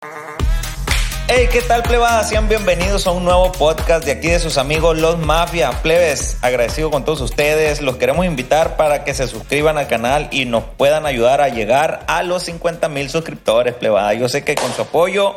Hey, 0.00 1.48
¿qué 1.52 1.60
tal, 1.60 1.82
plebada? 1.82 2.22
Sean 2.22 2.48
bienvenidos 2.48 3.08
a 3.08 3.10
un 3.10 3.24
nuevo 3.24 3.50
podcast 3.50 4.04
de 4.04 4.12
aquí 4.12 4.28
de 4.28 4.38
sus 4.38 4.56
amigos 4.56 4.96
Los 4.96 5.18
Mafia. 5.18 5.72
Plebes, 5.82 6.38
agradecido 6.40 6.92
con 6.92 7.04
todos 7.04 7.20
ustedes. 7.20 7.82
Los 7.82 7.96
queremos 7.96 8.24
invitar 8.24 8.76
para 8.76 9.02
que 9.02 9.12
se 9.12 9.26
suscriban 9.26 9.76
al 9.76 9.88
canal 9.88 10.28
y 10.30 10.44
nos 10.44 10.62
puedan 10.62 11.04
ayudar 11.04 11.40
a 11.40 11.48
llegar 11.48 12.04
a 12.06 12.22
los 12.22 12.44
50 12.44 12.88
mil 12.88 13.10
suscriptores, 13.10 13.74
plebada. 13.74 14.14
Yo 14.14 14.28
sé 14.28 14.44
que 14.44 14.54
con 14.54 14.72
su 14.72 14.82
apoyo 14.82 15.36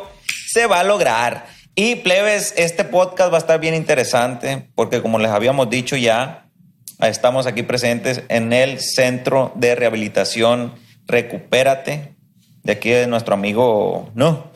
se 0.52 0.66
va 0.66 0.78
a 0.78 0.84
lograr. 0.84 1.46
Y 1.74 1.96
plebes, 1.96 2.54
este 2.56 2.84
podcast 2.84 3.32
va 3.32 3.38
a 3.38 3.40
estar 3.40 3.58
bien 3.58 3.74
interesante 3.74 4.68
porque 4.76 5.02
como 5.02 5.18
les 5.18 5.32
habíamos 5.32 5.68
dicho 5.70 5.96
ya, 5.96 6.46
estamos 7.00 7.46
aquí 7.46 7.64
presentes 7.64 8.22
en 8.28 8.52
el 8.52 8.78
Centro 8.80 9.50
de 9.56 9.74
Rehabilitación 9.74 10.74
Recupérate, 11.06 12.14
de 12.62 12.72
aquí 12.72 12.90
de 12.90 13.08
nuestro 13.08 13.34
amigo, 13.34 14.10
no, 14.14 14.51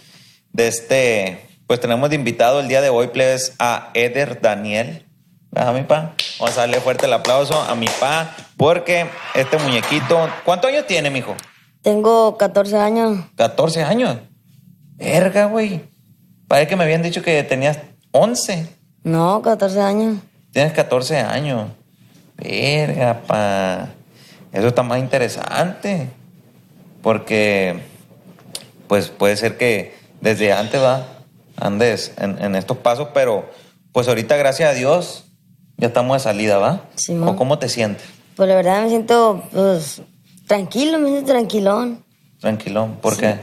de 0.56 0.68
este, 0.68 1.46
pues 1.66 1.80
tenemos 1.80 2.08
de 2.08 2.16
invitado 2.16 2.60
el 2.60 2.68
día 2.68 2.80
de 2.80 2.88
hoy, 2.88 3.08
plebes, 3.08 3.52
a 3.58 3.90
Eder 3.92 4.40
Daniel. 4.40 5.04
¿Verdad, 5.50 5.74
mi 5.74 5.82
pa? 5.82 6.14
Vamos 6.40 6.56
a 6.56 6.62
darle 6.62 6.80
fuerte 6.80 7.04
el 7.04 7.12
aplauso 7.12 7.60
a 7.60 7.74
mi 7.74 7.86
pa, 8.00 8.34
porque 8.56 9.06
este 9.34 9.58
muñequito, 9.58 10.30
¿cuántos 10.46 10.70
años 10.70 10.86
tiene, 10.86 11.10
mijo? 11.10 11.36
Tengo 11.82 12.38
14 12.38 12.78
años. 12.78 13.26
14 13.36 13.84
años. 13.84 14.16
Verga, 14.94 15.44
güey. 15.44 15.82
Parece 16.48 16.68
que 16.68 16.76
me 16.76 16.84
habían 16.84 17.02
dicho 17.02 17.22
que 17.22 17.42
tenías 17.42 17.78
11. 18.12 18.66
No, 19.04 19.42
14 19.42 19.80
años. 19.82 20.18
Tienes 20.52 20.72
14 20.72 21.18
años. 21.18 21.70
Verga, 22.36 23.22
pa. 23.26 23.88
Eso 24.52 24.68
está 24.68 24.82
más 24.82 25.00
interesante. 25.00 26.08
Porque, 27.02 27.78
pues 28.88 29.08
puede 29.10 29.36
ser 29.36 29.58
que 29.58 30.05
desde 30.20 30.52
antes 30.52 30.82
va, 30.82 31.06
andes 31.56 32.12
en, 32.18 32.42
en 32.42 32.54
estos 32.54 32.78
pasos, 32.78 33.08
pero 33.14 33.48
pues 33.92 34.08
ahorita, 34.08 34.36
gracias 34.36 34.70
a 34.70 34.74
Dios, 34.74 35.24
ya 35.76 35.88
estamos 35.88 36.16
de 36.16 36.20
salida, 36.24 36.58
¿va? 36.58 36.82
Simón. 36.96 37.30
¿O 37.30 37.36
cómo 37.36 37.58
te 37.58 37.68
sientes? 37.68 38.04
Pues 38.36 38.48
la 38.48 38.54
verdad 38.56 38.82
me 38.82 38.88
siento, 38.88 39.42
pues, 39.52 40.02
tranquilo, 40.46 40.98
me 40.98 41.08
siento 41.10 41.32
tranquilón. 41.32 42.04
Tranquilón. 42.40 42.96
¿Por 43.00 43.16
qué? 43.16 43.36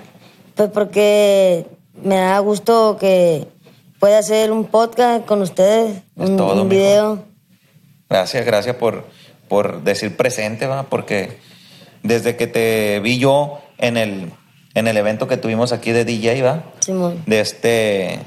Pues 0.55 0.69
porque 0.69 1.65
me 2.03 2.15
da 2.17 2.37
gusto 2.39 2.97
que 2.99 3.47
pueda 3.99 4.19
hacer 4.19 4.51
un 4.51 4.65
podcast 4.65 5.25
con 5.25 5.41
ustedes, 5.41 6.03
Es 6.15 6.29
un, 6.29 6.37
todo, 6.37 6.61
un 6.61 6.67
mijo. 6.67 6.81
video. 6.81 7.23
Gracias, 8.09 8.45
gracias 8.45 8.75
por, 8.75 9.05
por 9.47 9.81
decir 9.83 10.15
presente, 10.15 10.67
va, 10.67 10.83
porque 10.83 11.39
desde 12.03 12.35
que 12.35 12.45
te 12.45 12.99
vi 12.99 13.17
yo 13.17 13.59
en 13.79 13.97
el, 13.97 14.31
en 14.75 14.87
el 14.87 14.97
evento 14.97 15.27
que 15.27 15.37
tuvimos 15.37 15.71
aquí 15.71 15.91
de 15.91 16.05
DJ, 16.05 16.41
va, 16.41 16.63
Simón. 16.79 17.21
de 17.25 17.39
este, 17.39 18.19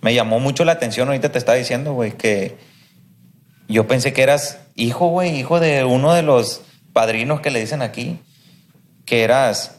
me 0.00 0.14
llamó 0.14 0.38
mucho 0.40 0.64
la 0.64 0.72
atención, 0.72 1.08
ahorita 1.08 1.32
te 1.32 1.38
estaba 1.38 1.56
diciendo, 1.58 1.92
güey, 1.94 2.12
que 2.12 2.56
yo 3.68 3.86
pensé 3.86 4.12
que 4.12 4.22
eras 4.22 4.58
hijo, 4.76 5.08
güey, 5.08 5.36
hijo 5.38 5.60
de 5.60 5.84
uno 5.84 6.12
de 6.14 6.22
los 6.22 6.62
padrinos 6.92 7.40
que 7.40 7.50
le 7.50 7.60
dicen 7.60 7.82
aquí, 7.82 8.18
que 9.04 9.22
eras, 9.24 9.76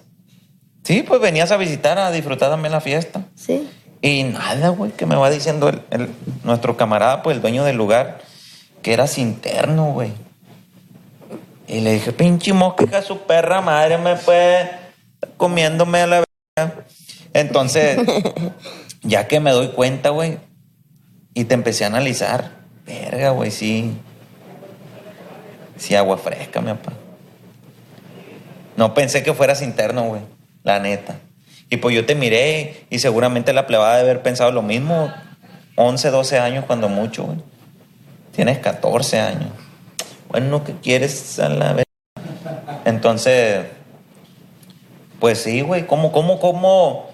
sí, 0.83 1.03
pues 1.03 1.21
venías 1.21 1.51
a 1.51 1.57
visitar, 1.57 1.97
a 1.97 2.11
disfrutar 2.11 2.49
también 2.49 2.71
la 2.71 2.81
fiesta. 2.81 3.23
Sí. 3.35 3.67
Y 4.01 4.23
nada, 4.23 4.69
güey, 4.69 4.91
que 4.91 5.05
me 5.05 5.15
va 5.15 5.29
diciendo 5.29 5.69
el, 5.69 5.81
el- 5.91 6.09
nuestro 6.43 6.75
camarada, 6.75 7.21
pues 7.23 7.35
el 7.35 7.41
dueño 7.41 7.63
del 7.63 7.77
lugar, 7.77 8.19
que 8.81 8.93
eras 8.93 9.17
interno, 9.17 9.91
güey. 9.93 10.11
Y 11.67 11.79
le 11.81 11.93
dije, 11.93 12.11
pinche 12.11 12.51
mosca, 12.51 13.01
su 13.01 13.19
perra 13.19 13.61
madre 13.61 13.97
me 13.97 14.15
puede 14.15 14.69
comiéndome 15.37 16.01
a 16.01 16.07
la 16.07 16.23
verga. 16.57 16.85
Entonces, 17.33 17.99
ya 19.01 19.27
que 19.27 19.39
me 19.39 19.51
doy 19.51 19.69
cuenta, 19.69 20.09
güey, 20.09 20.37
y 21.33 21.45
te 21.45 21.53
empecé 21.53 21.83
a 21.83 21.87
analizar, 21.87 22.51
verga, 22.85 23.31
güey, 23.31 23.51
sí. 23.51 23.97
Sí, 25.77 25.95
agua 25.95 26.17
fresca, 26.17 26.61
mi 26.61 26.67
papá. 26.67 26.93
No 28.77 28.93
pensé 28.93 29.23
que 29.23 29.33
fueras 29.33 29.61
interno, 29.61 30.03
güey. 30.03 30.21
La 30.63 30.79
neta. 30.79 31.15
Y 31.69 31.77
pues 31.77 31.95
yo 31.95 32.05
te 32.05 32.15
miré 32.15 32.85
y 32.89 32.99
seguramente 32.99 33.53
la 33.53 33.65
plebada 33.65 33.95
de 33.95 34.01
haber 34.01 34.21
pensado 34.21 34.51
lo 34.51 34.61
mismo. 34.61 35.11
11, 35.75 36.09
12 36.09 36.39
años 36.39 36.65
cuando 36.65 36.89
mucho, 36.89 37.23
güey. 37.23 37.37
Tienes 38.35 38.59
14 38.59 39.19
años. 39.19 39.49
Bueno, 40.29 40.63
¿qué 40.63 40.73
quieres 40.73 41.39
a 41.39 41.49
la 41.49 41.73
vez? 41.73 41.85
Entonces, 42.85 43.65
pues 45.21 45.41
sí, 45.41 45.61
güey. 45.61 45.85
¿Cómo, 45.85 46.11
cómo, 46.11 46.39
cómo? 46.39 47.09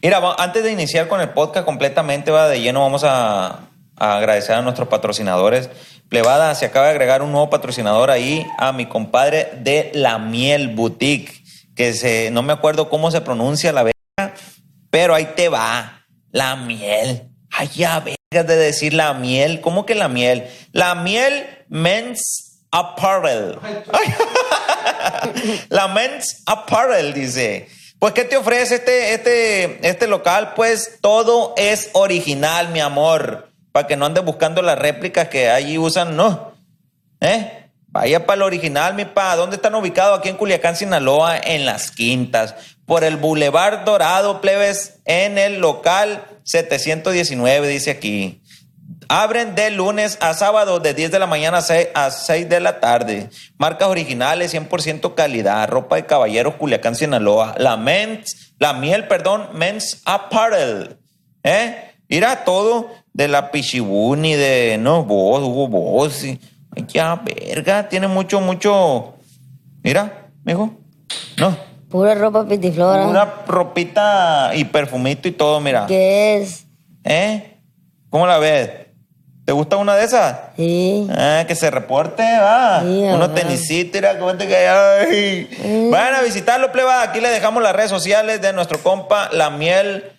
Mira, 0.00 0.22
antes 0.38 0.62
de 0.62 0.72
iniciar 0.72 1.08
con 1.08 1.20
el 1.20 1.30
podcast 1.30 1.66
completamente, 1.66 2.30
va 2.30 2.48
de 2.48 2.60
lleno, 2.60 2.80
vamos 2.80 3.02
a, 3.04 3.68
a 3.96 4.16
agradecer 4.16 4.54
a 4.54 4.62
nuestros 4.62 4.88
patrocinadores. 4.88 5.68
Plebada, 6.08 6.54
se 6.54 6.66
acaba 6.66 6.86
de 6.86 6.92
agregar 6.92 7.22
un 7.22 7.32
nuevo 7.32 7.50
patrocinador 7.50 8.10
ahí 8.10 8.46
a 8.56 8.72
mi 8.72 8.86
compadre 8.86 9.50
de 9.58 9.90
La 9.94 10.18
Miel 10.18 10.68
Boutique, 10.68 11.42
que 11.74 11.92
se, 11.92 12.30
no 12.30 12.42
me 12.42 12.52
acuerdo 12.52 12.88
cómo 12.88 13.10
se 13.10 13.20
pronuncia 13.20 13.72
la 13.72 13.82
verga, 13.82 14.34
pero 14.90 15.14
ahí 15.14 15.30
te 15.34 15.48
va. 15.48 16.06
La 16.30 16.56
miel. 16.56 17.30
Ay, 17.50 17.68
ya 17.74 18.00
vergas 18.00 18.46
de 18.46 18.56
decir 18.56 18.94
la 18.94 19.12
miel. 19.14 19.60
¿Cómo 19.60 19.86
que 19.86 19.94
la 19.94 20.08
miel? 20.08 20.46
La 20.72 20.94
miel 20.94 21.46
Men's 21.68 22.60
Apparel. 22.70 23.58
Ay. 23.92 24.14
La 25.68 25.88
Men's 25.88 26.42
Apparel 26.46 27.12
dice. 27.14 27.68
Pues, 27.98 28.12
¿qué 28.12 28.24
te 28.24 28.36
ofrece 28.36 28.74
este, 28.74 29.14
este, 29.14 29.88
este 29.88 30.06
local? 30.06 30.52
Pues 30.54 30.98
todo 31.00 31.54
es 31.56 31.88
original, 31.94 32.68
mi 32.68 32.80
amor. 32.80 33.48
Para 33.72 33.86
que 33.86 33.96
no 33.96 34.06
andes 34.06 34.24
buscando 34.24 34.60
las 34.62 34.78
réplicas 34.78 35.28
que 35.28 35.48
allí 35.48 35.78
usan, 35.78 36.14
no. 36.14 36.52
¿Eh? 37.20 37.64
Vaya 37.86 38.26
para 38.26 38.36
el 38.36 38.42
original, 38.42 38.94
mi 38.94 39.04
pa. 39.04 39.36
¿Dónde 39.36 39.56
están 39.56 39.74
ubicados? 39.74 40.18
Aquí 40.18 40.28
en 40.28 40.36
Culiacán, 40.36 40.76
Sinaloa, 40.76 41.38
en 41.38 41.64
Las 41.64 41.90
Quintas. 41.90 42.54
Por 42.84 43.04
el 43.04 43.16
Boulevard 43.16 43.84
Dorado, 43.84 44.40
plebes, 44.40 44.98
en 45.06 45.38
el 45.38 45.60
local 45.60 46.26
719, 46.42 47.68
dice 47.68 47.90
aquí. 47.92 48.42
Abren 49.08 49.54
de 49.54 49.70
lunes 49.70 50.18
a 50.20 50.34
sábado 50.34 50.80
de 50.80 50.94
10 50.94 51.10
de 51.12 51.18
la 51.18 51.26
mañana 51.26 51.58
a 51.58 51.62
6, 51.62 51.88
a 51.94 52.10
6 52.10 52.48
de 52.48 52.60
la 52.60 52.80
tarde. 52.80 53.28
Marcas 53.58 53.88
originales, 53.88 54.52
100% 54.54 55.14
calidad. 55.14 55.68
Ropa 55.68 55.96
de 55.96 56.06
caballeros, 56.06 56.54
Culiacán, 56.54 56.94
Sinaloa. 56.94 57.54
La 57.58 57.76
Men's, 57.76 58.54
la 58.58 58.72
miel, 58.72 59.06
perdón, 59.08 59.48
Men's 59.54 60.02
Apparel. 60.04 60.96
¿Eh? 61.42 61.92
Mira 62.08 62.44
todo 62.44 62.90
de 63.12 63.28
la 63.28 63.50
Pichibuni, 63.50 64.34
de, 64.34 64.76
no, 64.80 65.04
vos, 65.04 65.42
Hugo 65.42 65.68
Boss. 65.68 66.24
y- 66.24 66.40
Ay, 66.76 66.84
ya, 66.88 67.14
verga, 67.16 67.88
tiene 67.88 68.08
mucho, 68.08 68.40
mucho. 68.40 69.14
Mira, 69.82 70.28
mijo. 70.44 70.74
No, 71.36 71.56
Pura 71.88 72.14
ropa 72.16 72.44
pitiflora. 72.48 73.06
una 73.06 73.24
ropita 73.46 74.50
y 74.54 74.64
perfumito 74.64 75.28
y 75.28 75.32
todo, 75.32 75.60
mira. 75.60 75.86
¿Qué 75.86 76.38
es? 76.38 76.66
¿Eh? 77.04 77.58
¿Cómo 78.10 78.26
la 78.26 78.38
ves? 78.38 78.70
¿Te 79.44 79.52
gusta 79.52 79.76
una 79.76 79.94
de 79.94 80.04
esas? 80.04 80.36
Sí. 80.56 81.06
Ah, 81.10 81.44
que 81.46 81.54
se 81.54 81.70
reporte, 81.70 82.22
va. 82.22 82.80
Sí, 82.80 82.86
Unos 82.86 83.34
tenisitos, 83.34 84.00
mira, 84.00 84.18
cómo 84.18 84.34
te 84.34 84.48
cae. 84.48 84.68
Ay. 84.68 85.88
Vayan 85.90 86.14
a 86.14 86.22
visitarlo, 86.22 86.72
pleba. 86.72 87.02
Aquí 87.02 87.20
les 87.20 87.30
dejamos 87.30 87.62
las 87.62 87.76
redes 87.76 87.90
sociales 87.90 88.40
de 88.40 88.54
nuestro 88.54 88.82
compa, 88.82 89.28
La 89.32 89.50
Miel 89.50 90.12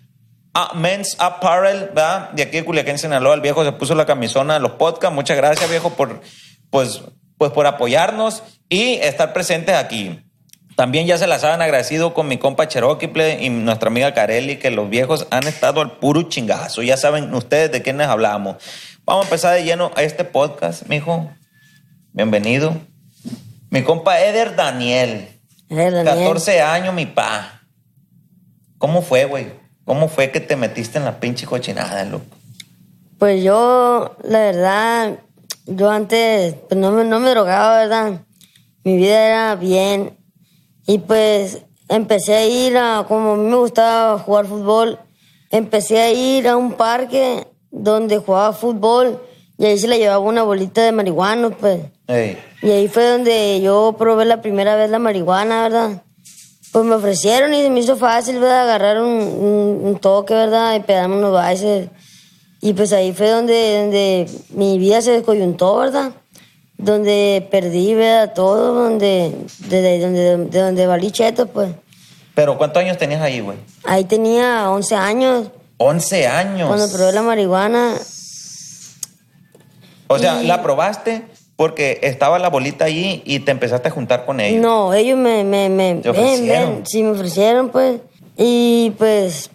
Men's 0.76 1.16
Apparel, 1.20 1.90
¿verdad? 1.94 2.30
De 2.32 2.44
aquí 2.44 2.58
de 2.58 2.66
Culiacán, 2.66 3.00
Sinaloa. 3.00 3.34
El 3.34 3.42
viejo 3.42 3.66
se 3.66 3.72
puso 3.72 3.96
la 3.96 4.06
camisona 4.06 4.54
de 4.56 4.60
los 4.60 4.74
podcasts. 4.74 5.16
Muchas 5.16 5.38
gracias, 5.38 5.70
viejo, 5.70 5.90
por, 5.90 6.22
pues, 6.70 7.02
pues 7.40 7.52
por 7.52 7.66
apoyarnos 7.66 8.44
y 8.70 8.94
estar 8.96 9.34
presentes 9.34 9.76
aquí. 9.76 10.22
También 10.76 11.08
ya 11.08 11.18
se 11.18 11.26
las 11.26 11.42
saben 11.42 11.62
agradecido 11.62 12.14
con 12.14 12.28
mi 12.28 12.38
compa 12.38 12.68
Cherokee 12.68 13.08
ple, 13.08 13.38
y 13.42 13.50
nuestra 13.50 13.88
amiga 13.88 14.14
Carelli, 14.14 14.58
que 14.58 14.72
los 14.72 14.90
viejos 14.90 15.26
han 15.32 15.48
estado 15.48 15.82
al 15.82 15.94
puro 15.98 16.24
chingazo. 16.24 16.84
Ya 16.84 16.98
saben 16.98 17.34
ustedes 17.34 17.72
de 17.72 17.82
quiénes 17.82 18.08
hablamos. 18.08 18.58
Vamos 19.06 19.26
a 19.26 19.28
empezar 19.28 19.54
de 19.54 19.64
lleno 19.64 19.92
a 19.96 20.02
este 20.02 20.24
podcast, 20.24 20.88
mijo. 20.88 21.30
Bienvenido. 22.12 22.76
Mi 23.70 23.84
compa 23.84 24.20
Eder 24.20 24.56
Daniel. 24.56 25.30
Es 25.70 25.94
Daniel. 25.94 26.06
14 26.06 26.62
años, 26.62 26.92
mi 26.96 27.06
pa. 27.06 27.62
¿Cómo 28.80 29.04
fue, 29.04 29.26
güey? 29.26 29.54
¿Cómo 29.84 30.08
fue 30.08 30.32
que 30.32 30.40
te 30.40 30.56
metiste 30.56 30.98
en 30.98 31.06
la 31.06 31.20
pinche 31.20 31.46
cochinada, 31.46 32.04
loco? 32.06 32.26
Pues 33.20 33.44
yo, 33.44 34.18
la 34.24 34.40
verdad, 34.40 35.20
yo 35.68 35.92
antes 35.92 36.56
pues 36.68 36.80
no, 36.80 36.92
me, 36.92 37.04
no 37.04 37.20
me 37.20 37.30
drogaba, 37.30 37.78
¿verdad? 37.78 38.22
Mi 38.84 38.98
vida 38.98 39.24
era 39.24 39.56
bien. 39.56 40.18
Y 40.88 40.98
pues 40.98 41.62
empecé 41.90 42.34
a 42.38 42.48
ir 42.48 42.76
a, 42.76 43.06
como 43.08 43.34
a 43.34 43.38
mí 43.38 43.52
me 43.52 43.58
gustaba 43.58 44.18
jugar 44.18 44.48
fútbol, 44.48 44.98
empecé 45.52 46.00
a 46.02 46.12
ir 46.12 46.48
a 46.48 46.58
un 46.58 46.74
parque 46.74 47.46
donde 47.78 48.18
jugaba 48.20 48.54
fútbol 48.54 49.20
y 49.58 49.66
ahí 49.66 49.78
se 49.78 49.88
le 49.88 49.98
llevaba 49.98 50.20
una 50.20 50.44
bolita 50.44 50.84
de 50.84 50.92
marihuana, 50.92 51.50
pues. 51.50 51.80
Ey, 52.08 52.38
Y 52.62 52.72
ahí 52.72 52.88
fue 52.88 53.06
donde 53.10 53.60
yo 53.62 53.96
probé 53.98 54.26
la 54.26 54.42
primera 54.42 54.76
vez 54.76 54.90
la 54.90 55.00
marihuana, 55.00 55.64
¿verdad? 55.64 56.02
Pues 56.72 56.86
me 56.86 56.96
ofrecieron 56.96 57.54
y 57.54 57.62
se 57.62 57.70
me 57.70 57.80
hizo 57.80 57.96
fácil, 57.96 58.40
¿verdad? 58.40 58.64
Agarrar 58.64 59.02
un, 59.02 59.10
un- 59.10 59.80
un 59.84 59.98
toque, 60.00 60.34
¿verdad? 60.34 60.76
Y 60.76 60.80
pegarme 60.82 61.18
unos 61.18 61.32
baches. 61.34 61.90
Y 62.62 62.74
pues 62.74 62.92
ahí 62.94 63.14
fue 63.14 63.30
donde, 63.30 63.80
donde 63.82 64.30
mi 64.50 64.78
vida 64.78 65.02
se 65.02 65.12
descoyuntó, 65.12 65.78
¿verdad? 65.78 66.12
Donde 66.78 67.48
perdí, 67.50 67.94
¿verdad? 67.94 68.34
Todo, 68.34 68.74
donde, 68.74 69.34
de, 69.70 69.82
de- 69.82 70.00
donde, 70.00 70.38
de 70.50 70.60
donde 70.60 70.88
valí 70.88 71.12
cheto, 71.12 71.46
pues. 71.48 71.70
Pero 72.34 72.58
¿cuántos 72.58 72.82
años 72.84 72.98
tenías 72.98 73.22
ahí, 73.22 73.40
güey? 73.40 73.58
Ahí 73.86 74.04
tenía 74.04 74.70
11 74.70 74.96
años. 74.96 75.48
11 75.78 76.28
años. 76.28 76.68
Cuando 76.68 76.90
probé 76.92 77.12
la 77.14 77.22
marihuana, 77.22 77.96
O 80.08 80.18
sea, 80.20 80.42
la 80.44 80.62
probaste 80.62 81.24
porque 81.56 82.00
estaba 82.04 82.38
la 82.40 82.50
bolita 82.50 82.86
ahí 82.86 83.22
y 83.26 83.40
te 83.40 83.52
empezaste 83.52 83.88
a 83.88 83.92
juntar 83.92 84.26
con 84.26 84.40
ellos. 84.40 84.62
No, 84.62 84.94
ellos 84.94 85.18
me, 85.18 85.44
me, 85.44 85.70
me 85.70 85.96
¿Te 85.96 86.10
ofrecieron? 86.10 86.76
ven, 86.76 86.86
sí 86.86 87.02
me 87.04 87.12
ofrecieron, 87.12 87.70
pues. 87.70 88.02
Y 88.38 88.92
pues 88.98 89.50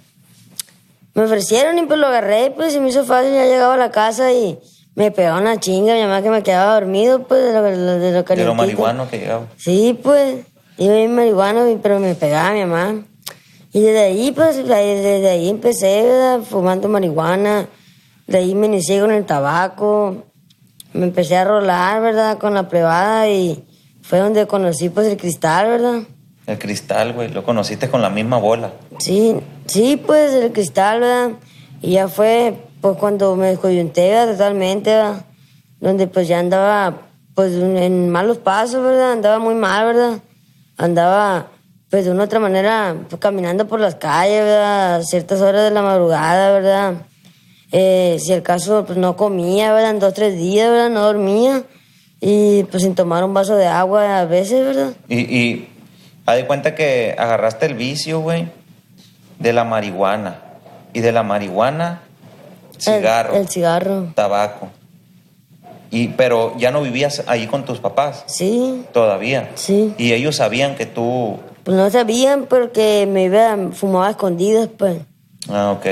me 1.15 1.25
ofrecieron 1.25 1.79
y 1.79 1.83
pues 1.83 1.99
lo 2.01 2.07
agarré, 2.07 2.51
pues 2.51 2.73
se 2.73 2.81
me 2.81 2.89
hizo 2.89 3.05
fácil, 3.05 3.33
ya 3.35 3.45
llegaba 3.45 3.75
a 3.75 3.77
la 3.77 3.91
casa 3.91 4.33
y 4.33 4.59
me 4.95 5.11
pegaba 5.11 5.41
una 5.41 5.61
chinga, 5.61 5.95
mi 5.95 6.01
mamá 6.03 6.23
que 6.23 6.31
me 6.31 6.43
quedaba 6.43 6.75
dormido, 6.75 7.23
pues, 7.25 7.43
de 7.45 7.53
lo, 7.53 7.63
de 7.63 7.77
lo, 7.77 7.93
de 7.93 7.99
lo 7.99 8.01
de 8.09 8.13
lo 8.13 8.25
calientito. 8.25 8.55
marihuano 8.55 9.09
que 9.11 9.19
llegaba. 9.19 9.47
Sí, 9.57 9.99
pues, 10.03 10.45
iba 10.79 10.95
bien 10.95 11.15
marihuano, 11.15 11.69
y- 11.71 11.77
pero 11.77 11.99
me 12.01 12.15
pegaba 12.15 12.53
mi 12.53 12.65
mamá. 12.65 13.05
Y 13.73 13.81
desde 13.81 14.01
ahí, 14.01 14.33
pues, 14.33 14.57
desde 14.57 15.29
ahí 15.29 15.49
empecé, 15.49 16.03
¿verdad? 16.03 16.41
Fumando 16.41 16.89
marihuana. 16.89 17.69
De 18.27 18.39
ahí 18.39 18.55
me 18.55 18.67
inicié 18.67 19.01
con 19.01 19.13
el 19.13 19.25
tabaco. 19.25 20.25
Me 20.93 21.05
empecé 21.05 21.37
a 21.37 21.45
rolar, 21.45 22.03
¿verdad? 22.03 22.39
Con 22.39 22.55
la 22.55 22.69
plebada 22.69 23.29
y 23.29 23.65
fue 24.03 24.19
donde 24.19 24.47
conocí, 24.47 24.89
pues, 24.89 25.07
el 25.07 25.17
cristal, 25.17 25.69
¿verdad? 25.69 26.03
El 26.47 26.59
cristal, 26.59 27.13
güey. 27.13 27.29
Lo 27.29 27.45
conociste 27.45 27.89
con 27.89 28.03
la 28.03 28.11
misma 28.11 28.39
bola. 28.39 28.73
Sí, 28.99 29.37
sí, 29.67 29.97
pues, 30.05 30.35
el 30.35 30.51
cristal, 30.53 31.01
¿verdad? 31.01 31.31
Y 31.81 31.93
ya 31.93 32.09
fue, 32.09 32.57
pues, 32.81 32.97
cuando 32.97 33.37
me 33.37 33.49
descoyunté, 33.49 34.11
¿verdad? 34.11 34.33
Totalmente, 34.33 34.91
¿verdad? 34.91 35.25
Donde, 35.79 36.09
pues, 36.09 36.27
ya 36.27 36.41
andaba, 36.41 37.03
pues, 37.37 37.53
en 37.53 38.11
malos 38.11 38.39
pasos, 38.39 38.83
¿verdad? 38.83 39.13
Andaba 39.13 39.39
muy 39.39 39.55
mal, 39.55 39.87
¿verdad? 39.87 40.19
Andaba, 40.77 41.47
pues, 41.91 42.05
de 42.05 42.11
una 42.11 42.25
otra 42.25 42.39
manera, 42.41 42.95
pues, 43.09 43.21
caminando 43.21 43.67
por 43.67 43.81
las 43.81 43.97
calles, 43.97 44.43
¿verdad? 44.45 44.97
A 44.97 45.03
ciertas 45.03 45.41
horas 45.41 45.65
de 45.65 45.71
la 45.71 45.83
madrugada, 45.83 46.53
¿verdad? 46.53 46.95
Eh, 47.73 48.17
si 48.21 48.33
el 48.33 48.43
caso, 48.43 48.85
pues, 48.87 48.99
no 48.99 49.17
comía, 49.17 49.73
¿verdad? 49.73 49.91
En 49.91 49.99
dos, 50.01 50.15
tres 50.15 50.37
días, 50.37 50.71
¿verdad? 50.71 50.91
No 50.91 51.03
dormía. 51.05 51.63
Y, 52.21 52.65
pues, 52.65 52.83
sin 52.83 52.95
tomar 52.95 53.25
un 53.25 53.35
vaso 53.35 53.57
de 53.57 53.67
agua 53.67 54.21
a 54.21 54.25
veces, 54.27 54.65
¿verdad? 54.65 54.93
Y, 55.09 55.19
y 55.21 55.69
haz 56.27 56.37
de 56.37 56.47
cuenta 56.47 56.75
que 56.75 57.15
agarraste 57.19 57.67
el 57.67 57.75
vicio, 57.75 58.21
güey, 58.21 58.49
de 59.39 59.53
la 59.53 59.65
marihuana. 59.65 60.43
Y 60.93 61.01
de 61.01 61.13
la 61.13 61.23
marihuana, 61.23 62.03
cigarro, 62.79 63.35
El, 63.35 63.43
el 63.43 63.49
cigarro. 63.49 64.07
tabaco. 64.15 64.69
Y, 65.93 66.09
pero 66.09 66.55
ya 66.59 66.71
no 66.71 66.83
vivías 66.83 67.23
ahí 67.27 67.47
con 67.49 67.65
tus 67.65 67.79
papás 67.81 68.23
Sí, 68.27 68.85
todavía. 68.93 69.51
sí. 69.57 69.93
Y 69.99 70.13
ellos 70.13 70.37
sabían 70.37 70.77
que 70.77 70.87
tú... 70.87 71.39
Pues 71.71 71.79
no 71.79 71.89
sabían 71.89 72.47
porque 72.47 73.07
me 73.09 73.27
iba, 73.27 73.57
fumaba 73.71 74.09
a 74.09 74.11
escondidas, 74.11 74.69
pues. 74.77 75.03
Ah, 75.49 75.71
ok. 75.71 75.87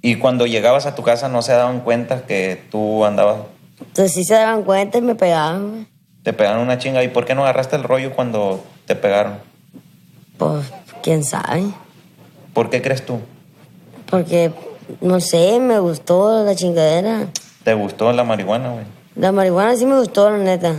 Y 0.00 0.16
cuando 0.16 0.46
llegabas 0.46 0.86
a 0.86 0.94
tu 0.94 1.02
casa 1.02 1.28
no 1.28 1.42
se 1.42 1.52
daban 1.52 1.80
cuenta 1.80 2.24
que 2.24 2.62
tú 2.70 3.04
andabas... 3.04 3.40
Entonces 3.78 4.14
sí 4.14 4.24
se 4.24 4.32
daban 4.32 4.62
cuenta 4.62 4.96
y 4.96 5.02
me 5.02 5.14
pegaban. 5.14 5.86
Te 6.22 6.32
pegaron 6.32 6.62
una 6.62 6.78
chinga. 6.78 7.04
¿Y 7.04 7.08
por 7.08 7.26
qué 7.26 7.34
no 7.34 7.42
agarraste 7.42 7.76
el 7.76 7.82
rollo 7.82 8.14
cuando 8.14 8.64
te 8.86 8.96
pegaron? 8.96 9.34
Pues, 10.38 10.72
quién 11.02 11.24
sabe. 11.24 11.64
¿Por 12.54 12.70
qué 12.70 12.80
crees 12.80 13.04
tú? 13.04 13.20
Porque, 14.08 14.50
no 15.02 15.20
sé, 15.20 15.60
me 15.60 15.78
gustó 15.78 16.42
la 16.42 16.54
chingadera. 16.54 17.26
¿Te 17.64 17.74
gustó 17.74 18.10
la 18.14 18.24
marihuana, 18.24 18.70
güey? 18.70 18.86
La 19.16 19.30
marihuana 19.30 19.76
sí 19.76 19.84
me 19.84 19.98
gustó, 19.98 20.30
la 20.30 20.38
neta. 20.38 20.74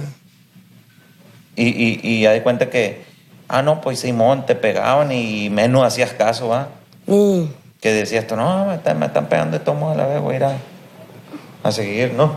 Y, 1.55 1.67
y, 1.67 1.99
y 2.01 2.21
ya 2.23 2.31
de 2.31 2.41
cuenta 2.41 2.71
que, 2.71 3.12
ah, 3.47 3.61
no, 3.61 3.81
pues 3.81 3.99
Simón, 3.99 4.45
te 4.45 4.55
pegaban 4.55 5.11
y 5.11 5.49
menos 5.49 5.83
hacías 5.83 6.11
caso, 6.13 6.49
¿va? 6.49 6.69
Y, 7.07 7.49
Que 7.81 7.91
decías 7.91 8.27
tú, 8.27 8.35
no, 8.35 8.65
me 8.65 8.75
están, 8.75 8.99
me 8.99 9.07
están 9.07 9.27
pegando 9.27 9.57
de 9.57 9.63
tomo 9.63 9.91
a 9.91 9.95
la 9.95 10.07
vez, 10.07 10.21
voy 10.21 10.35
a 10.35 10.37
ir 10.37 10.43
a, 10.43 10.57
a 11.63 11.71
seguir, 11.71 12.13
¿no? 12.13 12.35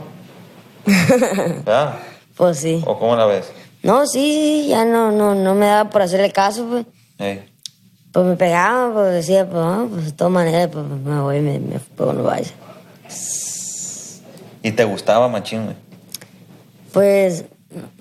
¿Verdad? 0.87 1.95
pues 2.37 2.59
sí. 2.59 2.83
¿O 2.87 2.99
cómo 2.99 3.17
la 3.17 3.27
ves? 3.27 3.51
No, 3.83 4.07
sí, 4.07 4.21
sí, 4.65 4.69
ya 4.69 4.85
no, 4.85 5.13
no, 5.13 5.35
no 5.35 5.55
me 5.55 5.67
daba 5.67 5.91
por 5.91 6.03
hacerle 6.03 6.33
caso, 6.33 6.67
pues. 6.67 6.87
Pues 8.13 8.27
me 8.27 8.37
pegaban, 8.37 8.93
pues 8.93 9.13
decía, 9.13 9.49
pues, 9.49 9.63
ah, 9.63 9.87
pues 9.91 10.07
de 10.07 10.13
todas 10.13 10.33
maneras, 10.33 10.69
pues 10.73 10.85
me 10.85 11.21
voy, 11.21 11.41
me, 11.41 11.59
me 11.59 11.79
pues, 11.79 12.15
no 12.15 12.23
vaya. 12.23 12.53
Y 14.63 14.73
te 14.73 14.85
gustaba, 14.85 15.29
machín, 15.29 15.65
güey. 15.65 15.77
Pues 16.93 17.45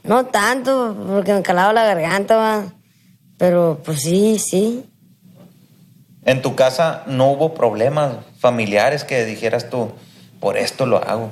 no 0.03 0.25
tanto, 0.25 0.95
porque 1.07 1.33
me 1.33 1.41
calaba 1.41 1.73
la 1.73 1.83
garganta, 1.83 2.37
va. 2.37 2.63
Pero 3.37 3.81
pues 3.83 4.01
sí, 4.01 4.39
sí. 4.39 4.85
En 6.23 6.41
tu 6.41 6.55
casa 6.55 7.03
no 7.07 7.31
hubo 7.31 7.53
problemas 7.53 8.17
familiares 8.39 9.03
que 9.03 9.25
dijeras 9.25 9.69
tú, 9.69 9.91
por 10.39 10.57
esto 10.57 10.85
lo 10.85 10.97
hago. 10.97 11.29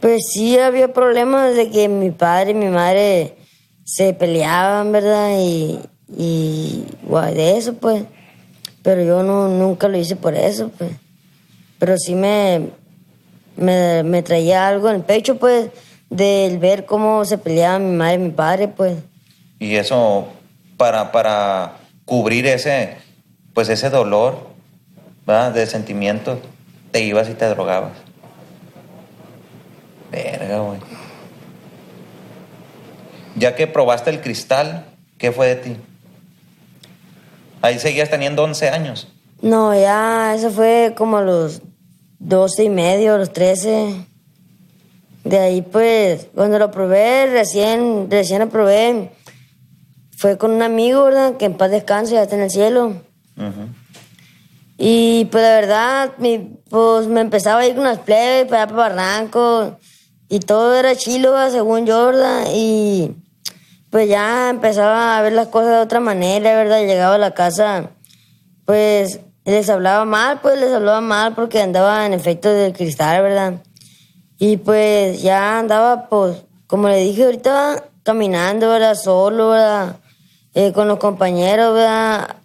Pues 0.00 0.22
sí 0.32 0.58
había 0.58 0.92
problemas 0.92 1.54
de 1.56 1.70
que 1.70 1.88
mi 1.88 2.10
padre 2.10 2.50
y 2.50 2.54
mi 2.54 2.68
madre 2.68 3.36
se 3.84 4.12
peleaban, 4.12 4.92
¿verdad? 4.92 5.38
Y, 5.38 5.80
y 6.16 6.84
guay, 7.04 7.34
de 7.34 7.56
eso, 7.56 7.74
pues. 7.74 8.04
Pero 8.82 9.02
yo 9.02 9.22
no, 9.22 9.48
nunca 9.48 9.88
lo 9.88 9.96
hice 9.96 10.16
por 10.16 10.34
eso, 10.34 10.70
pues. 10.76 10.90
Pero 11.78 11.96
sí 11.96 12.14
me, 12.14 12.68
me, 13.56 14.02
me 14.02 14.22
traía 14.22 14.68
algo 14.68 14.90
en 14.90 14.96
el 14.96 15.02
pecho, 15.02 15.36
pues, 15.36 15.70
del 16.10 16.58
ver 16.58 16.84
cómo 16.84 17.24
se 17.24 17.38
peleaban 17.38 17.90
mi 17.90 17.96
madre 17.96 18.14
y 18.14 18.18
mi 18.18 18.30
padre, 18.30 18.68
pues. 18.68 18.98
Y 19.58 19.76
eso, 19.76 20.26
para, 20.76 21.12
para 21.12 21.78
cubrir 22.04 22.46
ese, 22.46 22.96
pues 23.52 23.68
ese 23.68 23.90
dolor, 23.90 24.48
¿verdad? 25.26 25.52
De 25.52 25.66
sentimientos, 25.66 26.38
te 26.90 27.02
ibas 27.02 27.28
y 27.28 27.34
te 27.34 27.46
drogabas. 27.46 27.92
Verga, 30.10 30.60
güey. 30.60 30.78
Ya 33.36 33.56
que 33.56 33.66
probaste 33.66 34.10
el 34.10 34.20
cristal, 34.20 34.84
¿qué 35.18 35.32
fue 35.32 35.48
de 35.48 35.56
ti? 35.56 35.76
Ahí 37.62 37.78
seguías 37.78 38.10
teniendo 38.10 38.44
11 38.44 38.68
años. 38.68 39.08
No, 39.40 39.74
ya, 39.74 40.34
eso 40.34 40.50
fue 40.50 40.94
como 40.96 41.16
a 41.16 41.22
los 41.22 41.62
12 42.18 42.64
y 42.64 42.68
medio, 42.68 43.18
los 43.18 43.32
13. 43.32 44.06
De 45.24 45.38
ahí, 45.38 45.62
pues, 45.62 46.28
cuando 46.34 46.58
lo 46.58 46.70
probé, 46.70 47.26
recién, 47.26 48.10
recién 48.10 48.40
lo 48.40 48.48
probé, 48.48 49.10
fue 50.16 50.38
con 50.38 50.52
un 50.52 50.62
amigo, 50.62 51.04
¿verdad? 51.04 51.36
Que 51.36 51.44
en 51.46 51.54
paz 51.56 51.70
descanse, 51.70 52.14
ya 52.14 52.22
está 52.22 52.36
en 52.36 52.42
el 52.42 52.50
cielo. 52.50 52.86
Ujú. 53.36 53.68
Y 54.76 55.26
pues 55.26 55.42
la 55.42 55.50
verdad, 55.60 56.10
mi- 56.18 56.58
pues 56.68 57.06
me 57.06 57.20
empezaba 57.20 57.60
a 57.60 57.66
ir 57.66 57.74
con 57.74 57.84
las 57.84 57.98
plebes 58.00 58.46
para 58.48 58.62
allá 58.64 58.74
para 58.74 58.88
Barranco 58.88 59.78
y 60.28 60.40
todo 60.40 60.74
era 60.74 60.96
chilo, 60.96 61.30
¿verdad? 61.32 61.50
según 61.52 61.86
Jordan. 61.86 62.44
Y 62.52 63.12
pues 63.90 64.08
ya 64.08 64.50
empezaba 64.50 65.16
a 65.16 65.22
ver 65.22 65.32
las 65.34 65.48
cosas 65.48 65.70
de 65.70 65.78
otra 65.78 66.00
manera, 66.00 66.56
¿verdad? 66.56 66.80
Llegaba 66.80 67.14
a 67.14 67.18
la 67.18 67.30
casa, 67.32 67.90
pues 68.64 69.20
les 69.44 69.68
hablaba 69.70 70.04
mal, 70.04 70.40
pues 70.40 70.58
les 70.58 70.72
hablaba 70.72 71.00
mal 71.00 71.34
porque 71.34 71.60
andaba 71.62 72.04
en 72.06 72.12
efecto 72.12 72.50
del 72.52 72.72
cristal, 72.72 73.22
¿verdad? 73.22 73.54
Y 74.38 74.56
pues 74.56 75.22
ya 75.22 75.60
andaba, 75.60 76.08
pues, 76.08 76.38
como 76.66 76.88
le 76.88 76.96
dije 76.98 77.24
ahorita, 77.24 77.84
caminando, 78.02 78.68
¿verdad? 78.70 78.96
Solo, 78.96 79.50
¿verdad? 79.50 79.96
Eh, 80.54 80.72
con 80.72 80.86
los 80.88 80.98
compañeros, 80.98 81.74
¿verdad? 81.74 82.36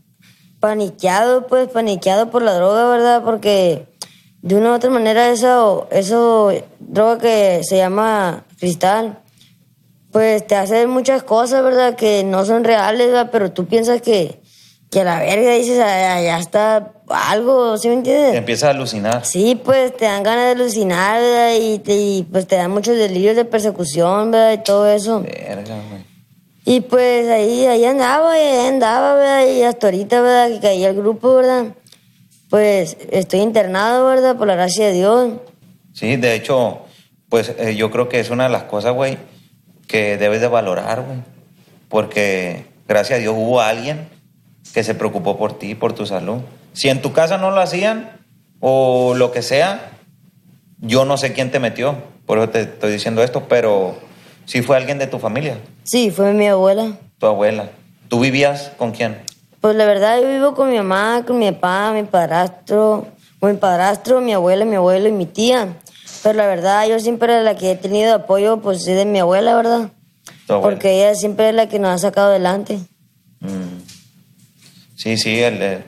Paniqueado, 0.59 1.47
pues, 1.47 1.67
paniqueado 1.69 2.29
por 2.31 2.41
la 2.41 2.53
droga, 2.53 2.89
¿verdad? 2.89 3.23
Porque 3.23 3.85
de 4.41 4.55
una 4.55 4.71
u 4.71 4.73
otra 4.75 4.89
manera 4.89 5.29
eso, 5.29 5.87
eso, 5.91 6.51
droga 6.79 7.17
que 7.19 7.61
se 7.63 7.77
llama 7.77 8.43
cristal, 8.59 9.19
pues 10.11 10.45
te 10.47 10.55
hace 10.55 10.87
muchas 10.87 11.23
cosas, 11.23 11.63
¿verdad? 11.63 11.95
Que 11.95 12.23
no 12.23 12.43
son 12.45 12.63
reales, 12.63 13.07
¿verdad? 13.07 13.29
Pero 13.31 13.51
tú 13.51 13.67
piensas 13.67 14.01
que, 14.01 14.41
que 14.89 15.01
a 15.01 15.03
la 15.03 15.19
verga 15.19 15.51
dices, 15.53 15.79
"Ah, 15.79 16.19
ya 16.21 16.39
está 16.39 16.93
algo, 17.07 17.77
¿sí 17.77 17.87
me 17.89 17.93
entiendes? 17.95 18.35
Empiezas 18.35 18.67
a 18.69 18.71
alucinar. 18.71 19.23
Sí, 19.25 19.55
pues 19.63 19.95
te 19.95 20.05
dan 20.05 20.23
ganas 20.23 20.45
de 20.45 20.51
alucinar, 20.63 21.21
¿verdad? 21.21 21.53
Y, 21.61 21.79
te- 21.79 21.95
y, 21.95 22.23
pues 22.23 22.47
te 22.47 22.55
dan 22.55 22.71
muchos 22.71 22.97
delirios 22.97 23.35
de 23.35 23.45
persecución, 23.45 24.31
¿verdad? 24.31 24.53
Y 24.53 24.63
todo 24.63 24.87
eso. 24.89 25.21
Verga, 25.21 25.75
güey. 25.89 26.08
Y 26.65 26.81
pues 26.81 27.27
ahí, 27.29 27.65
ahí 27.65 27.85
andaba, 27.85 28.33
ahí 28.33 28.67
andaba, 28.67 29.15
¿verdad? 29.15 29.47
Y 29.47 29.63
hasta 29.63 29.87
ahorita, 29.87 30.21
¿verdad? 30.21 30.49
Que 30.49 30.59
caía 30.59 30.89
el 30.89 30.95
grupo, 30.95 31.35
¿verdad? 31.35 31.65
Pues 32.49 32.97
estoy 33.11 33.39
internado, 33.39 34.07
¿verdad? 34.07 34.37
Por 34.37 34.47
la 34.47 34.55
gracia 34.55 34.87
de 34.87 34.93
Dios. 34.93 35.33
Sí, 35.93 36.15
de 36.15 36.35
hecho, 36.35 36.81
pues 37.29 37.53
eh, 37.57 37.75
yo 37.75 37.91
creo 37.91 38.09
que 38.09 38.19
es 38.19 38.29
una 38.29 38.45
de 38.45 38.49
las 38.49 38.63
cosas, 38.63 38.93
güey, 38.93 39.17
que 39.87 40.17
debes 40.17 40.41
de 40.41 40.47
valorar, 40.47 41.03
güey. 41.03 41.19
Porque 41.87 42.65
gracias 42.87 43.17
a 43.17 43.21
Dios 43.21 43.35
hubo 43.37 43.61
alguien 43.61 44.07
que 44.73 44.83
se 44.83 44.95
preocupó 44.95 45.37
por 45.37 45.57
ti, 45.57 45.75
por 45.75 45.93
tu 45.93 46.05
salud. 46.05 46.41
Si 46.73 46.89
en 46.89 47.01
tu 47.01 47.13
casa 47.13 47.37
no 47.37 47.51
lo 47.51 47.61
hacían 47.61 48.11
o 48.59 49.13
lo 49.15 49.31
que 49.31 49.41
sea, 49.41 49.91
yo 50.79 51.05
no 51.05 51.17
sé 51.17 51.33
quién 51.33 51.51
te 51.51 51.59
metió. 51.59 51.95
Por 52.25 52.37
eso 52.37 52.49
te 52.49 52.61
estoy 52.61 52.91
diciendo 52.91 53.23
esto, 53.23 53.47
pero 53.47 53.97
sí 54.45 54.61
fue 54.61 54.77
alguien 54.77 54.99
de 54.99 55.07
tu 55.07 55.19
familia, 55.19 55.57
Sí, 55.91 56.11
fue 56.11 56.33
mi 56.33 56.47
abuela. 56.47 56.91
tu 57.17 57.25
abuela. 57.25 57.67
¿Tú 58.09 58.19
vivías 58.19 58.71
con 58.77 58.91
quién? 58.91 59.17
Pues 59.59 59.75
la 59.75 59.85
verdad, 59.87 60.21
yo 60.21 60.27
vivo 60.29 60.53
con 60.53 60.69
mi 60.69 60.77
mamá, 60.77 61.23
con 61.25 61.39
mi 61.39 61.51
papá, 61.51 61.91
mi 61.93 62.03
padrastro, 62.03 63.07
con 63.39 63.51
mi 63.53 63.57
padrastro, 63.57 64.21
mi 64.21 64.31
abuela, 64.33 64.65
mi 64.65 64.75
abuelo 64.75 65.07
y 65.09 65.11
mi 65.11 65.25
tía. 65.25 65.69
Pero 66.21 66.35
la 66.37 66.45
verdad, 66.45 66.87
yo 66.87 66.99
siempre 66.99 67.41
la 67.43 67.55
que 67.55 67.71
he 67.71 67.75
tenido 67.75 68.13
apoyo, 68.13 68.57
pues 68.61 68.87
es 68.87 68.95
de 68.97 69.05
mi 69.05 69.17
abuela, 69.17 69.55
¿verdad? 69.55 69.89
Tu 70.45 70.53
abuela. 70.53 70.75
Porque 70.75 70.91
ella 71.01 71.15
siempre 71.15 71.49
es 71.49 71.55
la 71.55 71.67
que 71.67 71.79
nos 71.79 71.89
ha 71.89 71.97
sacado 71.97 72.27
adelante. 72.29 72.77
Mm. 73.39 73.81
Sí, 74.95 75.17
sí, 75.17 75.39
el- 75.41 75.59
el- 75.61 75.83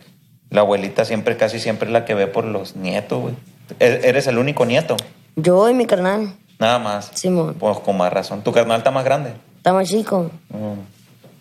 la 0.49 0.61
abuelita 0.61 1.05
siempre, 1.05 1.37
casi 1.37 1.59
siempre 1.59 1.87
es 1.89 1.93
la 1.93 2.05
que 2.05 2.15
ve 2.15 2.25
por 2.25 2.45
los 2.45 2.75
nietos, 2.75 3.21
güey. 3.21 3.35
E- 3.79 4.01
Eres 4.03 4.25
el 4.25 4.39
único 4.39 4.65
nieto, 4.65 4.97
Yo 5.35 5.69
y 5.69 5.75
mi 5.75 5.85
carnal, 5.85 6.33
nada 6.59 6.79
más. 6.79 7.11
Simón, 7.13 7.53
Pues 7.59 7.77
con 7.79 7.97
más 7.97 8.11
razón. 8.11 8.41
¿Tu 8.41 8.51
carnal 8.51 8.79
está 8.79 8.89
más 8.89 9.05
grande? 9.05 9.33
Estamos 9.61 9.87
chicos. 9.87 10.31
Mm. 10.49 10.79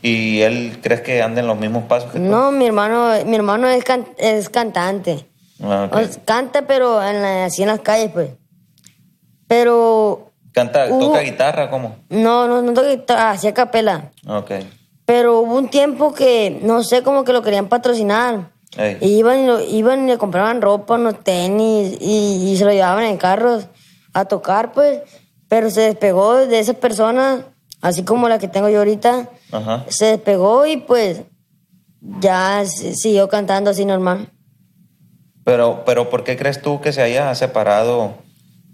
¿Y 0.02 0.40
él 0.42 0.78
crees 0.82 1.00
que 1.00 1.22
anda 1.22 1.40
en 1.40 1.46
los 1.46 1.58
mismos 1.58 1.84
pasos 1.84 2.10
que 2.12 2.18
tú? 2.18 2.24
No, 2.24 2.50
mi 2.52 2.66
hermano, 2.66 3.12
mi 3.26 3.36
hermano 3.36 3.66
es, 3.68 3.82
can- 3.84 4.06
es 4.18 4.48
cantante. 4.48 5.26
Ah. 5.62 5.88
O 5.92 5.98
canta, 6.24 6.62
pero 6.66 7.02
en 7.02 7.20
la- 7.22 7.44
así 7.46 7.62
en 7.62 7.68
las 7.68 7.80
calles, 7.80 8.10
pues. 8.12 8.30
Pero 9.46 10.30
¿Canta, 10.52 10.86
hubo- 10.90 11.08
toca 11.08 11.20
guitarra, 11.20 11.70
cómo? 11.70 11.96
no, 12.08 12.46
no, 12.46 12.62
no 12.62 12.72
toca 12.72 12.88
guitarra, 12.88 13.30
hacía 13.32 13.52
capela. 13.54 14.10
Ok. 14.26 14.50
Pero 15.04 15.40
hubo 15.40 15.56
un 15.56 15.68
tiempo 15.68 16.14
que, 16.14 16.60
no 16.62 16.82
sé, 16.82 17.02
como 17.02 17.24
que 17.24 17.32
lo 17.32 17.42
querían 17.42 17.68
patrocinar. 17.68 18.50
Ey. 18.76 18.98
Y 19.00 19.18
iban 19.18 19.40
y, 19.40 19.46
lo- 19.46 19.60
iban 19.60 20.04
y 20.04 20.12
le 20.12 20.18
compraban 20.18 20.62
ropa, 20.62 20.94
unos 20.94 21.22
tenis, 21.24 21.96
y, 22.00 22.50
y 22.52 22.56
se 22.56 22.64
lo 22.64 22.70
llevaban 22.70 23.04
en 23.04 23.16
carros 23.16 23.66
a 24.12 24.24
tocar, 24.26 24.72
pues. 24.72 25.00
Pero 25.48 25.68
se 25.70 25.80
despegó 25.82 26.36
de 26.36 26.58
esas 26.60 26.76
personas, 26.76 27.40
así 27.80 28.02
como 28.04 28.28
la 28.28 28.38
que 28.38 28.48
tengo 28.48 28.68
yo 28.68 28.78
ahorita. 28.78 29.28
Ajá. 29.52 29.84
Se 29.88 30.06
despegó 30.06 30.66
y 30.66 30.76
pues 30.78 31.22
ya 32.20 32.64
si- 32.66 32.94
siguió 32.94 33.28
cantando 33.28 33.70
así 33.70 33.84
normal. 33.84 34.28
Pero, 35.44 35.82
pero 35.84 36.10
¿por 36.10 36.24
qué 36.24 36.36
crees 36.36 36.60
tú 36.62 36.80
que 36.80 36.92
se 36.92 37.02
haya 37.02 37.34
separado 37.34 38.14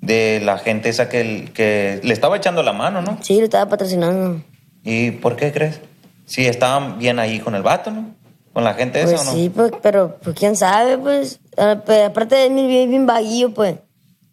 de 0.00 0.40
la 0.44 0.58
gente 0.58 0.88
esa 0.88 1.08
que, 1.08 1.50
que 1.54 2.00
le 2.02 2.12
estaba 2.12 2.36
echando 2.36 2.62
la 2.62 2.72
mano, 2.72 3.02
no? 3.02 3.18
Sí, 3.22 3.38
lo 3.38 3.44
estaba 3.44 3.68
patrocinando. 3.70 4.42
¿Y 4.82 5.12
por 5.12 5.36
qué 5.36 5.52
crees? 5.52 5.80
Si 6.26 6.46
estaban 6.46 6.98
bien 6.98 7.18
ahí 7.18 7.38
con 7.40 7.54
el 7.54 7.62
vato, 7.62 7.90
¿no? 7.90 8.14
Con 8.52 8.64
la 8.64 8.74
gente 8.74 9.02
Pues 9.02 9.12
esa, 9.14 9.22
¿o 9.22 9.24
no? 9.24 9.32
sí, 9.32 9.48
pues, 9.50 9.72
pero 9.82 10.18
pues 10.22 10.36
quién 10.36 10.56
sabe, 10.56 10.98
pues. 10.98 11.40
Ah, 11.56 11.80
pues, 11.84 12.06
Aparte 12.08 12.34
de 12.36 12.50
mí, 12.50 12.66
bien, 12.66 12.90
bien 12.90 13.06
vaguillo, 13.06 13.50
pues. 13.54 13.76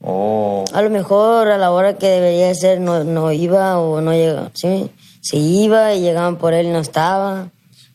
Oh, 0.05 0.65
A 0.73 0.81
lo 0.81 0.89
mejor 0.89 1.47
a 1.49 1.57
la 1.57 1.71
hora 1.71 1.93
que 1.97 2.07
debería 2.09 2.53
ser 2.55 2.79
no, 2.81 3.03
no 3.05 3.31
iba 3.31 3.79
o 3.79 4.01
no 4.01 4.11
llegaba. 4.11 4.51
Sí, 4.53 4.91
sí 5.21 5.63
iba 5.63 5.93
y 5.93 6.01
llegaban 6.01 6.35
por 6.35 6.53
él 6.53 6.65
y 6.67 6.69
no 6.71 6.79
estaba. 6.79 7.47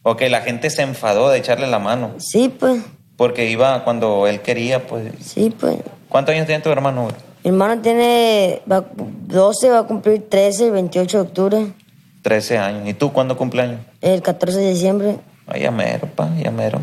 ok, 0.03 0.23
la 0.31 0.41
gente 0.41 0.71
se 0.71 0.83
enfadó 0.83 1.29
de 1.29 1.39
echarle 1.39 1.67
la 1.67 1.79
mano. 1.79 2.13
Sí, 2.19 2.49
pues, 2.49 2.83
Porque 3.19 3.51
iba 3.51 3.85
cuando 3.85 4.27
él 4.27 4.41
quería, 4.41 4.87
pues. 4.87 5.13
sí, 5.21 5.51
pues. 5.59 5.77
¿Cuántos 6.09 6.35
años 6.35 6.47
tiene 6.47 6.63
tu 6.63 6.71
hermano? 6.71 7.09
Mi 7.45 7.51
hermano 7.51 7.81
tiene 7.83 8.63
va- 8.71 8.85
12, 8.97 9.69
va 9.71 9.81
a 9.81 9.83
cumplir 9.83 10.29
13 10.31 10.67
el 10.67 10.73
28 10.73 11.17
de 11.19 11.23
octubre, 11.23 11.73
13 12.23 12.57
años. 12.59 12.89
¿Y 12.89 12.95
tú 12.95 13.13
cuándo 13.13 13.37
cumpleaños? 13.37 13.81
el 14.01 14.23
14 14.23 14.59
de 14.61 14.71
diciembre. 14.71 15.17
Ay, 15.47 15.63
ya 15.63 15.71
mero, 15.71 16.09
pa, 16.15 16.29
ya 16.43 16.51
mero. 16.51 16.81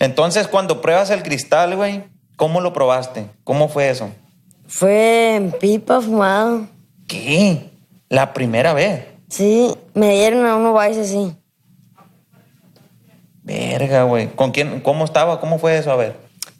Entonces, 0.00 0.48
cuando 0.48 0.80
pruebas 0.80 1.10
el 1.10 1.22
cristal, 1.22 1.76
güey, 1.76 2.02
¿cómo 2.36 2.60
lo 2.60 2.72
probaste? 2.72 3.26
¿Cómo 3.44 3.68
fue 3.68 3.90
eso? 3.90 4.10
Fue 4.66 5.36
en 5.36 5.52
pipa, 5.52 6.00
fumado. 6.00 6.66
¿Qué? 7.06 7.70
La 8.08 8.32
primera 8.32 8.72
vez. 8.74 9.06
Sí, 9.28 9.74
me 9.94 10.10
dieron 10.12 10.46
a 10.46 10.56
uno 10.56 10.72
vais 10.72 10.96
así. 10.96 11.34
Verga, 13.42 14.04
güey. 14.04 14.28
¿Con 14.34 14.52
quién? 14.52 14.80
¿Cómo 14.80 15.04
estaba? 15.04 15.40
¿Cómo 15.40 15.58
fue 15.58 15.76
eso? 15.76 15.90
A 15.92 15.96
ver. 15.96 16.16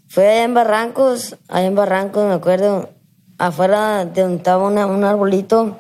Fue 0.09 0.29
allá 0.29 0.45
en 0.45 0.55
Barrancos, 0.55 1.37
allá 1.49 1.67
en 1.67 1.75
Barrancos, 1.75 2.27
me 2.27 2.35
acuerdo, 2.35 2.91
afuera 3.39 4.05
de 4.05 4.23
donde 4.23 4.37
estaba 4.37 4.67
una- 4.69 4.87
un 4.87 5.03
arbolito, 5.03 5.79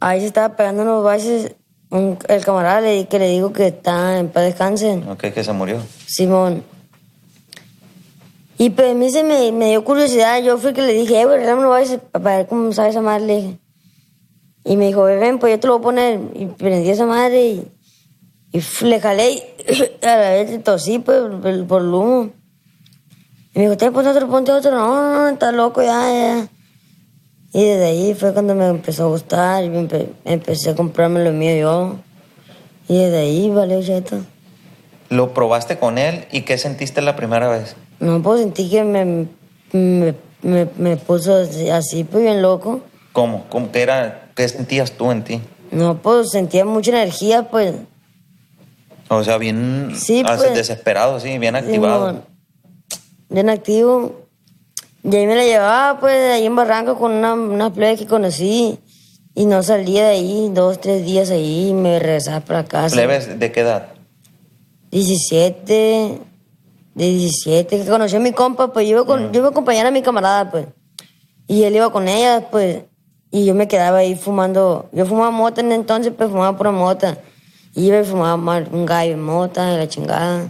ahí 0.00 0.20
se 0.20 0.26
estaba 0.26 0.56
pegando 0.56 0.82
unos 0.82 1.02
baches, 1.04 1.54
un- 1.90 2.18
el 2.28 2.44
camarada 2.44 2.80
le, 2.82 3.06
que 3.06 3.18
le 3.18 3.28
digo 3.28 3.52
que 3.52 3.68
está 3.68 4.18
en 4.18 4.28
paz 4.28 4.44
descanse, 4.44 5.00
Ok, 5.10 5.32
que 5.32 5.42
se 5.44 5.52
murió. 5.52 5.78
Simón. 6.06 6.62
Y 8.62 8.68
pues 8.68 8.90
a 8.90 8.94
mí 8.94 9.08
se 9.10 9.24
me, 9.24 9.52
me 9.52 9.70
dio 9.70 9.82
curiosidad, 9.84 10.42
yo 10.42 10.58
fui 10.58 10.74
que 10.74 10.82
le 10.82 10.92
dije, 10.92 11.22
eh, 11.22 11.24
güey, 11.24 11.42
unos 11.48 11.70
baches 11.70 11.98
para 12.12 12.36
ver 12.36 12.46
cómo 12.46 12.70
sabe 12.74 12.90
esa 12.90 13.00
madre. 13.00 13.56
Y 14.64 14.76
me 14.76 14.88
dijo, 14.88 15.04
ven, 15.04 15.38
pues 15.38 15.54
yo 15.54 15.60
te 15.60 15.66
lo 15.66 15.78
voy 15.78 15.80
a 15.80 15.82
poner, 15.84 16.20
y 16.34 16.44
prendí 16.44 16.90
esa 16.90 17.06
madre 17.06 17.42
y, 17.46 17.68
y 18.52 18.60
le 18.84 19.00
jalé 19.00 19.30
y 19.32 19.42
a 20.06 20.16
la 20.16 20.30
vez 20.32 20.62
tosí 20.62 20.98
pues, 20.98 21.20
por, 21.40 21.66
por 21.66 21.80
el 21.80 21.88
humo. 21.88 22.30
Y 23.54 23.58
me 23.60 23.64
dijo, 23.64 23.78
te 23.78 23.90
ponte 23.90 24.10
otro, 24.10 24.28
ponte 24.28 24.52
otro. 24.52 24.72
No, 24.72 24.94
no, 24.94 25.14
no, 25.22 25.28
está 25.28 25.52
loco 25.52 25.80
ya, 25.82 26.12
ya. 26.12 26.48
Y 27.54 27.64
desde 27.64 27.86
ahí 27.86 28.14
fue 28.14 28.34
cuando 28.34 28.54
me 28.54 28.66
empezó 28.66 29.04
a 29.04 29.08
gustar 29.08 29.64
y 29.64 29.70
me 29.70 29.88
empe- 29.88 30.10
empecé 30.26 30.68
a 30.68 30.74
comprarme 30.74 31.24
lo 31.24 31.32
mío 31.32 31.56
yo. 31.56 31.96
Y 32.88 32.98
desde 32.98 33.20
ahí 33.20 33.48
valió 33.48 33.82
cheto. 33.82 34.18
¿Lo 35.08 35.32
probaste 35.32 35.78
con 35.78 35.96
él 35.96 36.26
y 36.30 36.42
qué 36.42 36.58
sentiste 36.58 37.00
la 37.00 37.16
primera 37.16 37.48
vez? 37.48 37.74
No, 38.00 38.22
pues 38.22 38.40
sentí 38.40 38.68
que 38.68 38.82
me, 38.82 39.04
me, 39.72 40.14
me, 40.42 40.68
me 40.78 40.96
puso 40.96 41.36
así, 41.36 41.68
así, 41.70 42.04
pues 42.04 42.22
bien 42.24 42.42
loco. 42.42 42.80
¿Cómo? 43.12 43.44
¿Cómo 43.48 43.70
qué 43.70 43.82
era? 43.82 44.30
¿Qué 44.34 44.48
sentías 44.48 44.92
tú 44.92 45.10
en 45.10 45.22
ti? 45.22 45.40
No, 45.70 45.98
pues 45.98 46.30
sentía 46.30 46.64
mucha 46.64 46.90
energía, 46.90 47.48
pues. 47.50 47.74
O 49.08 49.22
sea, 49.24 49.38
bien 49.38 49.92
Sí, 49.96 50.22
pues. 50.24 50.54
desesperado, 50.54 51.20
sí, 51.20 51.38
bien 51.38 51.56
activado. 51.56 52.22
Bien 53.28 53.48
activo. 53.50 54.26
Y 55.02 55.14
ahí 55.16 55.26
me 55.26 55.34
la 55.34 55.44
llevaba, 55.44 56.00
pues, 56.00 56.32
ahí 56.32 56.46
en 56.46 56.56
Barranco 56.56 56.96
con 56.96 57.12
una, 57.12 57.34
una 57.34 57.72
plebe 57.72 57.96
que 57.96 58.06
conocí. 58.06 58.78
Y 59.34 59.46
no 59.46 59.62
salía 59.62 60.04
de 60.04 60.10
ahí 60.10 60.50
dos, 60.52 60.80
tres 60.80 61.04
días 61.04 61.30
ahí 61.30 61.68
y 61.68 61.74
me 61.74 61.98
regresaba 61.98 62.40
para 62.40 62.64
casa. 62.64 62.94
¿Plebes 62.96 63.38
de 63.38 63.52
qué 63.52 63.60
edad? 63.60 63.88
17, 64.90 66.18
de 67.00 67.10
17, 67.14 67.78
que 67.82 67.86
conoció 67.88 68.18
a 68.18 68.20
mi 68.22 68.32
compa, 68.32 68.72
pues 68.72 68.86
yo 68.86 68.96
iba, 68.98 69.06
con, 69.06 69.32
yo 69.32 69.40
iba 69.40 69.48
a 69.48 69.50
acompañar 69.50 69.86
a 69.86 69.90
mi 69.90 70.02
camarada, 70.02 70.50
pues. 70.50 70.66
Y 71.46 71.62
él 71.64 71.74
iba 71.76 71.90
con 71.90 72.08
ella, 72.08 72.48
pues. 72.50 72.82
Y 73.30 73.44
yo 73.44 73.54
me 73.54 73.68
quedaba 73.68 73.98
ahí 73.98 74.14
fumando. 74.16 74.88
Yo 74.92 75.06
fumaba 75.06 75.30
mota 75.30 75.60
en 75.60 75.72
entonces, 75.72 76.12
pues 76.16 76.30
fumaba 76.30 76.56
pura 76.56 76.70
mota. 76.72 77.18
Y 77.74 77.86
iba 77.86 78.00
y 78.00 78.04
fumaba 78.04 78.34
un 78.70 78.84
gallo 78.86 79.16
mota 79.16 79.72
y 79.72 79.76
la 79.76 79.88
chingada. 79.88 80.48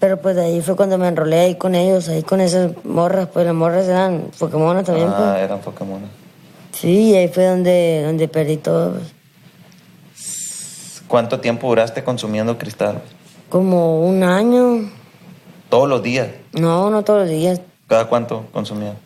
Pero 0.00 0.20
pues 0.20 0.36
de 0.36 0.44
ahí 0.44 0.60
fue 0.62 0.74
cuando 0.76 0.96
me 0.98 1.06
enrolé 1.08 1.40
ahí 1.40 1.54
con 1.56 1.74
ellos, 1.74 2.08
ahí 2.08 2.22
con 2.22 2.40
esas 2.40 2.72
morras, 2.84 3.28
pues 3.32 3.44
las 3.46 3.54
morras 3.54 3.86
eran 3.88 4.30
Pokémon 4.38 4.82
también, 4.84 5.08
Ah, 5.10 5.32
pues. 5.34 5.44
eran 5.44 5.60
Pokémon. 5.60 6.00
Sí, 6.72 7.10
y 7.10 7.14
ahí 7.16 7.28
fue 7.28 7.44
donde, 7.46 8.02
donde 8.04 8.28
perdí 8.28 8.56
todo, 8.58 8.92
pues. 8.92 9.12
¿Cuánto 11.08 11.40
tiempo 11.40 11.68
duraste 11.68 12.04
consumiendo 12.04 12.58
cristal? 12.58 13.00
Como 13.48 14.06
un 14.06 14.22
año. 14.22 14.90
Todos 15.68 15.88
los 15.88 16.02
días. 16.02 16.28
No, 16.52 16.90
no 16.90 17.02
todos 17.04 17.20
los 17.22 17.30
días. 17.30 17.60
¿Cada 17.86 18.06
cuánto 18.08 18.46
consumías? 18.52 18.96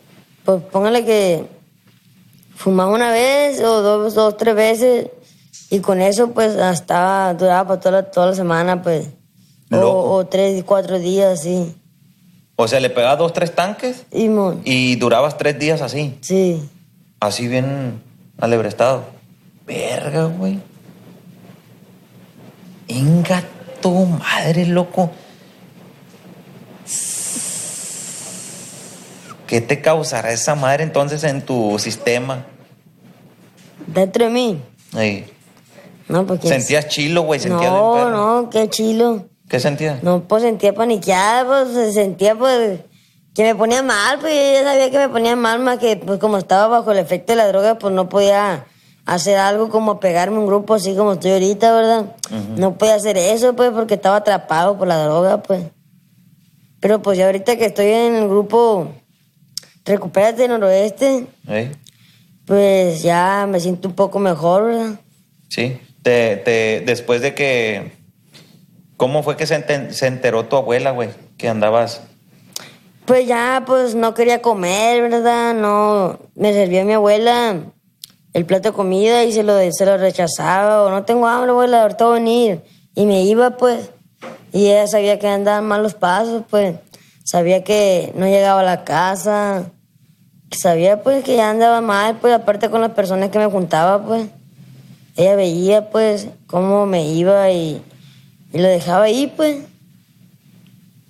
Pues 0.45 0.61
póngale 0.71 1.05
que 1.05 1.45
fumaba 2.55 2.91
una 2.91 3.11
vez 3.11 3.59
o 3.61 3.81
dos, 3.81 4.13
dos, 4.13 4.37
tres 4.37 4.55
veces 4.55 5.09
y 5.69 5.79
con 5.79 6.01
eso 6.01 6.31
pues 6.31 6.55
hasta 6.57 7.33
duraba 7.33 7.67
para 7.67 7.79
toda 7.79 7.91
la, 7.91 8.11
toda 8.11 8.27
la 8.27 8.35
semana 8.35 8.81
pues. 8.81 9.07
O, 9.71 9.77
o 10.17 10.25
tres, 10.27 10.63
cuatro 10.63 10.99
días, 10.99 11.41
sí. 11.41 11.75
O 12.57 12.67
sea, 12.67 12.79
le 12.79 12.91
pegabas 12.91 13.17
dos, 13.17 13.33
tres 13.33 13.55
tanques 13.55 14.05
Y 14.11 14.29
mon, 14.29 14.61
y 14.63 14.95
durabas 14.97 15.37
tres 15.37 15.57
días 15.57 15.81
así. 15.81 16.17
sí. 16.21 16.69
Así 17.19 17.47
bien 17.47 18.03
alebrestado. 18.37 19.05
Verga, 19.65 20.25
güey. 20.25 20.59
Inga 22.87 23.43
tu 23.81 24.05
madre, 24.05 24.65
loco. 24.65 25.09
¿Qué 29.47 29.61
te 29.61 29.81
causará 29.81 30.31
esa 30.31 30.55
madre 30.55 30.83
entonces 30.83 31.23
en 31.23 31.41
tu 31.41 31.77
sistema? 31.79 32.45
Dentro 33.87 34.25
de 34.25 34.31
mí. 34.31 34.61
Ey, 34.97 35.25
No, 36.07 36.25
pues 36.25 36.39
¿quién- 36.41 36.53
¿Sentías 36.59 36.87
chilo, 36.89 37.21
güey? 37.23 37.39
¿Sentías 37.39 37.71
No, 37.71 37.93
perro? 37.93 38.09
no, 38.11 38.49
qué 38.49 38.69
chilo. 38.69 39.25
¿Qué 39.49 39.59
sentías? 39.59 40.03
No, 40.03 40.21
pues 40.23 40.43
sentía 40.43 40.73
paniqueada, 40.73 41.45
pues 41.45 41.73
se 41.73 41.93
sentía 41.93 42.35
pues 42.35 42.79
que 43.33 43.43
me 43.43 43.55
ponía 43.55 43.81
mal, 43.81 44.19
pues 44.19 44.33
yo 44.33 44.53
ya 44.53 44.63
sabía 44.63 44.91
que 44.91 44.97
me 44.99 45.09
ponía 45.09 45.35
mal, 45.35 45.59
más 45.59 45.79
que 45.79 45.95
pues 45.97 46.19
como 46.19 46.37
estaba 46.37 46.67
bajo 46.67 46.91
el 46.91 46.99
efecto 46.99 47.31
de 47.33 47.37
la 47.37 47.47
droga, 47.47 47.77
pues 47.79 47.93
no 47.93 48.09
podía 48.09 48.65
hacer 49.05 49.37
algo 49.37 49.69
como 49.69 49.99
pegarme 49.99 50.37
un 50.39 50.45
grupo 50.47 50.75
así 50.75 50.95
como 50.95 51.13
estoy 51.13 51.31
ahorita, 51.31 51.73
¿verdad? 51.73 52.05
No 52.57 52.77
podía 52.77 52.95
hacer 52.95 53.17
eso, 53.17 53.53
pues, 53.55 53.71
porque 53.71 53.95
estaba 53.95 54.17
atrapado 54.17 54.77
por 54.77 54.87
la 54.87 55.03
droga, 55.03 55.41
pues. 55.41 55.63
Pero 56.79 57.01
pues 57.01 57.17
ya 57.17 57.25
ahorita 57.25 57.55
que 57.57 57.65
estoy 57.65 57.87
en 57.87 58.15
el 58.15 58.27
grupo 58.27 58.89
Recupérate 59.85 60.47
Noroeste, 60.47 61.27
pues 62.45 63.01
ya 63.01 63.47
me 63.49 63.59
siento 63.59 63.87
un 63.87 63.95
poco 63.95 64.19
mejor, 64.19 64.65
¿verdad? 64.65 64.99
Sí. 65.49 65.79
Te, 66.01 66.37
te, 66.37 66.83
después 66.85 67.21
de 67.21 67.33
que... 67.33 67.93
¿Cómo 68.97 69.23
fue 69.23 69.35
que 69.37 69.47
se, 69.47 69.93
se 69.93 70.07
enteró 70.07 70.45
tu 70.45 70.55
abuela, 70.55 70.91
güey? 70.91 71.09
Que 71.37 71.49
andabas... 71.49 72.01
Pues 73.05 73.27
ya, 73.27 73.63
pues 73.65 73.95
no 73.95 74.13
quería 74.13 74.41
comer, 74.41 75.09
¿verdad? 75.09 75.53
No, 75.53 76.19
me 76.35 76.53
servía 76.53 76.85
mi 76.85 76.93
abuela 76.93 77.57
el 78.33 78.45
plato 78.45 78.69
de 78.69 78.75
comida 78.75 79.23
y 79.23 79.33
se 79.33 79.43
lo, 79.43 79.57
se 79.71 79.85
lo 79.85 79.97
rechazaba. 79.97 80.83
O 80.83 80.89
no 80.89 81.03
tengo 81.03 81.27
hambre, 81.27 81.51
abuela, 81.51 81.81
ahorita 81.81 82.05
voy 82.05 82.11
a 82.11 82.19
venir. 82.19 82.61
Y 82.95 83.05
me 83.05 83.23
iba, 83.23 83.57
pues. 83.57 83.91
Y 84.53 84.67
ella 84.67 84.87
sabía 84.87 85.19
que 85.19 85.27
andaban 85.27 85.65
mal 85.65 85.83
los 85.83 85.95
pasos, 85.95 86.43
pues. 86.49 86.75
Sabía 87.23 87.63
que 87.63 88.11
no 88.15 88.25
llegaba 88.27 88.61
a 88.61 88.63
la 88.63 88.83
casa. 88.83 89.65
Sabía, 90.51 91.01
pues, 91.01 91.23
que 91.23 91.35
ya 91.35 91.49
andaba 91.49 91.81
mal, 91.81 92.17
pues, 92.21 92.33
aparte 92.33 92.69
con 92.69 92.81
las 92.81 92.91
personas 92.91 93.29
que 93.29 93.39
me 93.39 93.47
juntaba, 93.47 94.03
pues. 94.03 94.27
Ella 95.15 95.35
veía, 95.35 95.89
pues, 95.89 96.27
cómo 96.47 96.85
me 96.85 97.07
iba 97.07 97.49
y, 97.51 97.81
y 98.51 98.57
lo 98.57 98.67
dejaba 98.67 99.05
ahí, 99.05 99.31
pues. 99.35 99.57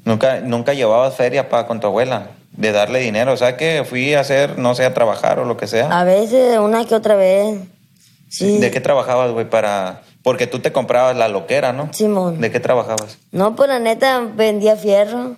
Nunca, 0.05 0.41
nunca 0.41 0.73
llevabas 0.73 1.15
feria 1.15 1.49
para 1.49 1.65
con 1.65 1.79
tu 1.79 1.87
abuela 1.87 2.27
de 2.51 2.71
darle 2.71 2.99
dinero. 2.99 3.33
O 3.33 3.37
sea 3.37 3.57
que 3.57 3.83
fui 3.85 4.13
a 4.13 4.19
hacer, 4.19 4.57
no 4.57 4.75
sé, 4.75 4.85
a 4.85 4.93
trabajar 4.93 5.39
o 5.39 5.45
lo 5.45 5.57
que 5.57 5.67
sea. 5.67 5.99
A 5.99 6.03
veces, 6.03 6.57
una 6.59 6.85
que 6.85 6.95
otra 6.95 7.15
vez. 7.15 7.59
Sí. 8.29 8.59
¿De 8.59 8.71
qué 8.71 8.81
trabajabas, 8.81 9.31
güey? 9.31 9.49
Para... 9.49 10.01
Porque 10.23 10.47
tú 10.47 10.59
te 10.59 10.71
comprabas 10.71 11.17
la 11.17 11.27
loquera, 11.27 11.73
¿no? 11.73 11.89
Simón. 11.93 12.39
¿De 12.39 12.49
qué 12.49 12.59
trabajabas? 12.59 13.17
No, 13.31 13.55
pues 13.55 13.67
la 13.69 13.79
neta 13.79 14.21
vendía 14.21 14.77
fierro. 14.77 15.35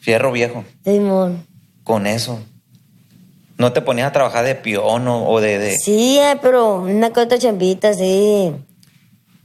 Fierro 0.00 0.32
viejo. 0.32 0.64
Simón. 0.84 1.46
Con 1.84 2.06
eso. 2.06 2.40
¿No 3.56 3.72
te 3.72 3.80
ponías 3.80 4.08
a 4.08 4.12
trabajar 4.12 4.44
de 4.44 4.54
peón 4.54 5.08
o, 5.08 5.28
o 5.28 5.40
de, 5.40 5.58
de- 5.58 5.76
Sí, 5.76 6.18
eh, 6.18 6.38
pero 6.40 6.76
una 6.82 7.08
otra 7.08 7.38
chambita, 7.38 7.92
sí. 7.94 8.52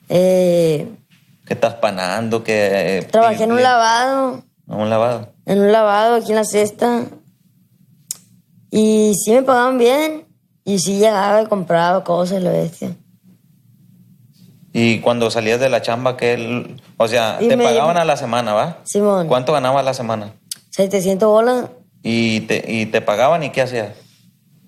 Eh, 0.09 0.87
que 1.45 1.53
estás 1.53 1.73
panando, 1.75 2.43
que... 2.43 2.97
eh, 2.99 3.01
trabajé 3.03 3.43
en 3.45 3.51
un 3.51 3.57
le- 3.57 3.63
lavado. 3.63 4.43
Un 4.67 4.89
lavado. 4.89 5.33
En 5.45 5.59
un 5.61 5.71
lavado 5.71 6.15
aquí 6.15 6.29
en 6.29 6.35
la 6.35 6.45
cesta. 6.45 7.05
Y 8.69 9.13
sí 9.15 9.31
me 9.31 9.41
pagaban 9.43 9.77
bien. 9.77 10.25
Y 10.65 10.79
sí 10.79 10.97
llegaba 10.99 11.41
y 11.41 11.47
compraba 11.47 12.03
cosas, 12.03 12.41
lo 12.41 12.51
bestia. 12.51 12.95
Y 14.71 14.99
cuando 15.01 15.29
salías 15.29 15.59
de 15.59 15.69
la 15.69 15.81
chamba, 15.81 16.15
que 16.17 16.77
O 16.97 17.07
sea, 17.07 17.37
Y 17.41 17.47
te 17.49 17.57
pagaban 17.57 17.97
a 17.97 18.05
la 18.05 18.15
semana, 18.17 18.53
¿va? 18.53 18.77
Simón. 18.85 19.27
¿Cuánto 19.27 19.51
ganabas 19.53 19.81
a 19.81 19.83
la 19.83 19.93
semana? 19.93 20.33
700 20.73 21.27
bolas. 21.27 21.69
Y 22.01 22.41
te, 22.41 22.63
y 22.67 22.87
te 22.87 23.01
pagaban 23.01 23.43
y 23.43 23.51
qué 23.51 23.61
hacías? 23.61 23.89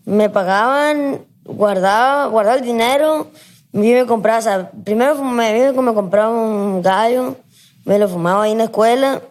Me 0.05 0.29
pagaban, 0.29 1.21
guardaba, 1.43 2.27
guardaba 2.27 2.57
el 2.57 2.63
dinero, 2.63 3.31
me 3.71 3.87
iba 3.87 4.01
a 4.01 4.05
comprar, 4.05 4.39
o 4.39 4.41
sea, 4.43 4.69
primero 4.83 5.15
me 5.23 5.71
me 5.71 5.93
compraba 5.93 6.29
un 6.29 6.81
gallo, 6.83 7.35
me 7.85 7.97
lo 7.97 8.07
fumaba 8.07 8.43
ahí 8.43 8.51
en 8.51 8.59
la 8.59 8.65
escuela, 8.65 9.21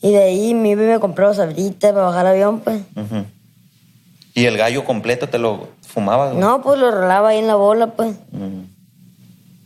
y 0.00 0.12
de 0.12 0.22
ahí 0.22 0.54
me 0.54 0.70
iba 0.70 0.94
a 0.94 1.00
comprar 1.00 1.34
sabritas 1.34 1.92
para 1.92 2.06
bajar 2.06 2.26
el 2.26 2.32
avión, 2.32 2.60
pues. 2.60 2.80
¿Y 4.34 4.46
el 4.46 4.56
gallo 4.56 4.84
completo 4.84 5.28
te 5.28 5.38
lo 5.38 5.68
fumabas? 5.86 6.30
güey? 6.30 6.40
No, 6.40 6.62
pues 6.62 6.78
lo 6.78 6.90
rolaba 6.90 7.30
ahí 7.30 7.38
en 7.38 7.48
la 7.48 7.56
bola, 7.56 7.88
pues. 7.88 8.14
Mm. 8.30 8.62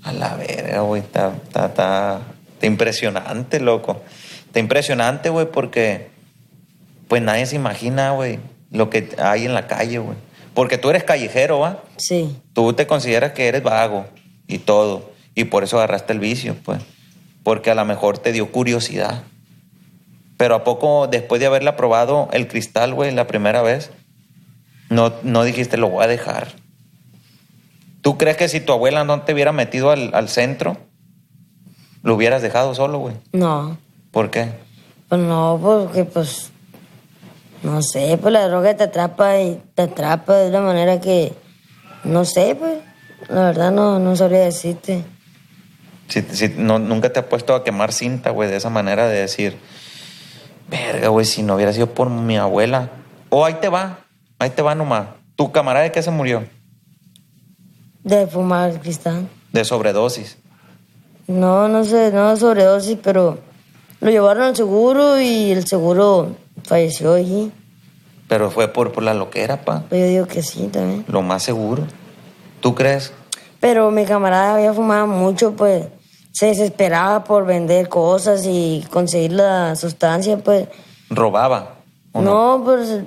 A 0.05 0.13
la 0.13 0.35
verga, 0.37 0.81
güey. 0.81 1.03
Está, 1.03 1.33
está, 1.45 1.67
está, 1.67 2.21
está 2.55 2.67
impresionante, 2.67 3.61
loco. 3.61 4.01
Está 4.47 4.61
impresionante, 4.61 5.29
güey, 5.29 5.51
porque 5.51 6.09
pues 7.09 7.23
nadie 7.23 7.47
se 7.47 7.57
imagina, 7.57 8.13
güey, 8.13 8.39
lo 8.71 8.91
que 8.91 9.11
hay 9.19 9.47
en 9.47 9.55
la 9.55 9.67
calle, 9.67 9.99
güey. 9.99 10.17
Porque 10.55 10.79
tú 10.79 10.91
eres 10.91 11.05
callejero, 11.05 11.61
¿va? 11.61 11.83
Sí. 11.97 12.37
Tú 12.53 12.73
te 12.73 12.87
consideras 12.87 13.33
que 13.33 13.49
eres 13.49 13.63
vago 13.63 14.07
y 14.47 14.59
todo. 14.59 15.11
Y 15.35 15.45
por 15.45 15.65
eso 15.65 15.79
agarraste 15.79 16.13
el 16.13 16.21
vicio, 16.21 16.57
pues. 16.65 16.81
Porque 17.43 17.71
a 17.71 17.75
lo 17.75 17.85
mejor 17.85 18.19
te 18.19 18.33
dio 18.33 18.51
curiosidad. 18.51 19.23
Pero 20.37 20.55
a 20.55 20.65
poco, 20.65 21.07
después 21.07 21.41
de 21.41 21.47
haberla 21.47 21.77
probado 21.77 22.29
el 22.33 22.49
cristal, 22.49 22.95
güey, 22.95 23.13
la 23.13 23.27
primera 23.27 23.63
vez, 23.63 23.91
no, 24.91 25.13
no 25.23 25.45
dijiste, 25.45 25.77
lo 25.77 25.91
voy 25.91 26.05
a 26.05 26.09
dejar. 26.09 26.49
¿Tú 28.03 28.19
crees 28.19 28.37
que 28.37 28.49
si 28.49 28.61
tu 28.61 28.73
abuela 28.73 29.05
no 29.05 29.23
te 29.23 29.33
hubiera 29.33 29.53
metido 29.53 29.91
al, 29.91 30.11
al 30.15 30.29
centro, 30.29 30.77
lo 32.03 32.15
hubieras 32.15 32.43
dejado 32.43 32.75
solo, 32.75 32.99
güey? 32.99 33.15
No. 33.33 33.79
¿Por 34.11 34.31
qué? 34.31 34.51
Pues 35.09 35.21
no, 35.21 35.59
porque 35.63 36.05
pues. 36.05 36.53
No 37.63 37.83
sé, 37.83 38.19
pues 38.21 38.33
la 38.33 38.47
droga 38.47 38.77
te 38.77 38.85
atrapa 38.85 39.41
y 39.41 39.61
te 39.75 39.83
atrapa 39.83 40.37
de 40.37 40.51
una 40.51 40.61
manera 40.61 41.01
que. 41.01 41.33
No 42.05 42.25
sé, 42.25 42.57
pues. 42.59 42.79
La 43.29 43.47
verdad 43.47 43.73
no, 43.73 43.99
no 43.99 44.15
sabría 44.15 44.41
decirte. 44.41 45.05
Si, 46.09 46.23
si 46.23 46.49
no, 46.57 46.79
nunca 46.79 47.13
te 47.13 47.21
has 47.21 47.27
puesto 47.27 47.55
a 47.55 47.65
quemar 47.65 47.93
cinta, 47.93 48.31
güey, 48.31 48.49
de 48.49 48.57
esa 48.57 48.71
manera 48.71 49.09
de 49.09 49.21
decir, 49.21 49.59
verga, 50.71 51.09
güey, 51.09 51.27
si 51.27 51.43
no 51.43 51.57
hubiera 51.57 51.73
sido 51.73 51.89
por 51.89 52.09
mi 52.09 52.37
abuela. 52.37 52.91
O 53.29 53.45
ahí 53.45 53.55
te 53.55 53.69
va, 53.69 54.01
ahí 54.39 54.51
te 54.51 54.63
va 54.63 54.75
nomás. 54.75 55.09
¿Tu 55.37 55.53
camarada 55.53 55.85
de 55.85 55.93
qué 55.93 56.03
se 56.03 56.11
murió? 56.11 56.45
De 58.05 58.27
fumar 58.27 58.81
cristal. 58.81 59.29
De 59.53 59.65
sobredosis. 59.65 60.39
No, 61.27 61.69
no 61.69 61.85
sé, 61.85 62.11
no 62.11 62.35
sobredosis, 62.37 62.97
pero 63.03 63.39
lo 64.01 64.11
llevaron 64.11 64.45
al 64.45 64.57
seguro 64.57 65.21
y 65.21 65.51
el 65.51 65.67
seguro 65.67 66.35
falleció 66.69 67.15
allí. 67.15 67.51
Pero 68.29 68.51
fue 68.51 68.69
por, 68.69 68.93
por 68.93 69.03
la 69.03 69.15
loquera, 69.15 69.65
pa. 69.65 69.85
Pues 69.89 70.01
yo 70.03 70.07
digo 70.07 70.27
que 70.27 70.43
sí 70.43 70.69
también. 70.69 71.05
Lo 71.09 71.23
más 71.23 71.43
seguro. 71.43 71.85
¿Tú 72.61 72.75
crees? 72.75 73.13
Pero 73.61 73.91
mi 73.91 74.05
camarada 74.05 74.55
había 74.55 74.73
fumado 74.73 75.07
mucho, 75.07 75.53
pues 75.57 75.87
se 76.33 76.47
desesperaba 76.47 77.25
por 77.25 77.47
vender 77.47 77.89
cosas 77.89 78.45
y 78.47 78.85
conseguir 78.91 79.33
la 79.33 79.75
sustancia, 79.77 80.37
pues. 80.39 80.69
¿Robaba? 81.11 81.77
¿o 82.13 82.21
no? 82.21 82.59
No, 82.59 82.65
pues 82.65 83.01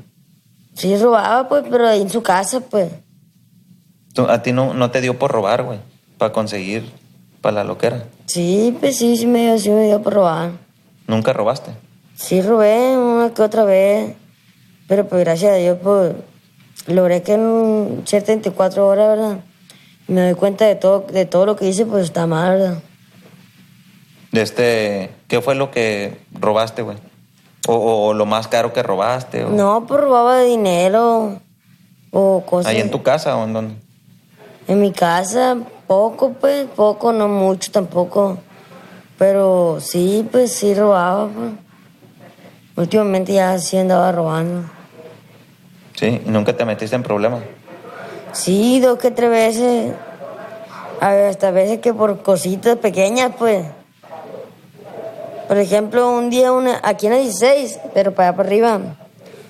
Sí, 0.74 0.97
robaba, 0.97 1.47
pues, 1.50 1.65
pero 1.69 1.88
ahí 1.88 2.02
en 2.02 2.10
su 2.10 2.24
casa, 2.24 2.62
pues. 2.62 2.91
Tú- 4.13 4.26
a 4.28 4.41
ti 4.41 4.52
no, 4.54 4.74
no 4.74 4.89
te 4.89 5.02
dio 5.02 5.19
por 5.19 5.32
robar, 5.32 5.63
güey, 5.63 5.80
para 6.17 6.32
conseguir 6.34 6.89
para 7.41 7.56
la 7.58 7.63
loquera. 7.63 8.06
Sí, 8.26 8.76
pues 8.80 8.97
sí, 8.97 9.17
sí 9.17 9.28
me 9.28 9.41
dio, 9.45 9.58
sí 9.60 9.69
me 9.69 9.86
dio 9.86 10.02
por 10.02 10.13
robar. 10.13 10.52
Nunca 11.08 11.34
robaste. 11.34 11.71
Sí, 12.21 12.41
robé 12.41 12.95
una 12.97 13.34
que 13.34 13.41
otra 13.41 13.63
vez, 13.63 14.15
pero 14.88 15.07
pues 15.07 15.23
gracias 15.23 15.53
a 15.53 15.55
Dios, 15.55 15.77
pues 15.81 16.13
logré 16.88 17.23
que 17.23 17.34
en 17.34 18.03
74 18.05 18.88
horas, 18.88 19.07
¿verdad? 19.17 19.39
Me 20.07 20.21
doy 20.25 20.36
cuenta 20.36 20.65
de 20.65 20.75
todo, 20.75 21.05
de 21.12 21.25
todo 21.25 21.45
lo 21.47 21.55
que 21.55 21.67
hice, 21.67 21.86
pues 21.86 22.03
está 22.05 22.27
mal, 22.27 22.57
¿verdad? 22.60 22.77
De 24.31 24.41
este, 24.43 25.10
¿qué 25.27 25.41
fue 25.41 25.55
lo 25.55 25.71
que 25.71 26.19
robaste, 26.39 26.84
güey? 26.84 26.97
O, 27.67 27.73
o- 27.73 28.07
o 28.10 28.13
lo 28.13 28.25
más 28.25 28.47
caro 28.47 28.71
que 28.71 28.84
robaste. 28.84 29.43
O, 29.43 29.49
No, 29.49 29.86
pues 29.88 29.99
robaba 29.99 30.41
dinero 30.41 31.39
o 32.12 32.43
cosas. 32.45 32.71
¿Ahí 32.71 32.79
en 32.81 32.91
tu 32.91 33.01
casa 33.03 33.36
o 33.36 33.43
en 33.45 33.53
dónde? 33.53 33.75
En 34.67 34.79
mi 34.79 34.91
casa, 34.91 35.57
poco, 35.88 36.34
pues, 36.34 36.67
poco, 36.75 37.12
no 37.13 37.27
mucho 37.27 37.71
tampoco. 37.71 38.38
Pero 39.17 39.79
sí, 39.81 40.27
pues 40.31 40.51
sí 40.53 40.73
robaba, 40.75 41.27
pues. 41.27 41.51
Últimamente 42.82 43.34
ya 43.34 43.60
sí 43.60 43.78
andaba 43.78 44.12
robando. 44.12 44.63
Sí, 45.94 46.20
y 46.26 46.30
nunca 46.32 46.58
te 46.58 46.65
metiste 46.65 46.96
en 46.96 47.04
problemas. 47.04 47.44
Sí, 48.32 48.80
dos 48.80 48.98
que 48.98 49.12
tres 49.12 49.30
veces. 49.30 49.94
A 51.00 51.12
ver, 51.12 51.28
hasta 51.28 51.52
veces 51.52 51.78
que 51.78 51.94
por 51.94 52.24
cositas 52.24 52.78
pequeñas, 52.78 53.34
pues. 53.38 53.67
Por 55.48 55.60
ejemplo, 55.60 56.10
un 56.10 56.32
día 56.32 56.52
una, 56.52 56.80
aquí 56.82 57.06
en 57.06 57.13
la 57.13 57.20
16, 57.20 57.82
pero 57.94 58.15
para 58.15 58.30
allá 58.30 58.38
para 58.38 58.50
arriba, 58.50 58.80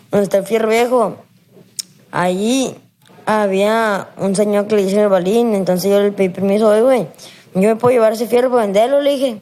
donde 0.10 0.24
está 0.24 0.39
el 0.39 0.46
fierro 0.46 0.67
viejo, 0.67 1.15
allí 2.12 2.76
había 3.26 4.10
un 4.17 4.36
señor 4.36 4.67
que 4.67 4.76
le 4.76 4.82
hizo 4.82 5.00
el 5.00 5.08
balín, 5.08 5.56
entonces 5.56 5.89
yo 5.89 6.02
le 6.02 6.12
pedí 6.12 6.28
permiso, 6.28 6.67
oye, 6.67 6.82
güey, 6.82 7.08
yo 7.54 7.62
me 7.62 7.78
puedo 7.78 7.94
llevar 7.94 8.12
ese 8.12 8.28
fierro 8.28 8.50
para 8.50 8.63
venderlo, 8.63 9.00
le 9.00 9.12
dije. 9.12 9.41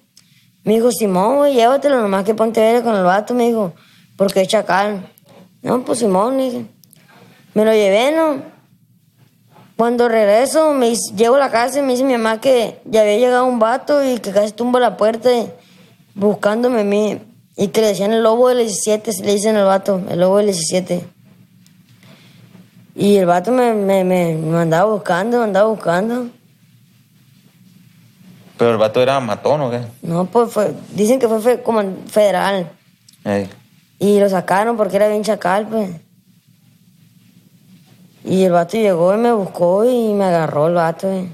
Me 0.63 0.73
dijo, 0.75 0.91
Simón, 0.91 1.37
güey, 1.37 1.53
llévatelo, 1.55 2.01
nomás 2.01 2.23
que 2.25 2.35
ponte 2.35 2.59
ver 2.59 2.83
con 2.83 2.95
el 2.95 3.03
vato, 3.03 3.33
me 3.33 3.47
dijo, 3.47 3.73
porque 4.17 4.41
es 4.41 4.47
chacal. 4.47 5.09
No, 5.61 5.83
pues 5.83 5.99
Simón. 5.99 6.37
Me 7.55 7.65
lo 7.65 7.71
llevé, 7.73 8.11
¿no? 8.15 8.41
Cuando 9.77 10.09
regreso, 10.09 10.73
me 10.73 10.89
dice- 10.89 11.13
llego 11.15 11.35
a 11.35 11.39
la 11.39 11.49
casa 11.49 11.79
y 11.79 11.81
me 11.81 11.93
dice 11.93 12.03
mi 12.03 12.13
mamá 12.13 12.41
que 12.41 12.79
ya 12.85 13.01
había 13.01 13.17
llegado 13.17 13.45
un 13.45 13.59
vato 13.59 14.03
y 14.03 14.19
que 14.19 14.31
casi 14.31 14.51
tumba 14.51 14.79
la 14.79 14.97
puerta 14.97 15.29
buscándome 16.15 16.81
a 16.81 16.83
mí. 16.83 17.21
Y 17.55 17.69
que 17.69 17.81
le 17.81 17.87
decían 17.87 18.11
el 18.13 18.23
lobo 18.23 18.49
del 18.49 18.59
17, 18.59 19.11
le 19.23 19.33
dicen 19.33 19.55
al 19.55 19.65
vato, 19.65 20.01
el 20.09 20.19
lobo 20.19 20.37
del 20.37 20.47
17. 20.47 21.05
Y 22.95 23.15
el 23.17 23.25
vato 23.25 23.51
me, 23.51 23.73
me, 23.73 24.03
me, 24.03 24.35
me 24.35 24.57
andaba 24.57 24.91
buscando, 24.91 25.37
me 25.39 25.43
andaba 25.45 25.69
buscando. 25.69 26.27
Pero 28.59 28.71
el 28.71 28.77
vato 28.77 29.01
era 29.01 29.19
matón 29.21 29.61
o 29.61 29.71
qué? 29.71 29.79
No, 30.03 30.25
pues 30.25 30.51
fue, 30.51 30.73
dicen 30.93 31.17
que 31.17 31.27
fue 31.27 31.61
como 31.63 31.81
federal. 32.07 32.69
Ey. 33.23 33.49
Y 33.99 34.19
lo 34.19 34.29
sacaron 34.29 34.77
porque 34.77 34.97
era 34.97 35.07
bien 35.07 35.23
chacal, 35.23 35.65
pues. 35.67 35.89
Y 38.23 38.43
el 38.43 38.51
vato 38.51 38.77
llegó 38.77 39.13
y 39.15 39.17
me 39.17 39.31
buscó 39.31 39.85
y 39.85 40.13
me 40.13 40.25
agarró 40.25 40.67
el 40.67 40.73
vato. 40.73 41.11
eh. 41.11 41.29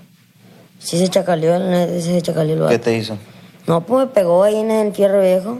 Sí 0.80 0.98
se 1.00 1.08
chacaleó, 1.10 1.58
se 2.00 2.22
chacaleó 2.22 2.54
el 2.54 2.60
¿Qué 2.60 2.66
vato. 2.78 2.80
te 2.80 2.96
hizo? 2.98 3.18
No, 3.68 3.82
pues 3.82 4.06
me 4.08 4.14
pegó 4.14 4.44
ahí 4.44 4.58
en 4.58 4.70
el 4.72 4.94
fierro 4.94 5.20
viejo. 5.22 5.58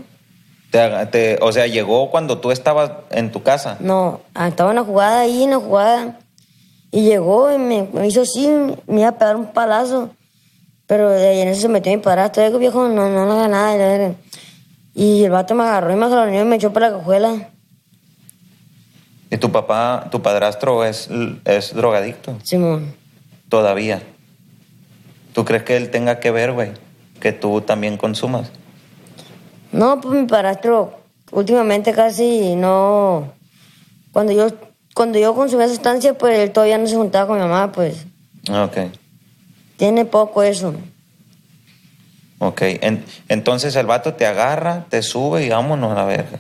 Te, 0.72 1.06
te- 1.08 1.40
o 1.42 1.52
sea, 1.52 1.66
llegó 1.68 2.12
cuando 2.12 2.38
tú 2.38 2.52
estabas 2.52 2.92
en 3.10 3.32
tu 3.32 3.42
casa. 3.42 3.78
No, 3.80 4.22
ah, 4.36 4.48
estaba 4.48 4.70
en 4.70 4.76
la 4.76 4.84
jugada 4.84 5.22
ahí, 5.22 5.44
en 5.44 5.50
la 5.52 5.58
jugada. 5.58 6.20
Y 6.92 7.02
llegó 7.04 7.52
y 7.52 7.58
me, 7.58 7.90
me 7.92 8.08
hizo 8.08 8.22
así, 8.22 8.48
me 8.86 9.02
iba 9.02 9.10
a 9.10 9.18
pegar 9.18 9.36
un 9.36 9.48
palazo. 9.52 10.12
Pero 10.88 11.14
en 11.14 11.48
eso 11.48 11.62
se 11.62 11.70
metió 11.70 11.92
mi 11.92 11.98
padrastro. 11.98 12.44
Digo, 12.44 12.60
viejo, 12.60 12.88
no, 12.88 13.10
no, 13.10 13.32
haga 13.32 13.48
nada. 13.48 14.14
y 14.94 15.24
el 15.24 15.32
vato 15.32 15.56
me 15.56 15.64
agarró 15.64 15.92
y 15.92 15.96
me 15.96 16.08
jaloneó 16.08 16.42
y 16.42 16.46
me 16.46 16.56
echó 16.58 16.72
para 16.72 16.90
la 16.90 16.98
cajuela. 16.98 17.50
Y 19.32 19.38
tu 19.38 19.52
papá, 19.52 20.08
tu 20.12 20.22
padrastro 20.22 20.86
es, 20.86 21.10
es 21.46 21.74
drogadicto. 21.74 22.38
Simón. 22.44 22.94
Todavía. 23.50 24.02
¿Tú 25.34 25.44
crees 25.44 25.64
que 25.64 25.76
él 25.76 25.90
tenga 25.90 26.20
que 26.20 26.32
ver, 26.32 26.54
güey? 26.54 26.72
Que 27.20 27.32
tú 27.32 27.62
también 27.62 27.98
consumas. 27.98 28.52
No, 29.72 30.00
pues 30.00 30.14
mi 30.20 30.28
padrastro 30.28 31.00
últimamente 31.32 31.92
casi 31.92 32.56
no... 32.56 33.34
Cuando 34.14 34.32
yo, 34.32 34.48
cuando 34.94 35.20
yo 35.20 35.36
consumía 35.36 35.68
sustancias, 35.68 36.16
pues 36.18 36.40
él 36.40 36.52
todavía 36.52 36.78
no 36.78 36.88
se 36.88 36.96
juntaba 36.96 37.28
con 37.28 37.38
mi 37.38 37.44
mamá, 37.44 37.72
pues. 37.72 38.06
Ok. 38.50 38.78
Tiene 39.78 40.06
poco 40.06 40.44
eso. 40.44 40.74
Ok. 42.40 42.62
En- 42.64 43.04
entonces 43.30 43.76
el 43.76 43.86
vato 43.86 44.14
te 44.14 44.26
agarra, 44.26 44.86
te 44.90 45.02
sube 45.02 45.46
y 45.46 45.50
vámonos 45.50 45.92
a 45.92 45.96
la 45.96 46.06
verga. 46.06 46.40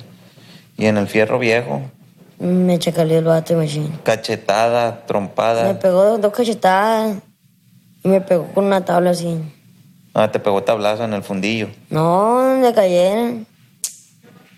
Y 0.77 0.85
en 0.85 0.97
el 0.97 1.07
fierro 1.07 1.39
viejo, 1.39 1.81
Me 2.37 2.77
chacaleó 2.79 3.19
el 3.19 3.23
vato, 3.25 3.57
cachetada, 4.03 4.91
Me 4.91 5.07
trompada. 5.07 5.79
pegó 5.79 6.17
dos 6.17 6.33
cachetadas 6.33 7.17
y 8.03 8.07
me 8.09 8.19
pegó 8.19 8.47
con 8.53 8.65
una 8.65 8.83
tabla 8.83 9.11
así. 9.11 9.37
Ah, 10.13 10.29
te 10.29 10.39
pegó 10.39 10.61
tablazo 10.61 11.05
en 11.05 11.13
el 11.13 11.23
fundillo. 11.23 11.69
No, 11.89 12.57
me 12.61 12.73
cayeron. 12.73 13.47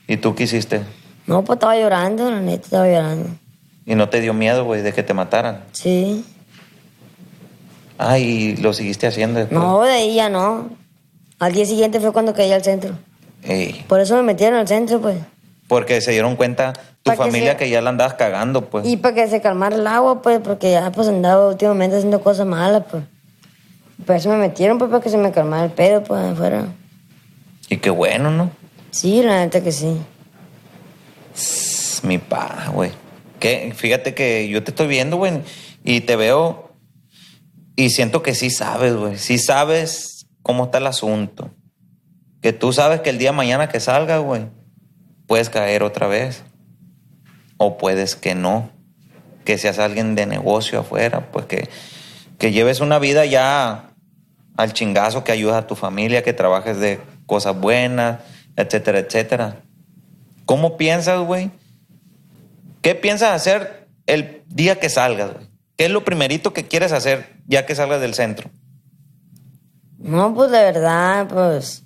¿Y 0.07 0.17
tú 0.17 0.33
qué 0.33 0.43
hiciste? 0.45 0.81
No, 1.27 1.43
pues 1.43 1.57
estaba 1.57 1.75
llorando, 1.77 2.31
la 2.31 2.39
neta 2.39 2.63
estaba 2.63 2.87
llorando. 2.87 3.29
Y 3.85 3.93
no 3.93 4.09
te 4.09 4.21
dio 4.21 4.33
miedo, 4.33 4.65
güey, 4.65 4.81
de 4.81 4.91
que 4.93 5.03
te 5.03 5.13
mataran. 5.13 5.63
Sí. 5.71 6.25
Ah, 7.97 8.19
y 8.19 8.55
lo 8.57 8.73
seguiste 8.73 9.07
haciendo 9.07 9.39
después. 9.39 9.59
No, 9.59 9.81
de 9.81 9.91
ahí 9.91 10.15
ya 10.15 10.29
no. 10.29 10.69
Al 11.39 11.53
día 11.53 11.65
siguiente 11.65 11.99
fue 11.99 12.11
cuando 12.11 12.33
caí 12.33 12.51
al 12.51 12.63
centro. 12.63 12.93
Ey, 13.43 13.85
Por 13.87 13.99
eso 13.99 14.15
me 14.15 14.23
metieron 14.23 14.59
al 14.59 14.67
centro, 14.67 14.99
pues. 15.01 15.17
porque 15.67 16.01
se 16.01 16.11
dieron 16.11 16.35
cuenta 16.35 16.73
tu 16.73 16.79
Pa' 17.03 17.11
que 17.11 17.17
familia 17.17 17.51
se- 17.53 17.57
que 17.57 17.69
ya 17.69 17.81
la 17.81 17.89
andabas 17.91 18.13
cagando, 18.15 18.65
pues. 18.69 18.85
Y 18.87 18.97
para 18.97 19.15
que 19.15 19.27
se 19.27 19.41
calmara 19.41 19.75
el 19.75 19.85
agua, 19.87 20.21
pues, 20.21 20.39
porque 20.43 20.71
ya 20.71 20.91
pues 20.91 21.07
andaba 21.07 21.47
últimamente 21.49 21.95
haciendo 21.97 22.21
cosas 22.21 22.45
malas, 22.47 22.83
pues. 22.89 23.03
Por 24.05 24.15
eso 24.15 24.29
me 24.29 24.37
metieron, 24.37 24.77
pues, 24.77 24.89
para 24.91 25.01
que 25.03 25.09
se 25.09 25.17
me 25.17 25.31
calmara 25.31 25.65
el 25.65 25.71
pedo, 25.71 26.03
pues, 26.03 26.21
afuera. 26.23 26.65
Y 27.69 27.77
qué 27.77 27.89
bueno, 27.89 28.31
¿no? 28.31 28.49
Sí, 28.91 29.21
la 29.23 29.39
neta 29.39 29.61
que 29.61 29.71
sí. 29.71 29.97
Mi 32.03 32.17
pa, 32.17 32.69
güey. 32.73 32.91
Que 33.39 33.73
fíjate 33.75 34.13
que 34.13 34.47
yo 34.49 34.63
te 34.63 34.71
estoy 34.71 34.87
viendo, 34.87 35.17
güey, 35.17 35.41
y 35.83 36.01
te 36.01 36.15
veo 36.15 36.66
y 37.79 37.91
siento 37.91 38.23
que 38.23 38.33
sí 38.33 38.49
sabes, 38.49 38.95
güey. 38.95 39.17
Sí 39.19 39.37
sabes 39.37 40.25
cómo 40.41 40.65
está 40.65 40.79
el 40.79 40.87
asunto. 40.87 41.51
Que 42.41 42.51
tú 42.51 42.73
sabes 42.73 43.01
que 43.01 43.11
el 43.11 43.19
día 43.19 43.31
mañana 43.31 43.69
que 43.69 43.79
salga, 43.79 44.17
güey, 44.17 44.47
puedes 45.27 45.51
caer 45.51 45.83
otra 45.83 46.07
vez. 46.07 46.43
O 47.57 47.77
puedes 47.77 48.15
que 48.15 48.33
no. 48.33 48.71
Que 49.45 49.59
seas 49.59 49.77
alguien 49.77 50.15
de 50.15 50.25
negocio 50.25 50.79
afuera, 50.79 51.31
pues 51.31 51.45
que, 51.45 51.69
que 52.39 52.51
lleves 52.51 52.79
una 52.79 52.97
vida 52.97 53.25
ya 53.25 53.91
al 54.57 54.73
chingazo, 54.73 55.23
que 55.23 55.31
ayudes 55.31 55.55
a 55.55 55.67
tu 55.67 55.75
familia, 55.75 56.23
que 56.23 56.33
trabajes 56.33 56.79
de 56.79 56.99
cosas 57.27 57.59
buenas, 57.59 58.21
etcétera, 58.55 58.97
etcétera. 58.97 59.61
¿Cómo 60.45 60.77
piensas, 60.77 61.19
güey? 61.19 61.51
¿Qué 62.81 62.95
piensas 62.95 63.33
hacer 63.33 63.87
el 64.07 64.41
día 64.47 64.79
que 64.79 64.89
salgas, 64.89 65.33
güey? 65.33 65.45
¿Qué 65.77 65.85
es 65.85 65.91
lo 65.91 66.03
primerito 66.03 66.53
que 66.53 66.65
quieres 66.65 66.91
hacer 66.91 67.36
ya 67.47 67.65
que 67.65 67.75
salgas 67.75 68.01
del 68.01 68.13
centro? 68.13 68.49
No, 69.99 70.33
pues, 70.33 70.51
de 70.51 70.59
verdad, 70.59 71.27
pues... 71.27 71.83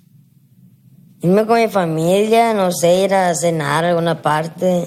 Irme 1.22 1.46
con 1.46 1.60
mi 1.60 1.68
familia, 1.68 2.52
no 2.52 2.72
sé, 2.72 3.04
ir 3.04 3.14
a 3.14 3.32
cenar 3.34 3.84
a 3.84 3.90
alguna 3.90 4.20
parte. 4.22 4.84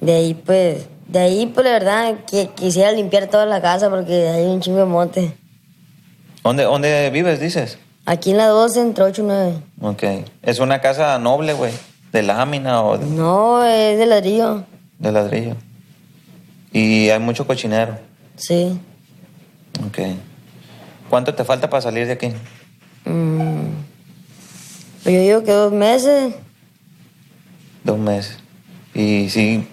De 0.00 0.12
ahí, 0.14 0.34
pues... 0.34 0.86
De 1.06 1.18
ahí, 1.20 1.46
pues, 1.46 1.64
la 1.64 1.72
verdad, 1.72 2.14
que 2.30 2.48
quisiera 2.48 2.92
limpiar 2.92 3.28
toda 3.28 3.46
la 3.46 3.62
casa 3.62 3.88
porque 3.88 4.28
hay 4.28 4.44
un 4.46 4.60
chingo 4.60 4.78
de 4.80 4.84
mote. 4.84 5.36
¿Dónde, 6.44 6.64
dónde 6.64 7.10
vives, 7.10 7.40
dices? 7.40 7.78
Aquí 8.04 8.30
en 8.32 8.36
la 8.38 8.46
12, 8.48 8.80
entre 8.80 9.04
8 9.04 9.22
y 9.22 9.24
9. 9.24 9.54
Ok. 9.82 10.02
Es 10.42 10.58
una 10.60 10.80
casa 10.80 11.18
noble, 11.18 11.52
güey. 11.54 11.72
De 12.12 12.22
lámina 12.22 12.82
o 12.82 12.96
de, 12.98 13.06
No, 13.06 13.62
es 13.64 13.98
de 13.98 14.06
ladrillo. 14.06 14.64
de 14.98 15.12
ladrillo. 15.12 15.56
Y 16.72 17.08
hay 17.10 17.18
mucho 17.20 17.46
cochinero. 17.46 17.98
Sí. 18.36 18.78
Ok. 19.86 19.98
¿Cuánto 21.08 21.34
te 21.34 21.44
falta 21.44 21.70
para 21.70 21.80
salir 21.80 22.06
de 22.06 22.12
aquí? 22.12 22.28
Mm. 23.04 23.68
Yo 25.04 25.20
digo 25.20 25.42
que 25.42 25.52
dos 25.52 25.72
meses. 25.72 26.34
Dos 27.84 27.98
meses. 27.98 28.38
Y 28.94 29.30
sí, 29.30 29.66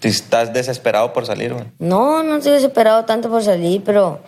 estás 0.00 0.52
desesperado 0.52 1.12
por 1.12 1.26
salir, 1.26 1.52
güey. 1.52 1.66
No, 1.78 2.22
no 2.22 2.36
estoy 2.36 2.52
desesperado 2.52 3.04
tanto 3.04 3.28
por 3.28 3.42
salir, 3.42 3.82
pero 3.84 4.20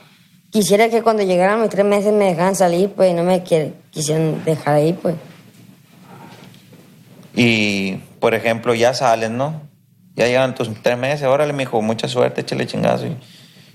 quisiera 0.50 0.88
que 0.90 1.02
cuando 1.02 1.22
llegaran 1.22 1.60
mis 1.60 1.70
tres 1.70 1.86
meses 1.86 2.12
me 2.12 2.26
dejaran 2.26 2.56
salir, 2.56 2.90
pues, 2.90 3.10
y 3.10 3.14
no 3.14 3.22
me 3.22 3.42
quisieran 3.42 4.44
dejar 4.44 4.74
ahí, 4.74 4.92
pues. 4.92 5.14
Y, 7.34 7.96
por 8.18 8.34
ejemplo, 8.34 8.74
ya 8.74 8.92
sales, 8.92 9.30
¿no? 9.30 9.62
Ya 10.16 10.26
llegan 10.26 10.54
tus 10.54 10.68
tres 10.82 10.98
meses, 10.98 11.26
órale, 11.26 11.52
mijo, 11.52 11.80
mucha 11.80 12.08
suerte, 12.08 12.42
échale 12.42 12.66
chingazo 12.66 13.06
y 13.06 13.16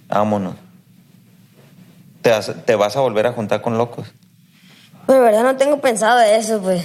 vámonos. 0.08 0.56
Te 2.26 2.32
vas, 2.32 2.52
te 2.66 2.76
vas 2.76 2.98
a 2.98 3.02
volver 3.02 3.28
a 3.28 3.34
juntar 3.34 3.62
con 3.62 3.78
locos. 3.78 4.08
Pues, 5.06 5.20
la 5.20 5.24
verdad, 5.24 5.44
no 5.44 5.58
tengo 5.58 5.80
pensado 5.80 6.20
eso, 6.22 6.60
pues. 6.60 6.84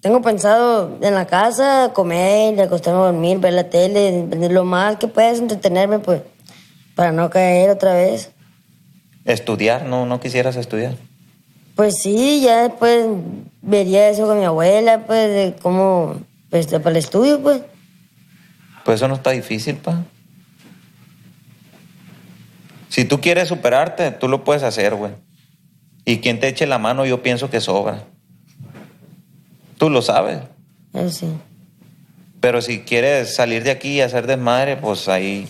Tengo 0.00 0.20
pensado 0.22 0.98
en 1.02 1.14
la 1.14 1.24
casa, 1.24 1.92
comer, 1.94 2.60
acostarme 2.60 2.98
a 2.98 3.04
dormir, 3.04 3.38
ver 3.38 3.52
la 3.52 3.70
tele, 3.70 4.26
lo 4.50 4.64
más 4.64 4.96
que 4.96 5.06
puedas 5.06 5.38
entretenerme, 5.38 6.00
pues, 6.00 6.22
para 6.96 7.12
no 7.12 7.30
caer 7.30 7.70
otra 7.70 7.94
vez. 7.94 8.32
Estudiar, 9.24 9.84
no, 9.84 10.04
no 10.04 10.18
quisieras 10.18 10.56
estudiar. 10.56 10.96
Pues 11.76 12.02
sí, 12.02 12.40
ya 12.40 12.64
después 12.64 13.06
vería 13.62 14.08
eso 14.08 14.26
con 14.26 14.40
mi 14.40 14.46
abuela, 14.46 15.06
pues, 15.06 15.28
de 15.28 15.54
cómo, 15.62 16.16
pues, 16.50 16.66
para 16.66 16.90
el 16.90 16.96
estudio, 16.96 17.40
pues. 17.40 17.62
Pues 18.84 18.96
eso 18.96 19.06
no 19.06 19.14
está 19.14 19.30
difícil, 19.30 19.76
pa. 19.76 20.02
Si 22.88 23.04
tú 23.04 23.20
quieres 23.20 23.48
superarte, 23.48 24.10
tú 24.12 24.28
lo 24.28 24.44
puedes 24.44 24.62
hacer, 24.62 24.94
güey. 24.94 25.12
Y 26.04 26.18
quien 26.18 26.38
te 26.38 26.48
eche 26.48 26.66
la 26.66 26.78
mano, 26.78 27.04
yo 27.04 27.22
pienso 27.22 27.50
que 27.50 27.60
sobra. 27.60 28.04
Tú 29.76 29.90
lo 29.90 30.02
sabes. 30.02 30.38
Sí. 31.10 31.26
Pero 32.40 32.62
si 32.62 32.80
quieres 32.80 33.34
salir 33.34 33.64
de 33.64 33.72
aquí 33.72 33.94
y 33.94 34.00
hacer 34.00 34.26
desmadre, 34.26 34.76
pues 34.76 35.08
ahí. 35.08 35.48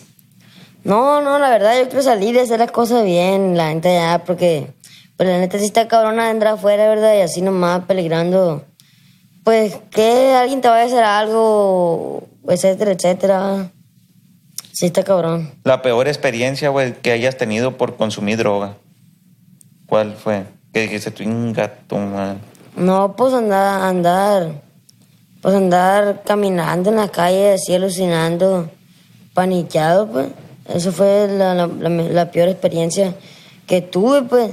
No, 0.82 1.20
no, 1.20 1.38
la 1.38 1.50
verdad, 1.50 1.78
yo 1.78 1.88
quiero 1.88 2.02
salir 2.02 2.34
y 2.34 2.38
hacer 2.38 2.58
las 2.58 2.70
cosas 2.70 3.04
bien, 3.04 3.56
la 3.56 3.74
neta 3.74 3.92
ya, 3.92 4.24
porque, 4.24 4.68
pues 5.16 5.28
la 5.28 5.38
neta 5.38 5.58
sí 5.58 5.66
está 5.66 5.88
cabrona 5.88 6.26
de 6.26 6.30
entrar 6.30 6.54
afuera, 6.54 6.88
¿verdad? 6.88 7.16
Y 7.16 7.20
así 7.20 7.42
nomás 7.42 7.84
peligrando. 7.84 8.64
Pues 9.44 9.76
que 9.90 10.32
alguien 10.34 10.60
te 10.60 10.68
vaya 10.68 10.84
a 10.84 10.86
hacer 10.86 11.04
algo, 11.04 12.26
etcétera, 12.48 12.92
etcétera. 12.92 13.70
Sí 14.78 14.84
está 14.84 15.02
cabrón. 15.04 15.52
La 15.64 15.80
peor 15.80 16.06
experiencia, 16.06 16.68
güey, 16.68 16.92
que 17.00 17.10
hayas 17.10 17.38
tenido 17.38 17.78
por 17.78 17.96
consumir 17.96 18.36
droga. 18.36 18.74
¿Cuál 19.86 20.12
fue? 20.12 20.44
Que 20.70 20.82
dijiste 20.82 21.10
tú, 21.10 21.24
gato, 21.54 21.96
man. 21.96 22.38
No, 22.76 23.16
pues 23.16 23.32
andar, 23.32 23.80
andar, 23.80 24.60
pues 25.40 25.54
andar 25.54 26.22
caminando 26.26 26.90
en 26.90 26.96
la 26.96 27.08
calle, 27.08 27.54
así 27.54 27.74
alucinando, 27.74 28.68
paniqueado, 29.32 30.08
pues. 30.08 30.28
Eso 30.68 30.92
fue 30.92 31.26
la, 31.26 31.54
la, 31.54 31.68
la, 31.68 31.88
la 31.88 32.30
peor 32.30 32.50
experiencia 32.50 33.14
que 33.66 33.80
tuve, 33.80 34.24
pues. 34.24 34.50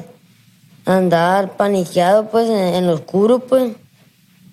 Andar 0.86 1.58
paniqueado, 1.58 2.30
pues, 2.30 2.50
en, 2.50 2.76
en 2.76 2.88
lo 2.88 2.94
oscuro, 2.94 3.40
pues. 3.40 3.74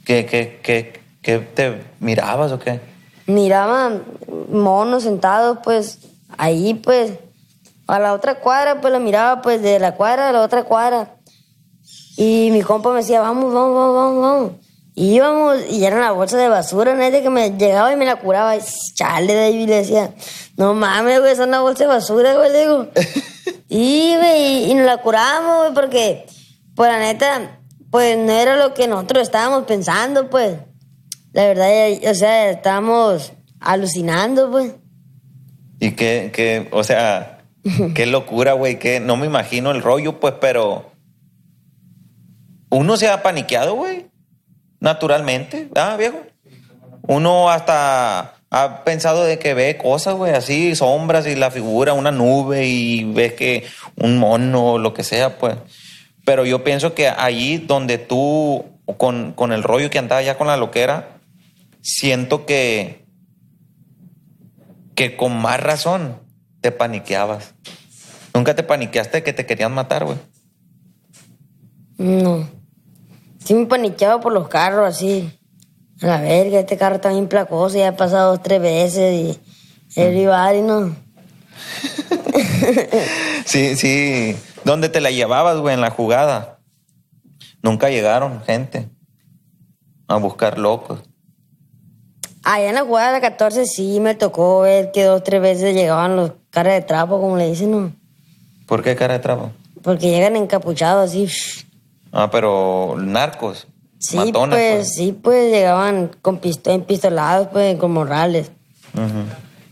¿Qué, 0.05 0.27
qué, 0.27 0.59
qué, 0.65 1.01
qué 1.23 1.39
te 1.39 1.81
mirabas 2.01 2.51
o 2.51 2.59
qué? 2.59 2.90
Miraba 3.31 3.93
monos 4.51 5.05
sentados, 5.05 5.59
pues, 5.63 5.99
ahí, 6.37 6.75
pues. 6.75 7.13
A 7.87 7.99
la 7.99 8.13
otra 8.13 8.37
cuadra, 8.37 8.81
pues, 8.81 8.93
la 8.93 8.99
miraba, 8.99 9.43
pues, 9.43 9.63
de 9.63 9.79
la 9.79 9.95
cuadra 9.95 10.29
a 10.29 10.33
la 10.33 10.43
otra 10.43 10.65
cuadra. 10.65 11.17
Y 12.17 12.51
mi 12.53 12.63
compa 12.63 12.91
me 12.91 12.99
decía, 12.99 13.21
vamos, 13.21 13.53
vamos, 13.53 13.75
vamos, 13.75 13.95
vamos, 13.95 14.23
vamos. 14.23 14.53
Y 14.95 15.15
íbamos, 15.15 15.59
y 15.71 15.85
era 15.85 15.97
una 15.97 16.13
bolsa 16.13 16.37
de 16.37 16.49
basura, 16.49 16.95
neta, 16.95 17.23
que 17.23 17.31
me 17.31 17.51
llegaba 17.51 17.93
y 17.93 17.97
me 17.97 18.05
la 18.05 18.17
curaba. 18.17 18.57
Y 18.57 18.61
chale, 18.95 19.35
David, 19.35 19.69
le 19.69 19.77
decía, 19.77 20.15
no 20.57 20.75
mames, 20.75 21.21
güey, 21.21 21.33
es 21.33 21.39
una 21.39 21.61
bolsa 21.61 21.85
de 21.85 21.89
basura, 21.89 22.35
güey, 22.35 22.53
le 22.53 22.61
digo. 22.61 22.87
y, 23.69 24.17
güey, 24.17 24.71
y 24.71 24.75
nos 24.75 24.87
la 24.87 24.99
curábamos, 24.99 25.59
güey, 25.59 25.75
porque, 25.75 26.27
pues, 26.75 26.91
la 26.91 26.99
neta, 26.99 27.59
pues, 27.91 28.19
no 28.19 28.33
era 28.33 28.57
lo 28.57 28.75
que 28.75 28.89
nosotros 28.89 29.23
estábamos 29.23 29.65
pensando, 29.65 30.29
pues. 30.29 30.59
La 31.33 31.47
verdad, 31.47 31.69
o 32.11 32.15
sea, 32.15 32.51
estábamos 32.51 33.33
alucinando, 33.61 34.51
pues. 34.51 34.75
Y 35.79 35.93
qué, 35.93 36.31
qué, 36.35 36.69
o 36.73 36.83
sea, 36.83 37.43
qué 37.95 38.07
locura, 38.07 38.55
güey, 38.55 38.79
que 38.79 39.01
no 39.01 39.17
me 39.17 39.27
imagino 39.27 39.71
el 39.71 39.83
rollo, 39.83 40.19
pues, 40.19 40.35
pero 40.41 40.91
uno 42.71 42.97
se 42.97 43.09
ha 43.09 43.23
paniqueado, 43.23 43.75
güey, 43.75 44.07
naturalmente, 44.81 45.69
ah, 45.77 45.97
viejo. 45.99 46.19
Uno 47.03 47.51
hasta 47.51 48.35
ha 48.51 48.85
pensado 48.85 49.25
de 49.25 49.39
que 49.39 49.55
ve 49.55 49.77
cosas, 49.77 50.15
güey, 50.15 50.35
así, 50.35 50.75
sombras 50.75 51.27
y 51.27 51.37
la 51.37 51.51
figura, 51.51 51.93
una 51.93 52.11
nube 52.11 52.67
y 52.67 53.05
ves 53.05 53.35
que 53.35 53.65
un 53.97 54.19
mono 54.19 54.73
o 54.73 54.79
lo 54.79 54.93
que 54.93 55.05
sea, 55.05 55.39
pues. 55.39 55.57
Pero 56.25 56.45
yo 56.45 56.65
pienso 56.65 56.95
que 56.95 57.09
allí 57.09 57.59
donde 57.59 57.99
tú, 57.99 58.65
con, 58.99 59.33
con 59.33 59.53
el 59.53 59.63
rollo 59.63 59.89
que 59.89 59.99
andaba 59.99 60.23
ya 60.23 60.37
con 60.37 60.49
la 60.49 60.57
loquera, 60.57 61.20
siento 61.83 62.47
que, 62.47 63.07
que 64.95 65.17
con 65.17 65.41
más 65.41 65.61
razón 65.61 66.17
te 66.61 66.73
paniqueabas. 66.73 67.55
Nunca 68.35 68.55
te 68.55 68.63
paniqueaste 68.63 69.19
de 69.19 69.23
que 69.23 69.33
te 69.33 69.47
querían 69.47 69.73
matar, 69.73 70.05
güey. 70.05 70.19
No. 71.99 72.49
Sí 73.45 73.55
me 73.55 73.67
paniqueaba 73.67 74.21
por 74.21 74.33
los 74.33 74.49
carros, 74.49 74.89
así. 74.89 75.39
A 76.03 76.07
la 76.07 76.21
verga, 76.21 76.61
este 76.61 76.77
carro 76.77 76.97
está 76.97 77.11
bien 77.11 77.29
placoso, 77.29 77.77
ya 77.77 77.89
ha 77.89 77.97
pasado 77.97 78.31
dos, 78.31 78.43
tres 78.43 78.61
veces 78.61 79.15
y 79.15 80.01
el 80.01 80.17
y 80.17 80.63
no. 80.63 80.97
sí, 83.45 83.77
sí. 83.77 84.37
¿Dónde 84.65 84.89
te 84.89 85.01
la 85.01 85.11
llevabas, 85.11 85.59
güey, 85.59 85.75
en 85.75 85.81
la 85.81 85.91
jugada? 85.91 86.61
Nunca 87.63 87.91
llegaron 87.91 88.43
gente 88.45 88.89
a 90.09 90.17
buscar 90.17 90.59
locos. 90.59 91.03
Allá 92.43 92.69
en 92.69 92.75
la 92.75 92.83
jugada 92.83 93.09
de 93.09 93.13
la 93.15 93.21
14 93.21 93.67
sí 93.67 94.01
me 94.01 94.15
tocó 94.15 94.61
ver 94.61 94.93
que 94.93 95.05
dos, 95.05 95.23
tres 95.23 95.43
veces 95.43 95.75
llegaban 95.75 96.17
los 96.17 96.33
caras 96.51 96.75
de 96.75 96.83
trapo, 96.83 97.21
como 97.21 97.37
le 97.37 97.49
dicen, 97.49 97.71
¿no? 97.71 97.93
¿Por 98.67 98.83
qué 98.83 98.97
cara 98.97 99.15
de 99.15 99.21
trapo? 99.21 99.51
Porque 99.83 100.11
llegan 100.11 100.37
encapuchados 100.37 101.11
así. 101.11 101.29
Ah, 102.13 102.31
pero 102.31 102.97
narcos. 102.99 103.67
Sí, 103.99 104.17
matones, 104.17 104.59
pues, 104.59 104.95
sí, 104.95 105.13
pues 105.13 105.53
llegaban 105.53 106.11
con 106.23 106.39
pisto 106.39 106.71
empistolados, 106.71 107.49
pues, 107.49 107.77
con 107.77 107.93
morrales. 107.93 108.51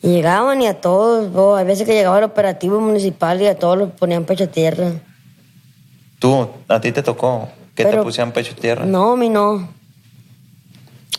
Y 0.02 0.08
llegaban 0.08 0.60
y 0.60 0.66
a 0.66 0.80
todos, 0.80 1.30
oh, 1.34 1.56
hay 1.56 1.64
veces 1.64 1.86
que 1.86 1.94
llegaba 1.94 2.18
el 2.18 2.24
operativo 2.24 2.78
municipal 2.78 3.40
y 3.40 3.46
a 3.46 3.58
todos 3.58 3.78
los 3.78 3.90
ponían 3.92 4.24
pecho 4.24 4.44
a 4.44 4.48
tierra. 4.48 4.92
Tú, 6.18 6.48
a 6.68 6.80
ti 6.80 6.92
te 6.92 7.02
tocó 7.02 7.48
que 7.74 7.84
te 7.84 8.02
pusieran 8.02 8.32
pecho 8.32 8.52
a 8.56 8.60
tierra. 8.60 8.84
No, 8.84 9.12
a 9.12 9.16
mí 9.16 9.28
no. 9.28 9.68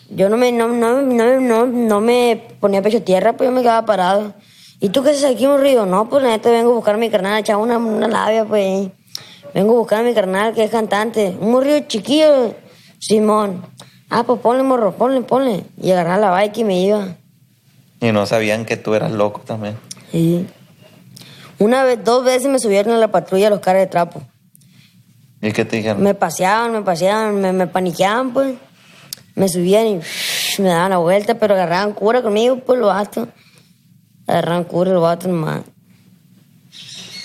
Yo 0.10 0.30
no 0.30 0.38
me, 0.38 0.52
no, 0.52 0.68
no, 0.68 1.02
no, 1.02 1.40
no, 1.40 1.66
no 1.68 2.02
me 2.02 2.42
ponía 2.60 2.82
pecho 2.82 2.98
a 2.98 3.02
tierra, 3.02 3.34
pues 3.34 3.50
yo 3.50 3.56
me 3.56 3.62
quedaba 3.62 3.86
parado. 3.86 4.34
¿Y 4.80 4.90
tú 4.90 5.04
qué 5.04 5.10
haces 5.12 5.26
aquí 5.26 5.46
en 5.46 5.52
un 5.52 5.62
río? 5.62 5.86
No, 5.86 6.10
pues 6.10 6.24
la 6.24 6.30
neta 6.30 6.50
vengo 6.50 6.72
a 6.72 6.76
buscar 6.76 6.96
a 6.96 6.98
mi 6.98 7.10
carnal, 7.10 7.34
a 7.34 7.40
echar 7.40 7.58
una, 7.58 7.78
una 7.78 8.08
labia, 8.08 8.46
pues. 8.46 8.90
Vengo 9.54 9.74
a 9.74 9.80
buscar 9.80 10.00
a 10.00 10.04
mi 10.04 10.14
carnal 10.14 10.54
que 10.54 10.64
es 10.64 10.72
cantante. 10.72 11.36
Un 11.40 11.62
río 11.62 11.80
chiquillo, 11.82 12.56
Simón. 13.00 13.66
Ah, 14.10 14.24
pues 14.24 14.40
ponle, 14.40 14.64
morro, 14.64 14.94
ponle, 14.94 15.22
ponle. 15.22 15.66
Y 15.82 15.92
agarraba 15.92 16.18
la 16.18 16.32
bike 16.32 16.58
y 16.60 16.64
me 16.64 16.82
iba. 16.82 17.16
Y 18.02 18.12
no 18.12 18.26
sabían 18.26 18.66
que 18.66 18.78
tú 18.78 18.94
eras 18.94 19.12
loco 19.12 19.42
también. 19.46 19.78
Sí. 20.12 20.48
Una 21.60 21.84
vez, 21.84 22.04
dos 22.04 22.24
veces 22.24 22.50
me 22.50 22.58
subieron 22.58 22.94
a 22.94 22.98
la 22.98 23.10
patrulla 23.10 23.50
los 23.50 23.60
caras 23.60 23.82
de 23.82 23.88
trapo. 23.88 24.22
¿Y 25.42 25.52
qué 25.52 25.66
te 25.66 25.78
dijeron? 25.78 26.02
Me 26.02 26.14
paseaban, 26.14 26.72
me 26.72 26.82
paseaban, 26.82 27.40
me, 27.42 27.52
me 27.52 27.68
paniqueaban, 27.68 28.32
pues. 28.32 28.56
Me 29.40 29.48
subían 29.48 29.88
y 29.88 30.00
me 30.62 30.68
daban 30.68 30.90
la 30.90 30.98
vuelta, 30.98 31.36
pero 31.36 31.54
agarraban 31.54 31.94
cura 31.94 32.22
conmigo, 32.22 32.58
pues, 32.58 32.78
los 32.78 32.90
vatos. 32.90 33.30
Agarraban 34.28 34.66
cura 34.66 34.92
los 34.92 35.02
vatos 35.02 35.30
nomás. 35.30 35.62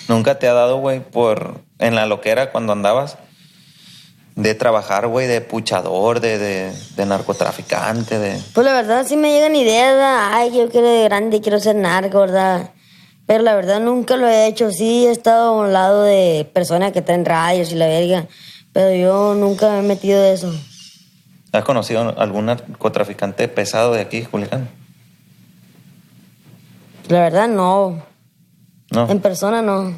Nunca 0.06 0.38
te 0.38 0.46
ha 0.46 0.52
dado, 0.52 0.78
güey, 0.78 1.00
por 1.00 1.60
en 1.80 1.96
la 1.96 2.06
loquera 2.06 2.52
cuando 2.52 2.72
andabas 2.72 3.18
de 4.36 4.54
trabajar, 4.54 5.08
güey, 5.08 5.26
de 5.26 5.40
puchador, 5.40 6.20
de, 6.20 6.38
de, 6.38 6.72
de 6.94 7.06
narcotraficante, 7.06 8.18
de... 8.20 8.40
Pues 8.52 8.64
la 8.64 8.74
verdad 8.74 9.04
sí 9.06 9.16
me 9.16 9.32
llegan 9.32 9.56
ideas, 9.56 9.94
¿verdad? 9.94 10.28
ay, 10.34 10.56
yo 10.56 10.68
quiero 10.68 10.88
de 10.88 11.02
grande, 11.04 11.40
quiero 11.40 11.58
ser 11.58 11.74
narco, 11.74 12.20
¿verdad? 12.20 12.70
Pero 13.26 13.42
la 13.42 13.56
verdad 13.56 13.80
nunca 13.80 14.16
lo 14.16 14.28
he 14.28 14.46
hecho. 14.46 14.70
Sí 14.70 15.06
he 15.06 15.10
estado 15.10 15.48
a 15.48 15.66
un 15.66 15.72
lado 15.72 16.04
de 16.04 16.48
personas 16.52 16.92
que 16.92 17.02
traen 17.02 17.24
radios 17.24 17.72
y 17.72 17.74
la 17.74 17.86
verga, 17.86 18.26
pero 18.72 18.94
yo 18.94 19.34
nunca 19.34 19.68
me 19.70 19.78
he 19.80 19.82
metido 19.82 20.22
de 20.22 20.34
eso. 20.34 20.52
¿Has 21.54 21.62
conocido 21.62 22.18
algún 22.18 22.46
narcotraficante 22.46 23.46
pesado 23.46 23.92
de 23.92 24.00
aquí, 24.00 24.24
Julián? 24.24 24.68
La 27.06 27.20
verdad 27.20 27.46
no. 27.46 28.02
No. 28.90 29.08
En 29.08 29.20
persona 29.20 29.62
no. 29.62 29.94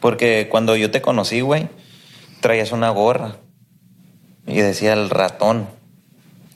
Porque 0.00 0.48
cuando 0.50 0.74
yo 0.74 0.90
te 0.90 1.00
conocí, 1.00 1.42
güey, 1.42 1.68
traías 2.40 2.72
una 2.72 2.90
gorra 2.90 3.36
y 4.48 4.56
decía 4.56 4.94
el 4.94 5.10
ratón. 5.10 5.68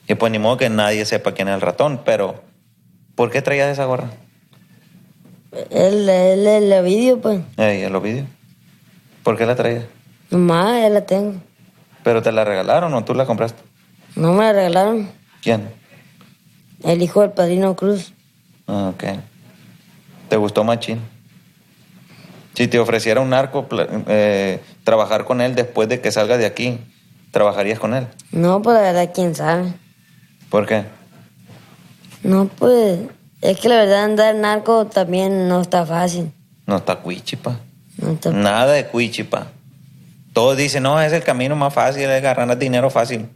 Y 0.05 0.15
pues 0.15 0.33
ni 0.33 0.39
modo 0.39 0.57
que 0.57 0.69
nadie 0.69 1.05
sepa 1.05 1.31
quién 1.31 1.47
es 1.47 1.55
el 1.55 1.61
ratón, 1.61 2.01
pero 2.03 2.43
¿por 3.15 3.31
qué 3.31 3.41
traías 3.41 3.69
esa 3.69 3.85
gorra? 3.85 4.09
El, 5.69 6.09
el, 6.09 6.45
el, 6.45 6.73
el 6.73 6.83
vídeo, 6.83 7.21
pues. 7.21 7.39
Eh, 7.55 7.79
ya 7.81 7.89
lo 7.89 8.01
vi. 8.01 8.25
¿Por 9.23 9.37
qué 9.37 9.45
la 9.45 9.55
traías? 9.55 9.85
Nomás, 10.29 10.81
ya 10.81 10.89
la 10.89 11.05
tengo. 11.05 11.35
¿Pero 12.03 12.21
te 12.21 12.33
la 12.33 12.43
regalaron 12.43 12.93
o 12.93 13.05
tú 13.05 13.13
la 13.13 13.25
compraste? 13.25 13.68
No 14.15 14.33
me 14.33 14.43
la 14.43 14.53
regalaron. 14.53 15.09
¿Quién? 15.41 15.69
El 16.83 17.01
hijo 17.01 17.21
del 17.21 17.31
padrino 17.31 17.75
Cruz. 17.75 18.13
Ah, 18.67 18.91
ok. 18.93 19.03
¿Te 20.29 20.37
gustó 20.37 20.63
Machín? 20.63 20.99
Si 22.53 22.67
te 22.67 22.79
ofreciera 22.79 23.21
un 23.21 23.29
narco, 23.29 23.67
eh, 24.07 24.59
trabajar 24.83 25.25
con 25.25 25.41
él 25.41 25.55
después 25.55 25.87
de 25.87 26.01
que 26.01 26.11
salga 26.11 26.37
de 26.37 26.45
aquí, 26.45 26.79
¿trabajarías 27.31 27.79
con 27.79 27.93
él? 27.93 28.07
No, 28.31 28.61
pues 28.61 28.75
la 28.75 28.81
verdad, 28.81 29.11
quién 29.13 29.33
sabe. 29.33 29.73
¿Por 30.49 30.65
qué? 30.65 30.83
No, 32.23 32.47
pues. 32.47 32.99
Es 33.41 33.59
que 33.59 33.69
la 33.69 33.77
verdad, 33.77 34.03
andar 34.03 34.35
narco 34.35 34.87
también 34.87 35.47
no 35.47 35.61
está 35.61 35.85
fácil. 35.85 36.33
No 36.65 36.77
está 36.77 36.97
cuichipa. 36.97 37.57
No 37.97 38.11
está 38.11 38.31
Nada 38.31 38.73
de 38.73 38.87
cuichipa. 38.87 39.47
Todos 40.33 40.57
dicen, 40.57 40.83
no, 40.83 41.01
es 41.01 41.13
el 41.13 41.23
camino 41.23 41.55
más 41.55 41.73
fácil, 41.73 42.09
es 42.09 42.21
ganar 42.21 42.57
dinero 42.57 42.89
fácil. 42.89 43.29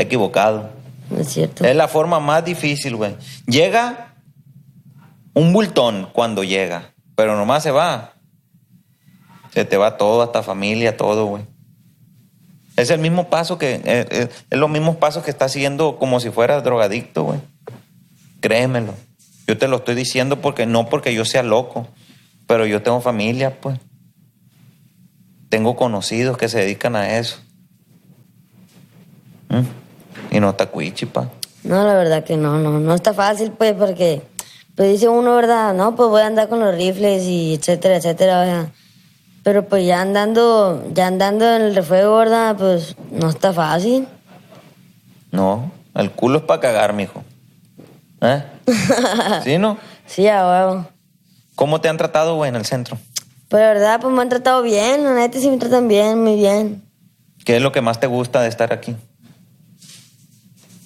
Está 0.00 0.08
equivocado. 0.08 0.70
no 1.10 1.18
es 1.18 1.28
cierto. 1.28 1.62
Es 1.62 1.76
la 1.76 1.86
forma 1.86 2.20
más 2.20 2.42
difícil, 2.42 2.96
güey. 2.96 3.14
Llega 3.46 4.14
un 5.34 5.52
bultón 5.52 6.08
cuando 6.14 6.42
llega, 6.42 6.94
pero 7.14 7.36
nomás 7.36 7.62
se 7.62 7.70
va. 7.70 8.14
Se 9.52 9.66
te 9.66 9.76
va 9.76 9.98
todo, 9.98 10.22
hasta 10.22 10.42
familia, 10.42 10.96
todo, 10.96 11.26
güey. 11.26 11.42
Es 12.78 12.88
el 12.88 12.98
mismo 12.98 13.28
paso 13.28 13.58
que, 13.58 13.74
eh, 13.74 13.82
eh, 13.84 14.28
es 14.48 14.58
los 14.58 14.70
mismos 14.70 14.96
pasos 14.96 15.22
que 15.22 15.30
estás 15.30 15.52
siguiendo 15.52 15.98
como 15.98 16.18
si 16.18 16.30
fueras 16.30 16.64
drogadicto, 16.64 17.24
güey. 17.24 17.40
Créemelo. 18.40 18.94
Yo 19.46 19.58
te 19.58 19.68
lo 19.68 19.76
estoy 19.76 19.96
diciendo 19.96 20.40
porque 20.40 20.64
no 20.64 20.88
porque 20.88 21.12
yo 21.12 21.26
sea 21.26 21.42
loco, 21.42 21.88
pero 22.46 22.64
yo 22.64 22.80
tengo 22.80 23.02
familia, 23.02 23.60
pues. 23.60 23.78
Tengo 25.50 25.76
conocidos 25.76 26.38
que 26.38 26.48
se 26.48 26.60
dedican 26.60 26.96
a 26.96 27.18
eso. 27.18 27.38
¿Mm? 29.50 29.79
Y 30.30 30.40
no 30.40 30.50
está 30.50 30.66
cuichipa. 30.66 31.28
No, 31.64 31.84
la 31.84 31.94
verdad 31.94 32.24
que 32.24 32.36
no, 32.36 32.58
no, 32.58 32.78
no 32.78 32.94
está 32.94 33.12
fácil, 33.12 33.52
pues, 33.52 33.74
porque, 33.74 34.22
pues 34.76 34.90
dice 34.92 35.08
uno, 35.08 35.36
¿verdad? 35.36 35.74
No, 35.74 35.94
pues 35.96 36.08
voy 36.08 36.22
a 36.22 36.26
andar 36.26 36.48
con 36.48 36.60
los 36.60 36.74
rifles 36.74 37.24
y 37.24 37.54
etcétera, 37.54 37.96
etcétera, 37.96 38.40
¿verdad? 38.40 38.68
Pero 39.42 39.66
pues 39.66 39.86
ya 39.86 40.02
andando, 40.02 40.84
ya 40.92 41.06
andando 41.06 41.46
en 41.46 41.62
el 41.62 41.74
refuego, 41.74 42.18
¿verdad? 42.18 42.56
Pues 42.56 42.94
no 43.10 43.30
está 43.30 43.52
fácil. 43.52 44.06
No, 45.32 45.70
el 45.94 46.10
culo 46.10 46.38
es 46.38 46.44
para 46.44 46.60
cagar, 46.60 46.92
mijo. 46.92 47.24
¿Eh? 48.20 48.44
¿Sí, 49.44 49.58
no? 49.58 49.78
Sí, 50.06 50.28
a 50.28 50.46
huevo. 50.46 50.86
¿Cómo 51.54 51.80
te 51.80 51.88
han 51.88 51.96
tratado, 51.96 52.36
güey, 52.36 52.50
en 52.50 52.56
el 52.56 52.66
centro? 52.66 52.98
Pero 53.48 53.62
la 53.62 53.68
verdad, 53.72 54.00
pues 54.00 54.14
me 54.14 54.22
han 54.22 54.28
tratado 54.28 54.62
bien, 54.62 55.04
la 55.04 55.14
neta 55.14 55.38
sí 55.38 55.50
me 55.50 55.56
tratan 55.56 55.88
bien, 55.88 56.22
muy 56.22 56.36
bien. 56.36 56.82
¿Qué 57.44 57.56
es 57.56 57.62
lo 57.62 57.72
que 57.72 57.80
más 57.80 57.98
te 57.98 58.06
gusta 58.06 58.42
de 58.42 58.48
estar 58.48 58.72
aquí? 58.72 58.96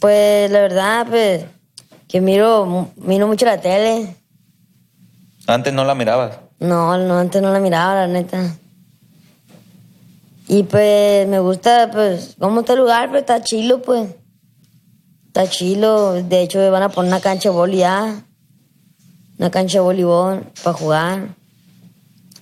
Pues 0.05 0.51
la 0.51 0.61
verdad, 0.61 1.07
pues, 1.09 1.47
que 2.07 2.21
miro, 2.21 2.91
miro 2.97 3.27
mucho 3.27 3.47
la 3.47 3.59
tele. 3.59 4.15
Antes 5.47 5.73
no 5.73 5.83
la 5.83 5.95
mirabas. 5.95 6.41
No, 6.61 6.99
no, 6.99 7.19
antes 7.19 7.41
no 7.41 7.51
la 7.51 7.59
miraba, 7.59 7.95
la 7.95 8.07
neta. 8.07 8.55
Y 10.47 10.65
pues 10.65 11.27
me 11.27 11.39
gusta, 11.39 11.91
pues, 11.91 12.37
cómo 12.39 12.61
está 12.61 12.75
el 12.75 12.81
lugar, 12.81 13.09
pues 13.09 13.21
está 13.23 13.43
chilo, 13.43 13.81
pues. 13.81 14.11
Está 15.29 15.49
chilo. 15.49 16.23
De 16.23 16.43
hecho, 16.43 16.71
van 16.71 16.83
a 16.83 16.91
poner 16.91 17.11
una 17.11 17.21
cancha 17.23 17.49
de 17.49 17.55
boli 17.55 17.79
ya. 17.79 18.27
Una 19.39 19.51
cancha 19.51 19.79
de 19.79 19.85
voleibol 19.85 20.45
para 20.63 20.77
jugar. 20.77 21.29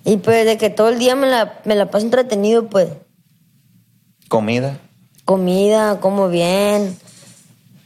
Y 0.05 0.17
pues 0.17 0.47
de 0.47 0.59
que 0.59 0.69
todo 0.69 0.89
el 0.89 0.99
día 0.99 1.15
me 1.15 1.29
la, 1.29 1.61
me 1.65 1.77
la 1.77 1.93
paso 1.93 2.07
entretenido, 2.07 2.67
pues. 2.67 2.89
Comida. 4.29 4.81
Comida, 5.25 6.01
como 6.01 6.29
bien. 6.29 6.99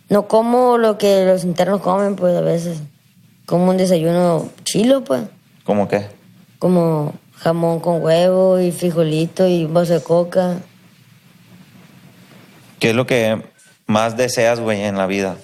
No 0.09 0.29
como 0.29 0.79
lo 0.79 0.99
que 0.99 1.25
los 1.25 1.45
internos 1.45 1.81
comen, 1.81 2.17
pues, 2.17 2.37
a 2.37 2.41
veces. 2.41 2.79
Como 3.45 3.71
un 3.71 3.77
desayuno 3.77 4.49
chilo, 4.65 5.03
pues. 5.05 5.23
¿Cómo 5.65 5.89
qué? 5.89 6.07
Como 6.59 7.15
jamón 7.37 7.81
con 7.81 8.03
huevo 8.03 8.61
y 8.61 8.73
frijolito 8.73 9.47
y 9.47 9.65
un 9.65 9.75
vaso 9.75 9.95
de 9.95 10.03
coca. 10.03 10.59
¿Qué 12.79 12.91
es 12.91 12.97
lo 12.97 13.07
que 13.07 13.43
más 13.87 14.17
deseas, 14.17 14.61
güey, 14.61 14.83
en 14.83 14.97
la 14.97 15.07
vida? 15.07 15.37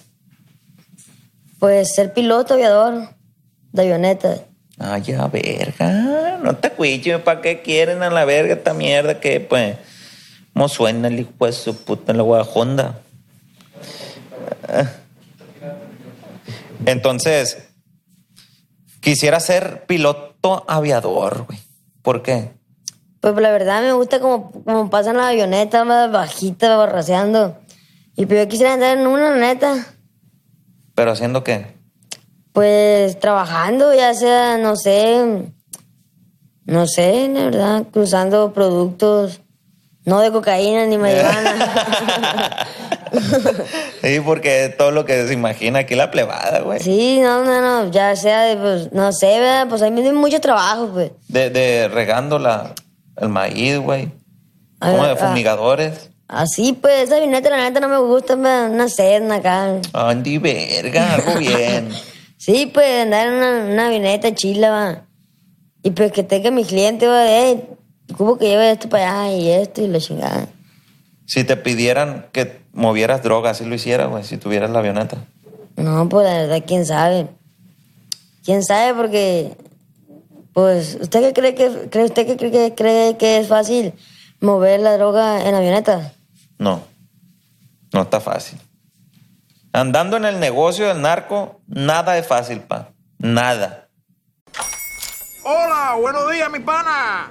Pues 1.59 1.95
ser 1.95 2.13
piloto 2.13 2.55
aviador 2.55 3.09
de 3.73 3.83
avioneta. 3.83 4.39
Ay, 4.79 5.03
ya, 5.03 5.27
verga. 5.29 6.39
No 6.43 6.57
te 6.57 6.71
cuiches, 6.71 7.21
¿para 7.21 7.41
qué 7.41 7.63
quieren 7.63 8.03
a 8.03 8.11
la 8.11 8.25
verga 8.25 8.55
esta 8.55 8.75
mierda 8.75 9.21
que, 9.21 9.41
pues, 9.41 9.77
¿cómo 10.53 10.69
suena 10.69 11.09
el 11.09 11.21
hijo 11.21 11.47
de 11.47 11.53
su 11.53 11.77
puta 11.77 12.13
en 12.13 12.19
la 12.19 12.25
guajonda? 12.25 13.01
Entonces, 16.87 17.69
quisiera 19.01 19.41
ser 19.41 19.85
piloto 19.87 20.65
aviador, 20.69 21.47
güey. 21.47 21.59
¿Por 22.03 22.23
qué? 22.23 22.53
Pues 23.21 23.35
la 23.37 23.53
verdad 23.53 23.83
me 23.83 23.93
gusta 23.93 24.19
como, 24.19 24.51
como 24.51 24.91
pasan 24.91 25.17
las 25.17 25.27
avionetas 25.27 25.87
más 25.87 26.11
bajitas, 26.11 26.77
barraceando. 26.77 27.57
Y 28.17 28.27
pues 28.27 28.41
yo 28.41 28.49
quisiera 28.49 28.75
andar 28.75 28.99
en 28.99 29.07
una, 29.07 29.37
neta. 29.37 29.87
¿Pero 30.95 31.13
haciendo 31.13 31.45
qué? 31.45 31.77
Pues 32.53 33.19
trabajando, 33.19 33.95
ya 33.95 34.13
sea, 34.13 34.59
no 34.59 34.77
sé, 34.77 35.53
no 36.65 36.87
sé, 36.87 37.29
la 37.29 37.45
verdad, 37.45 37.87
cruzando 37.91 38.53
productos, 38.53 39.41
no 40.05 40.21
de 40.21 40.31
cocaína 40.33 40.87
ni 40.87 40.99
marihuana. 40.99 42.67
Sí, 44.03 44.21
porque 44.25 44.75
todo 44.77 44.91
lo 44.91 45.05
que 45.05 45.27
se 45.27 45.35
imagina 45.35 45.81
aquí 45.81 45.95
la 45.95 46.11
plebada, 46.11 46.61
güey. 46.61 46.81
sí, 46.81 47.21
no, 47.21 47.45
no, 47.45 47.61
no, 47.61 47.91
ya 47.91 48.17
sea 48.17 48.43
de, 48.43 48.57
pues, 48.57 48.93
no 48.93 49.13
sé, 49.13 49.39
¿verdad? 49.39 49.67
Pues 49.69 49.83
ahí 49.83 49.91
me 49.91 50.01
dio 50.03 50.13
mucho 50.15 50.41
trabajo, 50.41 50.89
pues. 50.93 51.11
De, 51.29 51.51
de 51.51 51.89
regando 51.89 52.39
la, 52.39 52.73
el 53.19 53.29
maíz, 53.29 53.79
güey. 53.79 54.09
Ah, 54.81 54.91
Como 54.93 55.05
de 55.05 55.13
ah. 55.13 55.17
fumigadores. 55.17 56.11
Así, 56.27 56.73
pues, 56.73 57.03
esa 57.03 57.17
avioneta, 57.17 57.51
la 57.51 57.59
neta, 57.59 57.81
no 57.81 57.89
me 57.89 57.99
gusta, 57.99 58.35
me- 58.37 58.65
una 58.71 58.89
sedna 58.89 59.37
acá. 59.37 59.75
Andy, 59.93 60.39
verga, 60.39 61.15
algo 61.15 61.35
bien. 61.39 61.91
Sí, 62.39 62.65
pues, 62.73 63.03
andar 63.03 63.27
en 63.29 63.35
una, 63.35 63.51
una 63.73 63.87
avioneta 63.89 64.35
chila, 64.35 64.71
va. 64.71 65.03
Y 65.83 65.91
pues 65.91 66.13
que 66.13 66.23
tenga 66.23 66.51
mi 66.51 66.65
cliente, 66.65 67.07
va, 67.07 67.31
eh, 67.31 67.63
¿cómo 68.17 68.39
que 68.39 68.47
lleve 68.47 68.71
esto 68.71 68.89
para 68.89 69.25
allá 69.25 69.35
y 69.35 69.51
esto 69.51 69.83
y 69.83 69.89
la 69.89 69.99
chingada? 69.99 70.49
Si 71.27 71.45
te 71.45 71.57
pidieran 71.57 72.27
que 72.33 72.63
movieras 72.73 73.23
drogas, 73.23 73.59
si 73.59 73.65
lo 73.65 73.75
hicieras, 73.75 74.09
güey, 74.09 74.25
si 74.25 74.37
tuvieras 74.37 74.71
la 74.71 74.81
avioneta. 74.81 75.19
No, 75.77 76.09
pues 76.09 76.27
la 76.27 76.35
verdad, 76.35 76.63
quién 76.67 76.85
sabe. 76.87 77.29
Quién 78.45 78.63
sabe, 78.63 78.95
porque, 78.95 79.57
pues, 80.53 80.99
¿usted 81.01 81.21
qué 81.21 81.33
cree 81.33 81.55
que, 81.55 81.89
cree 81.91 82.05
usted 82.05 82.27
que 82.27 82.37
cree 82.37 82.51
que, 82.51 82.75
cree 82.75 83.17
que 83.17 83.39
es 83.39 83.49
fácil 83.49 83.95
mover 84.41 84.81
la 84.81 84.97
droga 84.97 85.49
en 85.49 85.55
avioneta? 85.55 86.13
No, 86.59 86.83
no 87.93 88.03
está 88.03 88.21
fácil. 88.21 88.59
Andando 89.73 90.17
en 90.17 90.25
el 90.25 90.39
negocio 90.39 90.89
del 90.89 91.01
narco, 91.01 91.61
nada 91.67 92.19
es 92.19 92.27
fácil, 92.27 92.61
pa. 92.61 92.91
Nada. 93.19 93.89
Hola, 95.45 95.97
buenos 95.99 96.31
días, 96.31 96.51
mi 96.51 96.61
pana. 96.61 97.31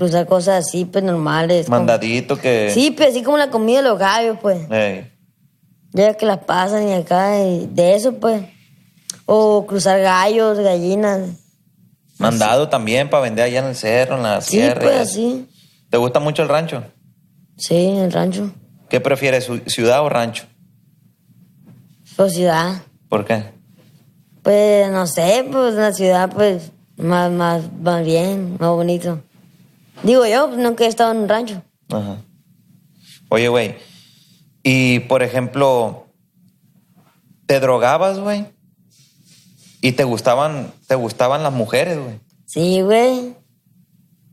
cruzar 0.00 0.26
cosas 0.26 0.66
así, 0.66 0.86
pues 0.86 1.04
normales. 1.04 1.66
como- 1.66 1.76
Mandadito 1.78 2.38
que. 2.38 2.70
Sí, 2.72 2.90
pues 2.90 3.10
así 3.10 3.22
como 3.22 3.36
la 3.36 3.50
comida 3.50 3.82
de 3.82 3.88
los 3.90 3.98
gallos, 3.98 4.38
pues. 4.40 4.66
Ya 5.92 6.14
que 6.14 6.24
las 6.24 6.38
pasan 6.38 6.88
y 6.88 6.94
acá, 6.94 7.38
y 7.44 7.66
de 7.66 7.94
eso, 7.96 8.14
pues. 8.14 8.42
O 9.26 9.66
cruzar 9.66 10.00
gallos, 10.00 10.58
gallinas. 10.58 11.28
mandado 12.18 12.68
también 12.68 13.08
para 13.10 13.22
vender 13.22 13.44
allá 13.44 13.60
en 13.60 13.66
el 13.66 13.76
cerro, 13.76 14.16
en 14.16 14.22
la 14.22 14.40
Sí, 14.40 14.52
sierra. 14.52 14.80
y 14.82 14.84
pues 14.86 14.96
así. 15.00 15.48
¿Te 15.90 15.96
gusta 15.98 16.18
mucho 16.20 16.42
el 16.42 16.48
rancho? 16.48 16.82
Sí, 17.56 17.74
el 17.76 18.10
rancho. 18.12 18.50
¿Qué 18.88 19.00
prefieres, 19.00 19.48
ciudad 19.66 20.02
o 20.02 20.08
rancho? 20.08 20.44
Pues 22.16 22.34
ciudad. 22.34 22.82
¿Por 23.08 23.24
qué? 23.24 23.44
Pues 24.42 24.90
no 24.90 25.06
sé, 25.06 25.46
pues 25.50 25.74
la 25.74 25.92
ciudad, 25.92 26.30
pues 26.32 26.72
más, 26.96 27.30
más, 27.30 27.62
más 27.82 28.04
bien, 28.04 28.56
más 28.58 28.70
bonito. 28.70 29.20
Digo 30.02 30.26
yo, 30.26 30.48
pues, 30.48 30.58
nunca 30.58 30.84
he 30.84 30.86
estado 30.88 31.12
en 31.12 31.18
un 31.18 31.28
rancho. 31.28 31.62
Ajá. 31.90 32.16
Oye, 33.28 33.48
güey. 33.48 33.76
Y, 34.62 35.00
por 35.00 35.22
ejemplo, 35.22 36.06
¿te 37.46 37.60
drogabas, 37.60 38.18
güey? 38.18 38.46
¿Y 39.80 39.92
te 39.92 40.04
gustaban, 40.04 40.72
te 40.86 40.94
gustaban 40.94 41.42
las 41.42 41.52
mujeres, 41.52 41.98
güey? 41.98 42.20
Sí, 42.46 42.82
güey. 42.82 43.34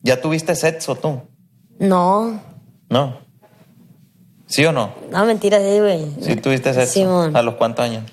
¿Ya 0.01 0.21
tuviste 0.21 0.55
sexo 0.55 0.95
tú? 0.95 1.21
No. 1.79 2.41
¿No? 2.89 3.19
¿Sí 4.47 4.65
o 4.65 4.71
no? 4.71 4.93
No, 5.11 5.25
mentira, 5.25 5.59
sí, 5.59 5.79
güey. 5.79 6.05
¿Sí 6.21 6.35
tuviste 6.37 6.73
sexo? 6.73 6.93
Simón. 6.93 7.35
¿A 7.35 7.41
los 7.41 7.55
cuántos 7.55 7.85
años? 7.85 8.03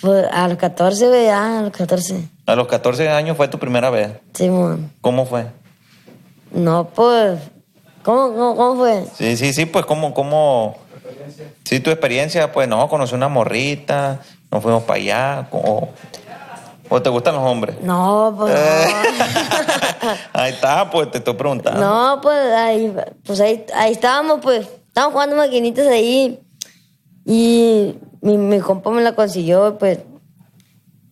Pues, 0.00 0.26
a 0.30 0.48
los 0.48 0.56
14, 0.56 1.08
güey, 1.08 1.24
ya, 1.24 1.58
a 1.58 1.62
los 1.62 1.72
14. 1.72 2.28
A 2.46 2.54
los 2.54 2.66
14 2.68 3.08
años 3.08 3.36
fue 3.36 3.48
tu 3.48 3.58
primera 3.58 3.90
vez. 3.90 4.12
Simón. 4.34 4.92
¿Cómo 5.00 5.26
fue? 5.26 5.46
No, 6.52 6.88
pues. 6.94 7.38
¿Cómo, 8.02 8.32
cómo, 8.32 8.56
cómo 8.56 8.76
fue? 8.76 9.04
Sí, 9.16 9.36
sí, 9.36 9.52
sí, 9.52 9.66
pues 9.66 9.84
cómo, 9.84 10.14
cómo... 10.14 10.76
Sí, 11.64 11.80
tu 11.80 11.90
experiencia, 11.90 12.50
pues 12.50 12.66
no, 12.66 12.88
conocí 12.88 13.14
una 13.14 13.28
morrita, 13.28 14.20
nos 14.50 14.62
fuimos 14.62 14.82
para 14.84 14.98
allá, 14.98 15.48
o, 15.52 15.88
o 16.88 17.02
te 17.02 17.10
gustan 17.10 17.34
los 17.36 17.44
hombres. 17.44 17.76
No, 17.82 18.34
pues. 18.36 18.56
Ahí 20.32 20.52
está, 20.52 20.90
pues 20.90 21.10
te 21.10 21.18
estoy 21.18 21.34
preguntando. 21.34 21.80
No, 21.80 22.16
no 22.16 22.20
pues 22.20 22.52
ahí, 22.54 22.92
pues 23.24 23.40
ahí, 23.40 23.64
ahí 23.74 23.92
estábamos, 23.92 24.40
pues. 24.42 24.66
Estábamos 24.88 25.12
jugando 25.12 25.36
maquinitas 25.36 25.86
ahí. 25.86 26.40
Y 27.24 27.94
mi, 28.22 28.38
mi 28.38 28.58
compa 28.58 28.90
me 28.90 29.02
la 29.02 29.14
consiguió, 29.14 29.78
pues. 29.78 30.00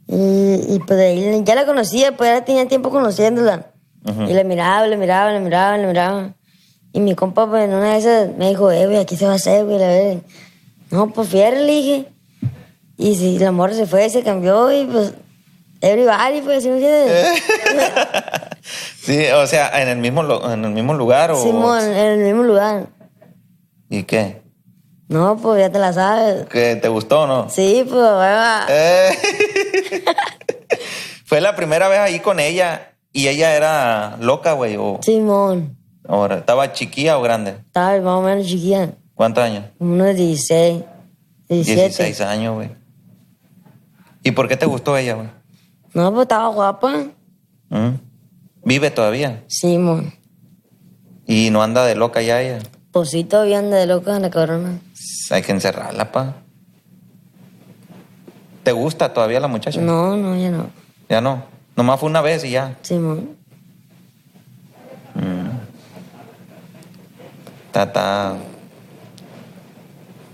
Y, 0.09 0.75
y 0.75 0.81
pues 0.87 0.99
ahí 0.99 1.43
ya 1.45 1.55
la 1.55 1.67
conocía, 1.67 2.17
pues 2.17 2.31
ya 2.31 2.45
tenía 2.45 2.67
tiempo 2.67 2.91
conociéndola. 2.91 3.67
Y 4.29 4.33
le 4.33 4.45
miraba, 4.45 4.87
le 4.87 4.97
miraba, 4.97 5.33
le 5.33 5.41
miraba, 5.41 5.77
le 5.77 5.87
miraba. 5.87 6.35
Y 6.93 7.01
mi 7.01 7.15
compa, 7.15 7.47
pues 7.47 7.65
en 7.65 7.75
una 7.75 7.93
de 7.93 7.99
esas 7.99 8.37
me 8.37 8.49
dijo, 8.49 8.71
eh, 8.71 8.87
güey, 8.87 8.99
aquí 8.99 9.17
se 9.17 9.27
va 9.27 9.33
a 9.33 9.37
hacer, 9.37 9.65
güey, 9.65 9.79
la 9.79 9.89
verdad. 9.89 10.23
No, 10.91 11.11
pues 11.11 11.29
fierre, 11.29 11.61
le 11.61 11.73
dije. 11.73 12.07
Y 12.97 13.15
si 13.15 13.39
la 13.39 13.53
morra 13.53 13.75
se 13.75 13.87
fue, 13.87 14.09
se 14.11 14.23
cambió 14.23 14.73
y 14.73 14.87
pues. 14.87 15.15
Everybody, 15.81 16.41
pues, 16.41 16.63
¿sí 16.63 16.71
me 16.71 16.77
entiendes? 16.77 17.43
Sí, 19.01 19.27
o 19.29 19.47
sea, 19.47 19.81
en 19.81 19.89
el 19.89 19.97
mismo, 19.97 20.23
en 20.53 20.65
el 20.65 20.73
mismo 20.73 20.93
lugar 20.93 21.31
o... 21.31 21.43
Simón, 21.43 21.83
en 21.83 21.97
el 21.97 22.19
mismo 22.19 22.43
lugar. 22.43 22.89
¿Y 23.89 24.03
qué? 24.03 24.43
No, 25.09 25.39
pues 25.39 25.61
ya 25.61 25.73
te 25.73 25.79
la 25.79 25.95
sabes. 25.95 26.47
¿Que 26.49 26.77
te 26.77 26.89
gustó 26.89 27.23
o 27.23 27.27
no? 27.27 27.49
Sí, 27.49 27.85
pues, 27.85 27.97
hueva. 27.97 28.67
Eh. 28.69 29.11
Fue 31.25 31.41
la 31.41 31.57
primera 31.57 31.89
vez 31.89 32.01
ahí 32.01 32.21
con 32.21 32.39
ella 32.39 32.93
y 33.19 33.27
ella 33.27 33.57
era 33.57 34.17
loca, 34.21 34.53
güey, 34.53 34.77
o 34.79 35.01
Simón. 35.03 35.77
ahora 36.07 36.37
estaba 36.37 36.73
chiquilla 36.73 37.19
o 37.19 37.23
grande. 37.23 37.51
Estaba 37.67 38.01
más 38.01 38.15
o 38.15 38.23
menos 38.23 38.47
chiquilla. 38.47 38.93
¿Cuántos 39.17 39.43
años? 39.43 39.65
Unos 39.81 40.15
16, 40.15 40.85
17. 41.49 41.81
16 41.89 42.21
años, 42.21 42.55
güey. 42.55 42.71
¿Y 44.23 44.31
por 44.31 44.47
qué 44.47 44.57
te 44.57 44.67
gustó 44.67 44.97
ella, 44.97 45.15
güey? 45.15 45.27
No, 45.95 46.13
pues 46.13 46.27
estaba 46.27 46.47
guapa. 46.47 47.07
¿Mm? 47.71 47.89
¿Vive 48.63 48.93
todavía? 48.93 49.43
Simón. 49.49 50.15
Y 51.27 51.51
no 51.51 51.61
anda 51.61 51.85
de 51.87 51.97
loca 51.97 52.23
ya 52.23 52.41
ella. 52.41 52.61
Pues 52.93 53.11
sí, 53.11 53.25
todavía 53.25 53.59
anda 53.59 53.79
de 53.79 53.87
loca 53.87 54.17
la 54.21 54.31
cabrona. 54.31 54.79
Hay 55.31 55.43
que 55.43 55.51
encerrarla, 55.51 56.13
pa. 56.13 56.37
¿Te 58.63 58.71
gusta 58.71 59.13
todavía 59.13 59.41
la 59.41 59.49
muchacha? 59.49 59.81
No, 59.81 60.17
no, 60.17 60.37
ya 60.37 60.51
no. 60.51 60.71
Ya 61.09 61.21
no. 61.21 61.58
Nomás 61.79 62.01
fue 62.01 62.09
una 62.09 62.21
vez 62.21 62.43
y 62.43 62.51
ya. 62.51 62.77
Simón. 62.83 63.37
Está, 67.67 67.85
está, 67.85 68.37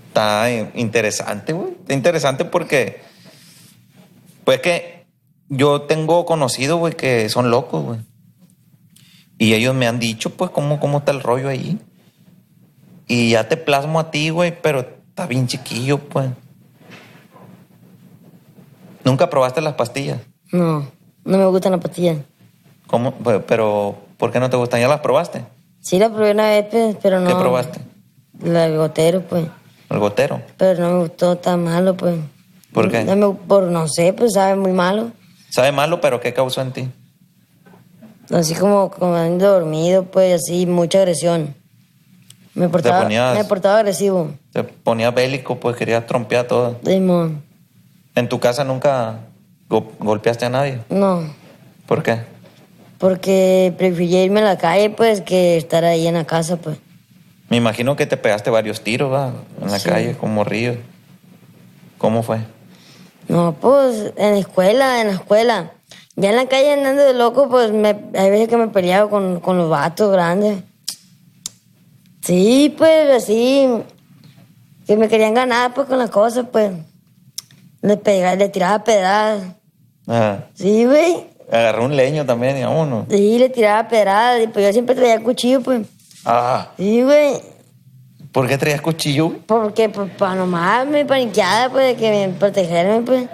está 0.07 0.49
interesante, 0.73 1.53
güey. 1.53 1.73
Está 1.73 1.93
interesante 1.93 2.45
porque, 2.45 2.99
pues 4.43 4.59
que 4.59 5.05
yo 5.47 5.83
tengo 5.83 6.25
conocido, 6.25 6.77
güey, 6.77 6.95
que 6.95 7.29
son 7.29 7.51
locos, 7.51 7.83
güey. 7.85 7.99
Y 9.37 9.53
ellos 9.53 9.75
me 9.75 9.85
han 9.85 9.99
dicho, 9.99 10.31
pues, 10.31 10.49
cómo, 10.49 10.79
cómo 10.79 10.97
está 10.97 11.11
el 11.11 11.21
rollo 11.21 11.47
ahí. 11.47 11.77
Y 13.05 13.29
ya 13.29 13.47
te 13.47 13.55
plasmo 13.55 13.99
a 13.99 14.09
ti, 14.09 14.31
güey, 14.31 14.59
pero 14.63 14.79
está 14.79 15.27
bien 15.27 15.45
chiquillo, 15.45 15.99
pues. 15.99 16.27
¿Nunca 19.03 19.29
probaste 19.29 19.61
las 19.61 19.75
pastillas? 19.75 20.21
No, 20.51 20.87
no 21.25 21.37
me 21.37 21.45
gustan 21.47 21.73
las 21.73 21.81
pastillas. 21.81 22.17
¿Cómo? 22.87 23.11
Pe- 23.13 23.39
Pero, 23.41 23.95
¿por 24.17 24.31
qué 24.31 24.39
no 24.39 24.49
te 24.49 24.55
gustan? 24.57 24.79
¿Ya 24.79 24.87
las 24.87 25.01
probaste? 25.01 25.43
Sí 25.81 25.99
la 25.99 26.09
probé 26.09 26.31
una 26.31 26.49
vez, 26.49 26.65
pues, 26.71 26.95
pero 27.01 27.19
no. 27.19 27.29
¿Qué 27.29 27.35
probaste? 27.35 27.79
La 28.43 28.61
del 28.67 28.77
gotero, 28.77 29.21
pues. 29.21 29.45
¿El 29.89 29.99
gotero? 29.99 30.41
Pero 30.57 30.81
no 30.81 30.93
me 30.93 30.99
gustó 31.01 31.37
tan 31.37 31.63
malo, 31.63 31.95
pues. 31.95 32.15
¿Por 32.73 32.89
qué? 32.89 33.03
No, 33.03 33.15
me- 33.15 33.35
por, 33.35 33.63
no 33.63 33.87
sé, 33.87 34.13
pues 34.13 34.33
sabe 34.33 34.55
muy 34.55 34.71
malo. 34.71 35.11
Sabe 35.49 35.71
malo, 35.71 36.01
pero 36.01 36.19
¿qué 36.19 36.33
causó 36.33 36.61
en 36.61 36.71
ti? 36.71 36.87
Así 38.31 38.55
como, 38.55 38.89
como 38.89 39.15
dormido, 39.37 40.03
pues 40.05 40.35
así, 40.41 40.65
mucha 40.65 40.97
agresión. 40.99 41.53
Me 42.55 42.69
portaba, 42.69 43.03
ponías- 43.03 43.35
me 43.37 43.43
portaba 43.45 43.77
agresivo. 43.79 44.31
Te 44.51 44.63
ponías 44.63 45.13
bélico, 45.13 45.59
pues 45.59 45.75
querías 45.75 46.05
trompear 46.07 46.47
todo. 46.47 46.77
Simón. 46.83 47.43
¿En 48.15 48.27
tu 48.29 48.39
casa 48.39 48.63
nunca 48.63 49.19
golpeaste 49.69 50.45
a 50.45 50.49
nadie? 50.49 50.79
No, 50.89 51.23
¿Por 51.87 52.03
qué? 52.03 52.21
porque 52.97 53.73
prefería 53.77 54.23
irme 54.23 54.39
a 54.39 54.43
la 54.43 54.57
calle, 54.57 54.89
pues, 54.89 55.21
que 55.21 55.57
estar 55.57 55.83
ahí 55.83 56.07
en 56.07 56.13
la 56.15 56.25
casa, 56.25 56.55
pues. 56.57 56.77
Me 57.49 57.57
imagino 57.57 57.95
que 57.95 58.05
te 58.07 58.15
pegaste 58.17 58.49
varios 58.49 58.81
tiros, 58.81 59.11
¿va? 59.11 59.33
En 59.61 59.69
la 59.69 59.77
Sí. 59.79 59.89
calle, 59.89 60.15
como 60.17 60.43
río. 60.45 60.75
¿Cómo 61.97 62.23
fue? 62.23 62.39
No, 63.27 63.53
pues, 63.59 64.13
en 64.15 64.31
la 64.33 64.39
escuela, 64.39 65.01
en 65.01 65.07
la 65.07 65.13
escuela. 65.13 65.71
Ya 66.15 66.29
en 66.29 66.37
la 66.37 66.47
calle 66.47 66.73
andando 66.73 67.03
de 67.03 67.13
loco, 67.13 67.49
pues, 67.49 67.71
me, 67.71 67.89
hay 68.17 68.29
veces 68.31 68.47
que 68.47 68.57
me 68.57 68.69
peleaba 68.69 69.09
con, 69.09 69.39
con 69.41 69.57
los 69.57 69.69
vatos 69.69 70.11
grandes. 70.11 70.63
Sí, 72.21 72.73
pues, 72.77 73.11
así, 73.23 73.67
que 74.87 74.95
me 74.97 75.09
querían 75.09 75.33
ganar, 75.33 75.73
pues, 75.73 75.87
con 75.87 75.99
las 75.99 76.09
cosas, 76.09 76.45
pues. 76.51 76.71
Le 77.81 77.97
pegaba, 77.97 78.35
le 78.35 78.49
tiraba 78.49 78.83
pedradas. 78.83 79.43
Ah, 80.07 80.39
Sí, 80.53 80.85
güey. 80.85 81.25
agarró 81.51 81.85
un 81.85 81.95
leño 81.95 82.25
también 82.25 82.57
y 82.57 82.63
vámonos. 82.63 83.05
Sí, 83.09 83.37
le 83.39 83.49
tiraba 83.49 83.87
pedradas, 83.87 84.41
y 84.43 84.47
pues 84.47 84.65
yo 84.65 84.71
siempre 84.73 84.95
traía 84.95 85.21
cuchillo, 85.21 85.61
pues. 85.61 85.87
Ah, 86.25 86.69
Sí, 86.77 87.01
güey. 87.03 87.33
¿por 88.31 88.47
qué 88.47 88.57
traías 88.57 88.81
cuchillo? 88.81 89.27
güey? 89.27 89.39
Porque, 89.47 89.87
pues, 89.89 90.11
para 90.17 90.35
nomás 90.35 90.85
me 90.87 91.05
paniqueada, 91.05 91.69
pues, 91.69 91.87
de 91.87 91.95
que 91.95 92.11
me 92.27 92.33
protegerme, 92.33 93.01
pues. 93.01 93.29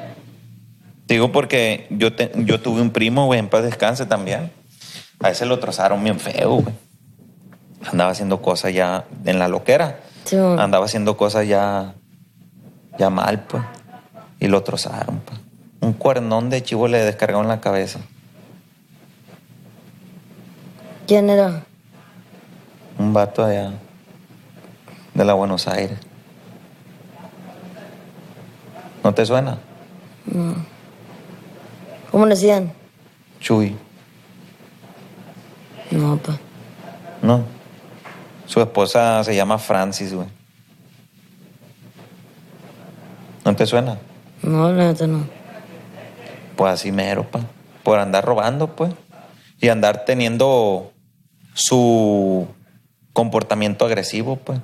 Te 1.07 1.15
Digo 1.15 1.31
porque 1.31 1.87
yo, 1.89 2.13
te- 2.15 2.31
yo 2.35 2.61
tuve 2.61 2.81
un 2.81 2.91
primo, 2.91 3.25
güey, 3.25 3.39
en 3.39 3.49
paz 3.49 3.63
descanse 3.63 4.05
también. 4.05 4.51
A 5.19 5.29
ese 5.31 5.45
lo 5.45 5.59
trozaron 5.59 6.03
bien 6.03 6.19
feo, 6.19 6.51
güey. 6.61 6.73
Andaba 7.91 8.11
haciendo 8.11 8.41
cosas 8.41 8.73
ya 8.73 9.05
en 9.25 9.39
la 9.39 9.47
loquera. 9.47 9.99
Sí. 10.25 10.37
Andaba 10.37 10.85
haciendo 10.85 11.17
cosas 11.17 11.47
ya, 11.47 11.95
ya 12.99 13.09
mal, 13.09 13.41
pues. 13.45 13.63
Y 14.39 14.47
lo 14.47 14.61
trozaron, 14.63 15.19
pues. 15.25 15.39
Un 15.81 15.93
cuernón 15.93 16.49
de 16.49 16.63
chivo 16.63 16.87
le 16.87 16.99
descargaron 16.99 17.43
en 17.43 17.49
la 17.49 17.59
cabeza. 17.59 17.99
¿Quién 21.07 21.29
era? 21.29 21.63
Un 22.97 23.13
vato 23.13 23.43
allá 23.43 23.73
de 25.13 25.25
la 25.25 25.33
Buenos 25.33 25.67
Aires. 25.67 25.99
¿No 29.03 29.13
te 29.13 29.25
suena? 29.25 29.57
¿Cómo 32.11 32.25
le 32.25 32.35
decían? 32.35 32.71
Chuy. 33.39 33.75
No, 35.89 36.17
pues. 36.17 36.37
No. 37.23 37.43
Su 38.45 38.61
esposa 38.61 39.23
se 39.23 39.35
llama 39.35 39.57
Francis, 39.57 40.13
güey. 40.13 40.27
¿No 43.43 43.55
te 43.55 43.65
suena? 43.65 43.97
No, 44.43 44.71
la 44.71 44.87
neta 44.87 45.07
no. 45.07 45.40
Pues 46.61 46.73
así 46.73 46.91
mero, 46.91 47.23
pa. 47.23 47.39
Por 47.81 47.97
andar 47.97 48.23
robando, 48.23 48.75
pues. 48.75 48.93
Y 49.59 49.69
andar 49.69 50.05
teniendo 50.05 50.93
su 51.55 52.45
comportamiento 53.13 53.83
agresivo, 53.83 54.35
pues. 54.35 54.59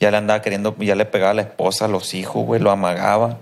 Ya 0.00 0.10
le 0.10 0.16
andaba 0.16 0.42
queriendo, 0.42 0.76
ya 0.78 0.96
le 0.96 1.04
pegaba 1.04 1.30
a 1.30 1.34
la 1.34 1.42
esposa, 1.42 1.84
a 1.84 1.88
los 1.88 2.14
hijos, 2.14 2.44
güey, 2.44 2.60
lo 2.60 2.72
amagaba. 2.72 3.38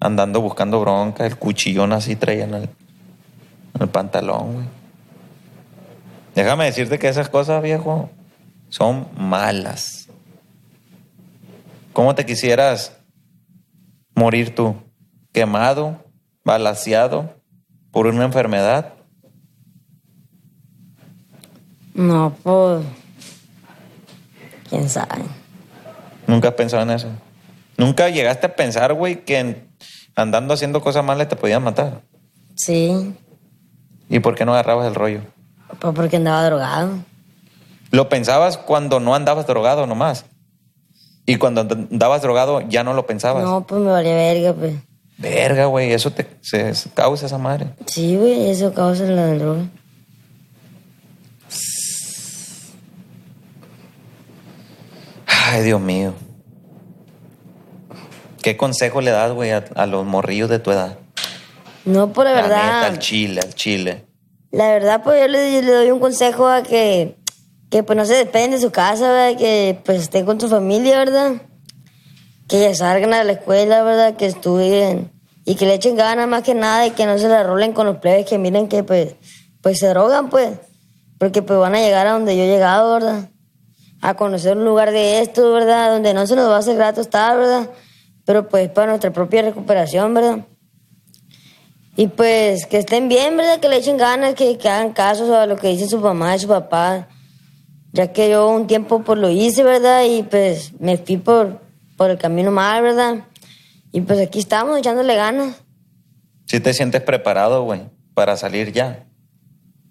Andando 0.00 0.40
buscando 0.40 0.80
bronca, 0.80 1.26
el 1.26 1.36
cuchillón 1.36 1.92
así 1.92 2.16
traía 2.16 2.42
en 2.42 2.54
el, 2.54 2.62
en 2.64 3.82
el 3.82 3.88
pantalón, 3.88 4.54
güey. 4.54 4.66
Déjame 6.34 6.64
decirte 6.64 6.98
que 6.98 7.06
esas 7.06 7.28
cosas, 7.28 7.62
viejo, 7.62 8.10
son 8.68 9.06
malas. 9.16 10.08
¿Cómo 11.92 12.16
te 12.16 12.26
quisieras 12.26 12.96
morir 14.16 14.52
tú? 14.56 14.74
¿Quemado? 15.30 16.07
¿Balaseado? 16.48 17.28
¿Por 17.90 18.06
una 18.06 18.24
enfermedad? 18.24 18.94
No, 21.92 22.34
pues. 22.42 22.86
¿Quién 24.70 24.88
sabe? 24.88 25.24
¿Nunca 26.26 26.48
has 26.48 26.54
pensado 26.54 26.84
en 26.84 26.90
eso? 26.92 27.08
¿Nunca 27.76 28.08
llegaste 28.08 28.46
a 28.46 28.56
pensar, 28.56 28.94
güey, 28.94 29.26
que 29.26 29.66
andando 30.16 30.54
haciendo 30.54 30.80
cosas 30.80 31.04
malas 31.04 31.28
te 31.28 31.36
podían 31.36 31.62
matar? 31.62 32.00
Sí, 32.54 33.14
¿Y 34.08 34.20
por 34.20 34.34
qué 34.34 34.46
no 34.46 34.54
agarrabas 34.54 34.86
el 34.86 34.94
rollo? 34.94 35.20
pues 35.78 35.94
porque 35.94 36.16
andaba 36.16 36.46
drogado. 36.46 36.92
¿Lo 37.90 38.08
pensabas 38.08 38.56
cuando 38.56 39.00
no 39.00 39.14
andabas 39.14 39.46
drogado 39.46 39.86
nomás? 39.86 40.24
Y 41.26 41.36
cuando 41.36 41.60
andabas 41.60 42.22
drogado 42.22 42.62
ya 42.62 42.84
no 42.84 42.94
lo 42.94 43.04
pensabas. 43.04 43.44
No, 43.44 43.66
pues 43.66 43.82
me 43.82 43.90
valía 43.90 44.14
verga, 44.14 44.54
pues. 44.54 44.87
Verga, 45.18 45.66
güey, 45.66 45.92
eso 45.92 46.12
te 46.12 46.26
se, 46.40 46.74
se 46.74 46.90
causa 46.90 47.26
esa 47.26 47.38
madre. 47.38 47.66
Sí, 47.86 48.16
güey, 48.16 48.48
eso 48.50 48.72
causa 48.72 49.04
la 49.04 49.26
droga. 49.34 49.62
Ay, 55.26 55.62
Dios 55.62 55.80
mío. 55.80 56.14
¿Qué 58.42 58.56
consejo 58.56 59.00
le 59.00 59.10
das, 59.10 59.32
güey, 59.32 59.50
a, 59.50 59.64
a 59.74 59.86
los 59.86 60.06
morrillos 60.06 60.48
de 60.48 60.58
tu 60.58 60.70
edad? 60.70 60.98
No, 61.84 62.12
por 62.12 62.24
la 62.24 62.32
La 62.34 62.42
neta, 62.42 62.48
verdad. 62.54 62.84
al 62.84 62.98
chile, 62.98 63.40
al 63.42 63.54
chile. 63.54 64.04
La 64.50 64.68
verdad, 64.70 65.02
pues 65.02 65.20
yo 65.20 65.28
le, 65.28 65.62
le 65.62 65.72
doy 65.72 65.90
un 65.90 66.00
consejo 66.00 66.46
a 66.46 66.62
que, 66.62 67.16
que 67.70 67.82
pues 67.82 67.96
no 67.96 68.04
se 68.04 68.14
despeguen 68.14 68.50
de 68.52 68.60
su 68.60 68.70
casa, 68.70 69.10
¿verdad? 69.12 69.38
Que 69.38 69.78
pues 69.84 70.02
estén 70.02 70.24
con 70.24 70.40
su 70.40 70.48
familia, 70.48 70.98
¿verdad? 70.98 71.32
Que 72.48 72.74
salgan 72.74 73.12
a 73.12 73.24
la 73.24 73.32
escuela, 73.32 73.82
¿verdad? 73.82 74.16
Que 74.16 74.26
estudien 74.26 75.12
y 75.48 75.54
que 75.54 75.64
le 75.64 75.72
echen 75.72 75.96
ganas 75.96 76.28
más 76.28 76.42
que 76.42 76.54
nada 76.54 76.86
y 76.86 76.90
que 76.90 77.06
no 77.06 77.16
se 77.16 77.26
la 77.26 77.42
rolen 77.42 77.72
con 77.72 77.86
los 77.86 77.96
plebes 77.96 78.26
que 78.26 78.36
miren 78.36 78.68
que 78.68 78.82
pues, 78.82 79.14
pues 79.62 79.78
se 79.78 79.88
drogan, 79.88 80.28
pues. 80.28 80.58
Porque 81.16 81.40
pues 81.40 81.58
van 81.58 81.74
a 81.74 81.80
llegar 81.80 82.06
a 82.06 82.12
donde 82.12 82.36
yo 82.36 82.42
he 82.42 82.48
llegado, 82.48 82.92
¿verdad? 82.92 83.30
A 84.02 84.12
conocer 84.12 84.58
un 84.58 84.66
lugar 84.66 84.90
de 84.90 85.22
esto, 85.22 85.50
¿verdad? 85.54 85.90
Donde 85.90 86.12
no 86.12 86.26
se 86.26 86.36
nos 86.36 86.50
va 86.50 86.56
a 86.56 86.58
hacer 86.58 86.76
grato 86.76 87.00
estar, 87.00 87.38
¿verdad? 87.38 87.70
Pero 88.26 88.46
pues 88.46 88.68
para 88.68 88.88
nuestra 88.88 89.10
propia 89.10 89.40
recuperación, 89.40 90.12
¿verdad? 90.12 90.40
Y 91.96 92.08
pues 92.08 92.66
que 92.66 92.76
estén 92.76 93.08
bien, 93.08 93.34
¿verdad? 93.34 93.58
Que 93.58 93.70
le 93.70 93.78
echen 93.78 93.96
ganas, 93.96 94.34
que, 94.34 94.58
que 94.58 94.68
hagan 94.68 94.92
caso 94.92 95.34
a 95.34 95.46
lo 95.46 95.56
que 95.56 95.68
dice 95.68 95.88
su 95.88 95.98
mamá 95.98 96.36
y 96.36 96.40
su 96.40 96.48
papá. 96.48 97.08
Ya 97.92 98.12
que 98.12 98.28
yo 98.28 98.50
un 98.50 98.66
tiempo 98.66 99.00
pues 99.00 99.18
lo 99.18 99.30
hice, 99.30 99.64
¿verdad? 99.64 100.04
Y 100.04 100.24
pues 100.24 100.78
me 100.78 100.98
fui 100.98 101.16
por, 101.16 101.62
por 101.98 102.10
el 102.10 102.16
camino 102.16 102.50
mal, 102.50 102.80
¿verdad? 102.80 103.16
Y 103.92 104.00
pues 104.00 104.20
aquí 104.20 104.38
estamos 104.38 104.78
echándole 104.78 105.16
ganas. 105.16 105.56
Si 106.46 106.60
te 106.60 106.72
sientes 106.72 107.02
preparado, 107.02 107.64
güey, 107.64 107.82
para 108.14 108.36
salir 108.36 108.72
ya. 108.72 109.04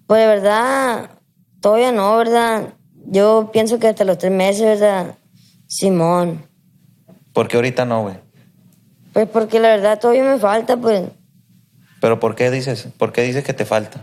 Pues 0.07 0.21
de 0.21 0.27
verdad, 0.27 1.11
todavía 1.59 1.91
no, 1.91 2.17
¿verdad? 2.17 2.73
Yo 3.05 3.49
pienso 3.51 3.77
que 3.77 3.89
hasta 3.89 4.05
los 4.05 4.17
tres 4.17 4.31
meses, 4.31 4.79
¿verdad? 4.79 5.15
Simón. 5.67 6.47
¿Por 7.33 7.49
qué 7.49 7.57
ahorita 7.57 7.85
no, 7.85 8.03
güey? 8.03 8.15
Pues 9.11 9.27
porque 9.27 9.59
la 9.59 9.67
verdad 9.67 9.99
todavía 9.99 10.23
me 10.23 10.39
falta, 10.39 10.77
pues. 10.77 11.09
¿Pero 11.99 12.19
por 12.19 12.35
qué 12.35 12.49
dices? 12.49 12.87
¿Por 12.97 13.11
qué 13.11 13.23
dices 13.23 13.43
que 13.43 13.53
te 13.53 13.65
falta? 13.65 14.01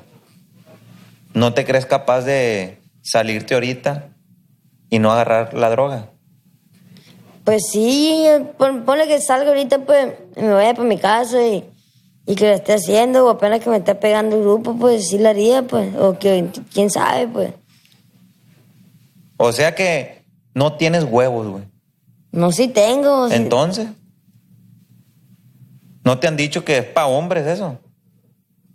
¿No 1.32 1.54
te 1.54 1.64
crees 1.64 1.86
capaz 1.86 2.20
de 2.22 2.80
salirte 3.02 3.54
ahorita 3.54 4.08
y 4.90 4.98
no 4.98 5.10
agarrar 5.10 5.54
la 5.54 5.70
droga? 5.70 6.10
Pues 7.44 7.64
sí, 7.70 8.24
pon- 8.56 8.84
ponle 8.84 9.06
que 9.06 9.20
salga 9.20 9.48
ahorita, 9.50 9.80
pues 9.80 10.14
me 10.36 10.48
vaya 10.52 10.72
para 10.74 10.88
mi 10.88 10.98
casa 10.98 11.46
y, 11.46 11.64
y 12.26 12.34
que 12.34 12.46
lo 12.48 12.54
esté 12.54 12.72
haciendo, 12.74 13.26
o 13.26 13.30
apenas 13.30 13.60
que 13.60 13.68
me 13.70 13.76
esté 13.76 13.94
pegando 13.94 14.36
el 14.36 14.42
grupo, 14.42 14.74
pues 14.76 15.08
sí 15.08 15.18
lo 15.18 15.28
haría, 15.28 15.62
pues. 15.62 15.94
O 15.96 16.18
que 16.18 16.48
quién 16.72 16.88
sabe, 16.90 17.28
pues. 17.28 17.52
O 19.36 19.52
sea 19.52 19.74
que 19.74 20.24
no 20.54 20.74
tienes 20.74 21.04
huevos, 21.04 21.46
güey. 21.48 21.64
No, 22.32 22.50
sí 22.50 22.68
tengo. 22.68 23.28
sí- 23.28 23.34
Entonces, 23.34 23.88
¿no 26.02 26.18
te 26.18 26.26
han 26.28 26.36
dicho 26.36 26.64
que 26.64 26.78
es 26.78 26.84
para 26.84 27.08
hombres 27.08 27.46
eso? 27.46 27.78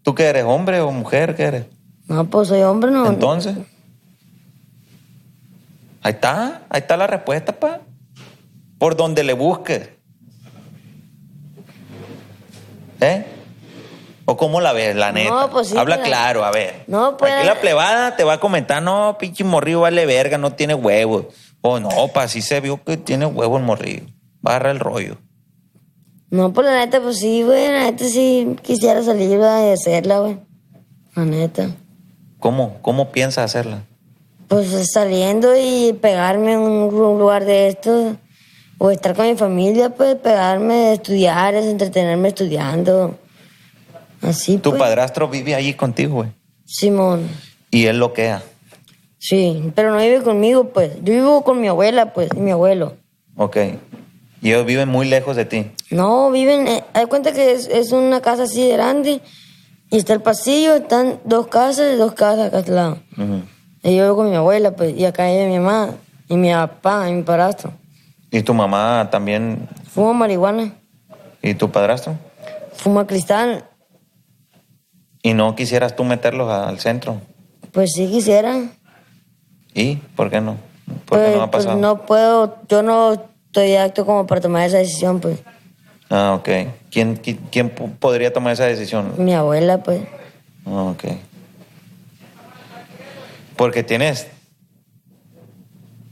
¿Tú 0.04 0.14
que 0.14 0.24
eres 0.26 0.44
hombre 0.46 0.80
o 0.82 0.92
mujer? 0.92 1.36
¿Qué 1.36 1.44
eres? 1.44 1.66
No, 2.08 2.26
pues 2.30 2.48
soy 2.50 2.62
hombre, 2.62 2.92
no. 2.92 3.08
Entonces, 3.08 3.56
ahí 6.02 6.14
está, 6.14 6.64
ahí 6.70 6.80
está 6.82 6.98
la 6.98 7.08
respuesta, 7.08 7.52
pa. 7.52 7.82
Por 8.80 8.96
donde 8.96 9.24
le 9.24 9.34
busques. 9.34 9.90
¿Eh? 13.02 13.26
¿O 14.26 14.38
cómo 14.38 14.62
la 14.62 14.74
ves, 14.74 14.96
la 14.96 15.12
neta? 15.12 15.50
pues 15.52 15.70
sí, 15.70 15.78
Habla 15.78 15.96
pero- 15.98 16.08
claro, 16.08 16.46
a 16.46 16.52
ver. 16.52 16.84
No, 16.88 17.18
pues- 17.18 17.32
Aquí 17.34 17.46
la 17.48 17.60
plebada 17.60 18.16
te 18.16 18.24
va 18.24 18.34
a 18.34 18.40
comentar, 18.40 18.82
no, 18.84 19.18
pinche 19.20 19.44
morrillo 19.44 19.82
vale 19.82 20.06
verga, 20.06 20.38
no 20.38 20.52
tiene 20.54 20.76
huevos. 20.76 21.26
O 21.62 21.80
no, 21.80 21.90
pa, 22.14 22.28
sí 22.28 22.42
se 22.42 22.60
vio 22.62 22.82
que 22.84 22.96
tiene 22.98 23.26
huevos 23.26 23.60
el 23.60 23.66
morrillo. 23.66 24.04
Barra 24.42 24.72
el 24.72 24.80
rollo. 24.80 25.18
No, 26.30 26.54
pues 26.54 26.68
la 26.68 26.74
neta, 26.86 27.02
pues 27.02 27.18
sí, 27.20 27.42
güey. 27.44 27.68
La 27.68 27.86
neta 27.86 28.06
sí 28.06 28.56
quisiera 28.62 29.02
salir 29.02 29.30
¿verdad? 29.32 29.68
y 29.68 29.72
hacerla, 29.72 30.20
güey. 30.20 30.38
La 31.16 31.26
neta. 31.26 31.72
¿Cómo? 32.40 32.78
¿Cómo 32.82 33.12
piensas 33.12 33.46
hacerla? 33.46 33.84
Pues 34.48 34.92
saliendo 34.94 35.54
y 35.58 35.94
pegarme 35.94 36.54
en 36.54 36.60
un 36.60 36.90
lu- 36.92 37.18
lugar 37.18 37.46
de 37.46 37.68
estos. 37.70 38.16
O 38.82 38.90
estar 38.92 39.14
con 39.14 39.28
mi 39.28 39.36
familia, 39.36 39.90
pues 39.90 40.16
pegarme, 40.16 40.94
estudiar, 40.94 41.54
es 41.54 41.66
entretenerme 41.66 42.30
estudiando. 42.30 43.18
Así, 44.22 44.58
Tu 44.58 44.70
pues. 44.72 44.82
padrastro 44.82 45.28
vive 45.28 45.54
allí 45.54 45.74
contigo, 45.74 46.16
güey. 46.16 46.30
Simón. 46.66 47.28
Y 47.72 47.86
él 47.86 48.00
loquea. 48.00 48.42
Sí, 49.18 49.72
pero 49.76 49.92
no 49.92 49.98
vive 49.98 50.22
conmigo, 50.24 50.70
pues. 50.70 50.94
Yo 51.04 51.14
vivo 51.14 51.44
con 51.44 51.60
mi 51.60 51.68
abuela, 51.68 52.14
pues, 52.14 52.30
y 52.36 52.40
mi 52.40 52.52
abuelo. 52.52 52.96
Ok. 53.36 53.58
Y 54.42 54.50
ellos 54.50 54.66
viven 54.66 54.88
muy 54.88 55.08
lejos 55.08 55.36
de 55.36 55.44
ti. 55.44 55.72
No, 55.92 56.32
viven, 56.32 56.68
eh, 56.68 56.84
hay 56.94 57.06
cuenta 57.08 57.34
que 57.34 57.52
es, 57.52 57.68
es 57.68 57.92
una 57.92 58.22
casa 58.22 58.44
así 58.44 58.66
de 58.66 58.74
grande. 58.74 59.20
Y 59.92 59.98
está 59.98 60.14
el 60.14 60.22
pasillo, 60.22 60.76
están 60.76 61.20
dos 61.26 61.48
casas 61.48 61.94
y 61.94 61.98
dos 61.98 62.14
casas 62.14 62.48
acá 62.48 62.60
al 62.60 62.76
lado. 62.76 62.98
Ujú. 63.18 63.42
Y 63.84 63.96
yo 63.98 64.04
vivo 64.04 64.16
con 64.16 64.30
mi 64.30 64.36
abuela, 64.38 64.72
pues, 64.72 64.96
y 64.98 65.04
acá 65.04 65.28
vive 65.28 65.48
mi 65.48 65.60
mamá, 65.60 65.96
y 66.30 66.38
mi 66.38 66.52
papá, 66.54 67.10
y 67.10 67.14
mi 67.14 67.24
padrastro. 67.24 67.74
¿Y 68.32 68.42
tu 68.44 68.54
mamá 68.54 69.10
también? 69.12 69.68
Fuma 69.90 70.14
marihuana, 70.14 70.74
¿Y 71.42 71.54
tu 71.56 71.72
padrastro? 71.72 72.16
fuma 72.74 73.06
cristal. 73.08 73.66
¿Y 75.22 75.34
no 75.34 75.56
quisieras 75.56 75.96
tú 75.96 76.04
meterlos 76.04 76.50
al 76.52 76.80
centro? 76.80 77.20
Pues 77.72 77.92
sí 77.94 78.08
quisiera. 78.10 78.56
¿Y 79.74 79.96
por 80.16 80.30
qué 80.30 80.40
no? 80.42 80.56
¿Por 81.06 81.20
qué 81.20 81.26
Pues, 81.26 81.36
no 81.38 81.44
ha 81.44 81.52
pues, 81.52 81.66
pasado? 81.66 81.80
no 81.82 82.06
puedo, 82.06 82.58
yo 82.70 82.82
no 82.84 83.14
estoy 83.48 83.76
apto 83.76 84.06
como 84.06 84.26
para 84.28 84.42
tomar 84.42 84.64
esa 84.68 84.78
decisión, 84.78 85.20
pues. 85.20 85.40
Ah, 86.10 86.34
ok. 86.40 86.50
¿Quién, 86.92 87.22
qui- 87.22 87.38
quién 87.52 87.70
po- 87.70 87.90
podría 88.00 88.32
tomar 88.34 88.54
esa 88.54 88.66
decisión? 88.66 89.14
Mi 89.18 89.34
abuela, 89.34 89.84
pues. 89.84 90.02
Ah, 90.66 90.84
ok. 90.84 91.04
Porque 93.56 93.84
tienes... 93.84 94.28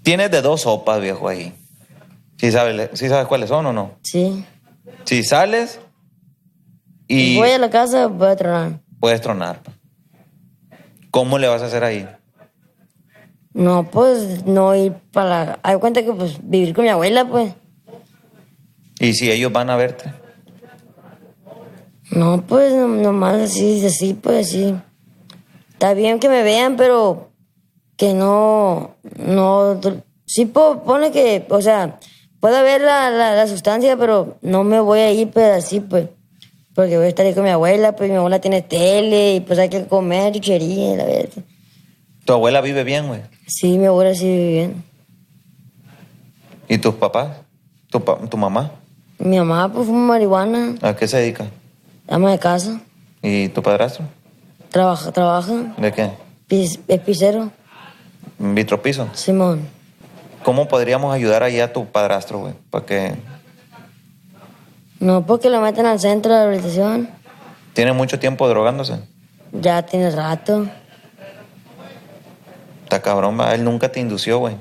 Tienes 0.03 0.31
de 0.31 0.41
dos 0.41 0.61
sopas, 0.61 1.01
viejo, 1.01 1.27
ahí. 1.27 1.53
¿Sí 2.37 2.51
sabes, 2.51 2.89
sí 2.93 3.09
sabes 3.09 3.27
cuáles 3.27 3.49
son 3.49 3.65
o 3.65 3.73
no? 3.73 3.91
Sí. 4.03 4.45
Si 5.05 5.23
sales 5.23 5.79
y 7.07 7.35
Voy 7.37 7.49
a 7.51 7.57
la 7.57 7.69
casa, 7.69 8.07
voy 8.07 8.27
a 8.29 8.35
tronar. 8.35 8.79
puedes 8.99 9.21
tronar. 9.21 9.61
¿Cómo 11.11 11.37
le 11.39 11.47
vas 11.47 11.61
a 11.61 11.65
hacer 11.67 11.83
ahí? 11.83 12.07
No, 13.53 13.89
pues, 13.89 14.45
no 14.45 14.75
ir 14.75 14.93
para 15.11 15.29
la... 15.29 15.59
Hay 15.63 15.77
cuenta 15.79 16.03
que, 16.03 16.13
pues, 16.13 16.37
vivir 16.43 16.75
con 16.75 16.83
mi 16.83 16.89
abuela, 16.89 17.25
pues. 17.25 17.53
¿Y 18.99 19.13
si 19.13 19.31
ellos 19.31 19.51
van 19.51 19.69
a 19.71 19.75
verte? 19.75 20.11
No, 22.11 22.43
pues, 22.45 22.73
no- 22.73 22.87
nomás 22.87 23.41
así, 23.41 23.83
así, 23.85 24.13
pues, 24.13 24.47
así. 24.47 24.75
Está 25.73 25.93
bien 25.93 26.19
que 26.19 26.29
me 26.29 26.43
vean, 26.43 26.75
pero 26.77 27.31
que 27.95 28.13
no, 28.13 28.95
no... 29.17 29.79
Sí, 30.25 30.45
po- 30.45 30.83
pone 30.83 31.11
que, 31.11 31.45
o 31.49 31.61
sea, 31.61 31.99
puede 32.39 32.57
haber 32.57 32.81
la, 32.81 33.09
la, 33.09 33.35
la 33.35 33.47
sustancia, 33.47 33.97
pero 33.97 34.37
no 34.41 34.63
me 34.63 34.79
voy 34.79 34.99
a 34.99 35.11
ir, 35.11 35.29
pues, 35.29 35.63
así, 35.65 35.79
pues. 35.79 36.07
Porque 36.75 36.95
voy 36.97 37.05
a 37.07 37.09
estar 37.09 37.25
ahí 37.25 37.33
con 37.33 37.43
mi 37.43 37.49
abuela, 37.49 37.95
pues, 37.95 38.09
mi 38.09 38.15
abuela 38.17 38.39
tiene 38.39 38.61
tele, 38.61 39.35
y 39.35 39.39
pues 39.39 39.57
hay 39.59 39.69
que 39.69 39.85
comer 39.87 40.33
chuchería, 40.33 40.95
la 40.95 41.05
verdad. 41.05 41.43
¿Tu 42.25 42.33
abuela 42.33 42.61
vive 42.61 42.83
bien, 42.83 43.07
güey? 43.07 43.21
Sí, 43.47 43.77
mi 43.77 43.85
abuela 43.85 44.13
sí 44.13 44.25
vive 44.25 44.49
bien. 44.51 44.83
¿Y 46.67 46.77
tus 46.77 46.95
papás? 46.95 47.29
¿Tu, 47.89 48.03
pa- 48.03 48.17
tu 48.29 48.37
mamá? 48.37 48.71
Mi 49.19 49.37
mamá, 49.39 49.71
pues, 49.73 49.87
fuma 49.87 50.05
marihuana, 50.13 50.75
¿A 50.81 50.95
qué 50.95 51.07
se 51.07 51.17
dedica? 51.17 51.45
ama 52.07 52.31
de 52.31 52.39
casa, 52.39 52.79
¿Y 53.23 53.47
tu 53.49 53.61
padrastro? 53.63 54.05
trabaja, 54.69 55.11
trabaja, 55.11 55.73
¿De 55.77 55.91
qué? 55.91 56.11
pis- 56.47 56.79
es 56.87 56.99
pisero, 56.99 57.49
¿Vitropiso? 58.37 59.09
Simón. 59.13 59.61
¿Cómo 60.47 60.69
podríamos 60.69 61.13
ayudar 61.13 61.43
ahí 61.43 61.59
a 61.59 61.73
tu 61.73 61.87
padrastro, 61.87 62.39
güey? 62.39 62.53
Para 62.69 62.85
que... 62.85 63.15
No, 64.97 65.25
porque 65.25 65.49
lo 65.49 65.59
meten 65.59 65.85
al 65.85 65.99
centro 65.99 66.31
de 66.31 66.39
rehabilitación. 66.39 67.09
¿Tiene 67.73 67.91
mucho 67.91 68.17
tiempo 68.17 68.47
drogándose? 68.47 68.97
Ya 69.51 69.81
tiene 69.81 70.09
rato. 70.09 70.65
Está 72.81 73.01
cabrón. 73.01 73.37
Él 73.51 73.65
nunca 73.65 73.91
te 73.91 73.99
indució, 73.99 74.37
güey. 74.37 74.55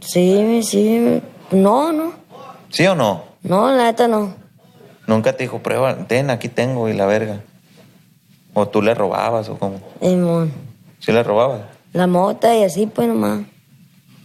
Sí, 0.00 0.62
sí. 0.62 1.20
No, 1.50 1.92
no. 1.92 2.14
¿Sí 2.70 2.86
o 2.86 2.94
no? 2.94 3.24
No, 3.42 3.70
la 3.70 3.84
neta 3.84 4.08
no. 4.08 4.34
Nunca 5.06 5.34
te 5.34 5.44
dijo, 5.44 5.58
prueba, 5.58 5.94
ten, 6.06 6.30
aquí 6.30 6.48
tengo 6.48 6.88
y 6.88 6.94
la 6.94 7.04
verga. 7.04 7.42
¿O 8.54 8.66
tú 8.66 8.80
le 8.80 8.94
robabas 8.94 9.50
o 9.50 9.58
cómo? 9.58 9.78
Simón. 10.00 10.50
Sí 11.00 11.12
le 11.12 11.22
robabas. 11.22 11.60
La 11.92 12.06
mota 12.06 12.56
y 12.56 12.64
así, 12.64 12.86
pues 12.86 13.06
nomás. 13.08 13.40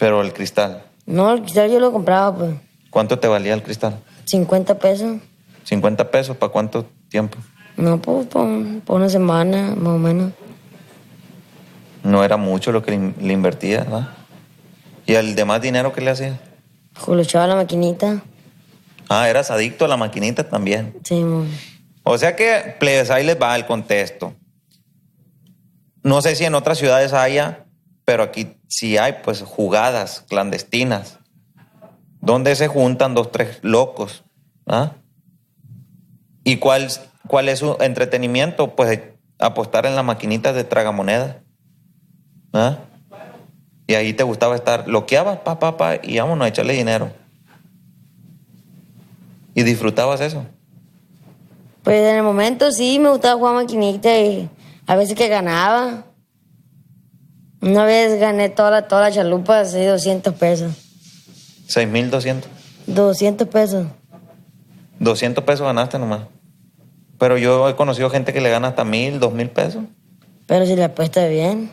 Pero 0.01 0.23
el 0.23 0.33
cristal. 0.33 0.83
No, 1.05 1.31
el 1.31 1.43
cristal 1.43 1.69
yo 1.69 1.79
lo 1.79 1.91
compraba, 1.91 2.35
pues. 2.35 2.55
¿Cuánto 2.89 3.19
te 3.19 3.27
valía 3.27 3.53
el 3.53 3.61
cristal? 3.61 3.99
50 4.25 4.79
pesos. 4.79 5.17
50 5.65 6.09
pesos, 6.09 6.35
¿para 6.35 6.51
cuánto 6.51 6.87
tiempo? 7.07 7.37
No, 7.77 8.01
pues 8.01 8.25
por, 8.25 8.47
por 8.79 8.95
una 8.95 9.09
semana, 9.09 9.75
más 9.77 9.93
o 9.93 9.97
menos. 9.99 10.31
No 12.01 12.23
era 12.23 12.35
mucho 12.35 12.71
lo 12.71 12.81
que 12.81 13.13
le, 13.21 13.31
invertías, 13.31 13.85
¿verdad? 13.85 14.09
¿Y 15.05 15.13
el 15.13 15.35
demás 15.35 15.61
dinero 15.61 15.93
que 15.93 16.01
le 16.01 16.09
hacías? 16.09 16.39
Lo 17.07 17.19
echaba 17.19 17.45
a 17.45 17.47
la 17.49 17.55
maquinita. 17.57 18.23
Ah, 19.07 19.29
eras 19.29 19.51
adicto 19.51 19.85
a 19.85 19.87
la 19.87 19.97
maquinita 19.97 20.49
también. 20.49 20.97
Simón. 21.03 21.47
O 22.01 22.17
sea 22.17 22.35
que, 22.35 22.75
plebes, 22.79 23.11
ahí 23.11 23.23
les 23.23 23.39
va 23.39 23.55
el 23.55 23.67
contexto. 23.67 24.33
No 26.01 26.23
sé 26.23 26.35
si 26.35 26.43
en 26.43 26.55
otras 26.55 26.79
ciudades 26.79 27.13
haya, 27.13 27.65
pero 28.11 28.23
aquí 28.23 28.57
sí 28.67 28.97
hay, 28.97 29.19
pues, 29.23 29.41
jugadas 29.41 30.25
clandestinas, 30.27 31.19
donde 32.19 32.57
se 32.57 32.67
juntan 32.67 33.13
dos, 33.13 33.31
tres 33.31 33.59
locos. 33.61 34.25
¿ah? 34.67 34.95
¿Y 36.43 36.57
cuál, 36.57 36.89
cuál 37.25 37.47
es 37.47 37.59
su 37.59 37.77
entretenimiento? 37.79 38.75
Pues 38.75 38.99
apostar 39.39 39.85
en 39.85 39.95
las 39.95 40.03
maquinitas 40.03 40.53
de 40.55 40.65
tragamonedas. 40.65 41.37
¿ah? 42.51 42.79
Y 43.87 43.93
ahí 43.93 44.11
te 44.11 44.23
gustaba 44.23 44.55
estar, 44.55 44.89
loqueabas, 44.89 45.39
pa, 45.39 45.57
pa, 45.57 45.77
pa, 45.77 45.95
y 46.03 46.19
vámonos 46.19 46.43
a 46.43 46.49
echarle 46.49 46.73
dinero. 46.73 47.13
Y 49.53 49.63
disfrutabas 49.63 50.19
eso. 50.19 50.45
Pues 51.81 52.01
en 52.01 52.17
el 52.17 52.23
momento 52.23 52.73
sí 52.73 52.99
me 52.99 53.09
gustaba 53.09 53.39
jugar 53.39 53.55
maquinita 53.55 54.19
y 54.19 54.49
a 54.85 54.97
veces 54.97 55.15
que 55.15 55.29
ganaba. 55.29 56.10
Una 57.61 57.85
vez 57.85 58.19
gané 58.19 58.49
toda 58.49 58.71
la, 58.71 58.87
toda 58.87 59.01
la 59.01 59.11
chalupa, 59.11 59.59
así 59.59 59.83
200 59.85 60.33
pesos. 60.33 60.73
6.200. 61.67 62.43
200 62.87 63.47
pesos. 63.47 63.85
200 64.99 65.43
pesos 65.43 65.65
ganaste 65.65 65.99
nomás. 65.99 66.21
Pero 67.19 67.37
yo 67.37 67.69
he 67.69 67.75
conocido 67.75 68.09
gente 68.09 68.33
que 68.33 68.41
le 68.41 68.49
gana 68.49 68.69
hasta 68.69 68.83
mil, 68.83 69.19
dos 69.19 69.31
mil 69.33 69.49
pesos. 69.49 69.83
Pero 70.47 70.65
si 70.65 70.75
le 70.75 70.83
apuesta 70.83 71.27
bien. 71.27 71.71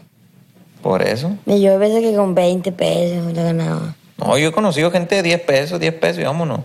Por 0.83 1.03
eso. 1.03 1.37
Y 1.47 1.61
yo 1.61 1.75
a 1.75 1.79
veces 1.79 2.03
que 2.03 2.15
con 2.15 2.35
20 2.35 2.71
pesos 2.73 3.33
le 3.33 3.43
ganaba. 3.43 3.97
No, 4.19 4.37
yo 4.37 4.49
he 4.49 4.53
conocido 4.53 4.91
gente 4.91 5.17
de 5.17 5.23
10 5.23 5.41
pesos, 5.41 5.81
10 5.81 5.95
pesos 5.95 6.19
y 6.21 6.25
vámonos. 6.25 6.61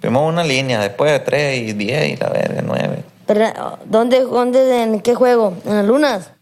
Fuimos 0.00 0.28
una 0.28 0.44
línea, 0.44 0.80
después 0.80 1.10
de 1.10 1.20
3 1.20 1.58
y 1.70 1.72
10 1.72 2.08
y 2.12 2.16
la 2.16 2.28
verga, 2.28 2.62
9. 2.64 3.02
Pero, 3.26 3.78
¿dónde, 3.84 4.20
dónde, 4.20 4.82
en 4.82 5.00
qué 5.00 5.14
juego? 5.14 5.54
¿En 5.64 5.76
las 5.76 5.86
lunas? 5.86 6.32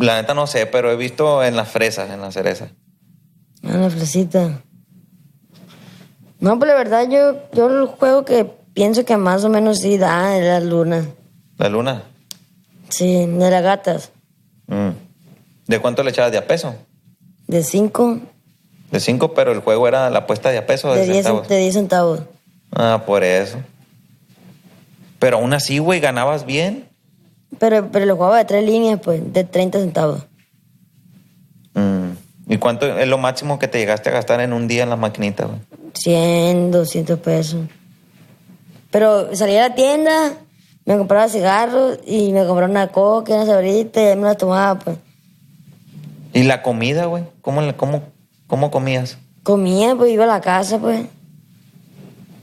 La 0.00 0.20
neta 0.20 0.34
no 0.34 0.46
sé, 0.46 0.66
pero 0.66 0.90
he 0.90 0.96
visto 0.96 1.42
en 1.44 1.56
las 1.56 1.68
fresas, 1.68 2.10
en 2.10 2.20
las 2.20 2.34
cerezas. 2.34 2.70
Ah, 3.62 3.74
en 3.74 3.82
la 3.82 3.90
fresita. 3.90 4.60
No, 6.38 6.58
pues 6.58 6.68
la 6.68 6.74
verdad 6.74 7.06
yo, 7.08 7.42
yo 7.52 7.68
el 7.68 7.86
juego 7.86 8.24
que 8.24 8.46
pienso 8.72 9.04
que 9.04 9.16
más 9.16 9.44
o 9.44 9.48
menos 9.50 9.78
sí 9.78 9.98
da 9.98 10.36
es 10.36 10.44
las 10.44 10.64
lunas. 10.64 11.06
¿La 11.58 11.68
luna? 11.68 12.02
Sí, 12.88 13.26
de 13.26 13.50
las 13.50 13.62
gatas. 13.62 14.10
Mm. 14.66 14.90
¿De 15.66 15.78
cuánto 15.80 16.02
le 16.02 16.10
echabas 16.10 16.32
de 16.32 16.38
a 16.38 16.46
peso? 16.46 16.74
De 17.46 17.62
5, 17.62 18.18
De 18.90 19.00
5, 19.00 19.34
pero 19.34 19.52
el 19.52 19.60
juego 19.60 19.86
era 19.86 20.08
la 20.08 20.20
apuesta 20.20 20.50
de 20.50 20.58
a 20.58 20.66
peso 20.66 20.92
de, 20.94 21.00
de 21.00 21.12
10 21.12 21.16
centavos. 21.16 21.48
de 21.48 21.58
10 21.58 21.74
centavos. 21.74 22.20
Ah, 22.72 23.02
por 23.04 23.22
eso. 23.22 23.58
Pero 25.18 25.36
aún 25.36 25.52
así, 25.52 25.78
güey, 25.78 26.00
ganabas 26.00 26.46
bien. 26.46 26.88
Pero, 27.58 27.90
pero 27.90 28.06
lo 28.06 28.16
jugaba 28.16 28.38
de 28.38 28.44
tres 28.44 28.64
líneas, 28.64 29.00
pues, 29.02 29.32
de 29.32 29.44
30 29.44 29.80
centavos. 29.80 30.26
Mm. 31.74 32.10
¿Y 32.48 32.56
cuánto 32.58 32.86
es 32.86 33.08
lo 33.08 33.18
máximo 33.18 33.58
que 33.58 33.68
te 33.68 33.78
llegaste 33.78 34.08
a 34.08 34.12
gastar 34.12 34.40
en 34.40 34.52
un 34.52 34.68
día 34.68 34.82
en 34.82 34.90
las 34.90 34.98
maquinitas, 34.98 35.48
güey? 35.48 35.60
100, 35.94 36.70
200 36.70 37.18
pesos. 37.18 37.66
Pero 38.90 39.34
salía 39.36 39.64
a 39.64 39.68
la 39.68 39.74
tienda, 39.74 40.32
me 40.84 40.96
compraba 40.96 41.28
cigarros 41.28 41.98
y 42.06 42.32
me 42.32 42.44
compraba 42.46 42.70
una 42.70 42.88
coca, 42.88 43.34
una 43.34 43.46
sabrita 43.46 44.00
y 44.02 44.06
ahí 44.06 44.16
me 44.16 44.22
la 44.22 44.34
tomaba, 44.34 44.78
pues. 44.78 44.96
¿Y 46.32 46.44
la 46.44 46.62
comida, 46.62 47.06
güey? 47.06 47.24
¿Cómo, 47.42 47.76
cómo, 47.76 48.02
¿Cómo 48.46 48.70
comías? 48.72 49.18
Comía, 49.44 49.94
pues 49.94 50.10
iba 50.10 50.24
a 50.24 50.26
la 50.26 50.40
casa, 50.40 50.78
pues. 50.78 51.06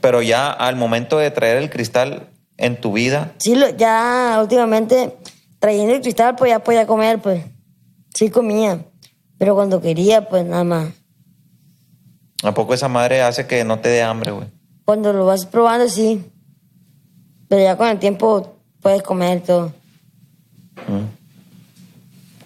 Pero 0.00 0.22
ya 0.22 0.50
al 0.50 0.76
momento 0.76 1.18
de 1.18 1.30
traer 1.30 1.58
el 1.58 1.68
cristal 1.68 2.27
en 2.58 2.78
tu 2.80 2.92
vida, 2.92 3.32
Sí, 3.38 3.54
lo- 3.54 3.70
ya 3.70 4.38
últimamente, 4.42 5.16
trayendo 5.58 5.94
el 5.94 6.00
cristal, 6.02 6.36
pues 6.36 6.50
ya 6.50 6.58
podía 6.58 6.86
comer, 6.86 7.20
pues. 7.22 7.44
Sí 8.14 8.28
comía. 8.30 8.84
Pero 9.38 9.54
cuando 9.54 9.80
quería, 9.80 10.28
pues 10.28 10.44
nada 10.44 10.64
más. 10.64 10.88
¿a 12.42 12.52
poco 12.54 12.74
esa 12.74 12.88
madre 12.88 13.22
hace 13.22 13.46
que 13.46 13.64
no 13.64 13.78
te 13.80 13.88
dé 13.88 14.02
hambre, 14.02 14.30
güey? 14.32 14.46
Cuando 14.84 15.12
lo 15.12 15.26
vas 15.26 15.46
probando, 15.46 15.88
sí. 15.88 16.22
Pero 17.48 17.62
ya 17.62 17.76
con 17.76 17.88
el 17.88 17.98
tiempo 17.98 18.56
puedes 18.80 19.02
comer 19.02 19.40
todo. 19.42 19.72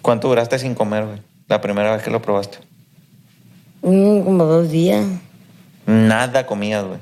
¿Cuánto 0.01 0.27
duraste 0.27 0.59
sin 0.59 0.75
comer, 0.75 1.05
güey? 1.05 1.19
La 1.47 1.61
primera 1.61 1.93
vez 1.95 2.03
que 2.03 2.09
lo 2.11 2.21
probaste. 2.21 2.57
Mm, 3.81 4.21
como 4.21 4.45
dos 4.45 4.69
días. 4.69 5.05
Nada 5.85 6.45
comías, 6.45 6.83
güey. 6.85 6.99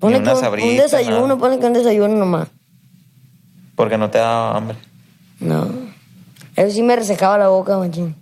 Una 0.00 0.22
que 0.22 0.30
un, 0.30 0.70
un 0.70 0.76
desayuno, 0.76 1.22
nada. 1.22 1.38
pone 1.38 1.58
que 1.58 1.66
un 1.66 1.72
desayuno 1.72 2.14
nomás. 2.14 2.48
Porque 3.74 3.98
no 3.98 4.10
te 4.10 4.18
daba 4.18 4.56
hambre. 4.56 4.76
No. 5.40 5.68
Eso 6.56 6.74
sí 6.74 6.82
me 6.82 6.96
resecaba 6.96 7.38
la 7.38 7.48
boca, 7.48 7.78
machín. 7.78 8.14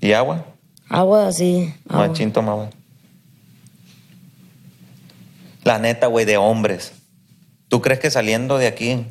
¿Y 0.00 0.12
agua? 0.12 0.44
Agua 0.88 1.28
así. 1.28 1.74
agua. 1.88 2.08
Machín 2.08 2.32
tomaba. 2.32 2.70
La 5.64 5.78
neta, 5.78 6.06
güey, 6.06 6.24
de 6.24 6.36
hombres. 6.36 6.92
¿Tú 7.68 7.80
crees 7.82 7.98
que 7.98 8.10
saliendo 8.10 8.58
de 8.58 8.68
aquí 8.68 9.06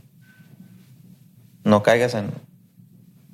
no 1.63 1.83
caigas 1.83 2.13
en... 2.13 2.31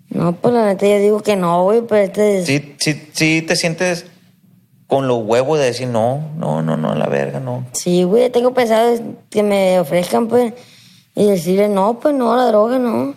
No, 0.10 0.34
pues 0.34 0.54
la 0.54 0.66
neta 0.66 0.88
yo 0.88 0.98
digo 1.00 1.22
que 1.22 1.36
no, 1.36 1.64
güey, 1.64 1.82
pero 1.88 2.02
este... 2.02 2.46
Sí, 2.46 2.76
sí, 2.80 3.10
sí 3.14 3.42
te 3.42 3.56
sientes 3.56 4.06
con 4.92 5.08
los 5.08 5.20
huevos 5.24 5.58
de 5.58 5.68
decir 5.68 5.88
no, 5.88 6.32
no, 6.36 6.62
no, 6.62 6.76
no, 6.76 6.94
la 6.96 7.08
verga, 7.08 7.40
no. 7.40 7.66
Sí, 7.72 8.04
güey, 8.04 8.30
tengo 8.30 8.54
pensado 8.54 9.00
que 9.30 9.42
me 9.42 9.80
ofrezcan, 9.80 10.28
pues, 10.28 10.54
y 11.16 11.28
decirle, 11.28 11.70
no, 11.70 11.98
pues 11.98 12.14
no, 12.14 12.36
la 12.36 12.48
droga 12.48 12.78
no. 12.78 13.16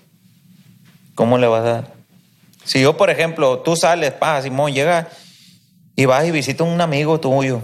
¿Cómo 1.16 1.37
le 1.37 1.49
vas 1.49 1.62
a 1.62 1.72
dar? 1.72 1.95
Si 2.62 2.81
yo, 2.81 2.97
por 2.97 3.11
ejemplo, 3.11 3.59
tú 3.59 3.75
sales, 3.75 4.12
pa, 4.12 4.41
Simón, 4.41 4.72
llega 4.72 5.09
y 5.97 6.05
vas 6.05 6.25
y 6.25 6.31
visitas 6.31 6.64
a 6.64 6.70
un 6.70 6.81
amigo 6.81 7.18
tuyo 7.18 7.61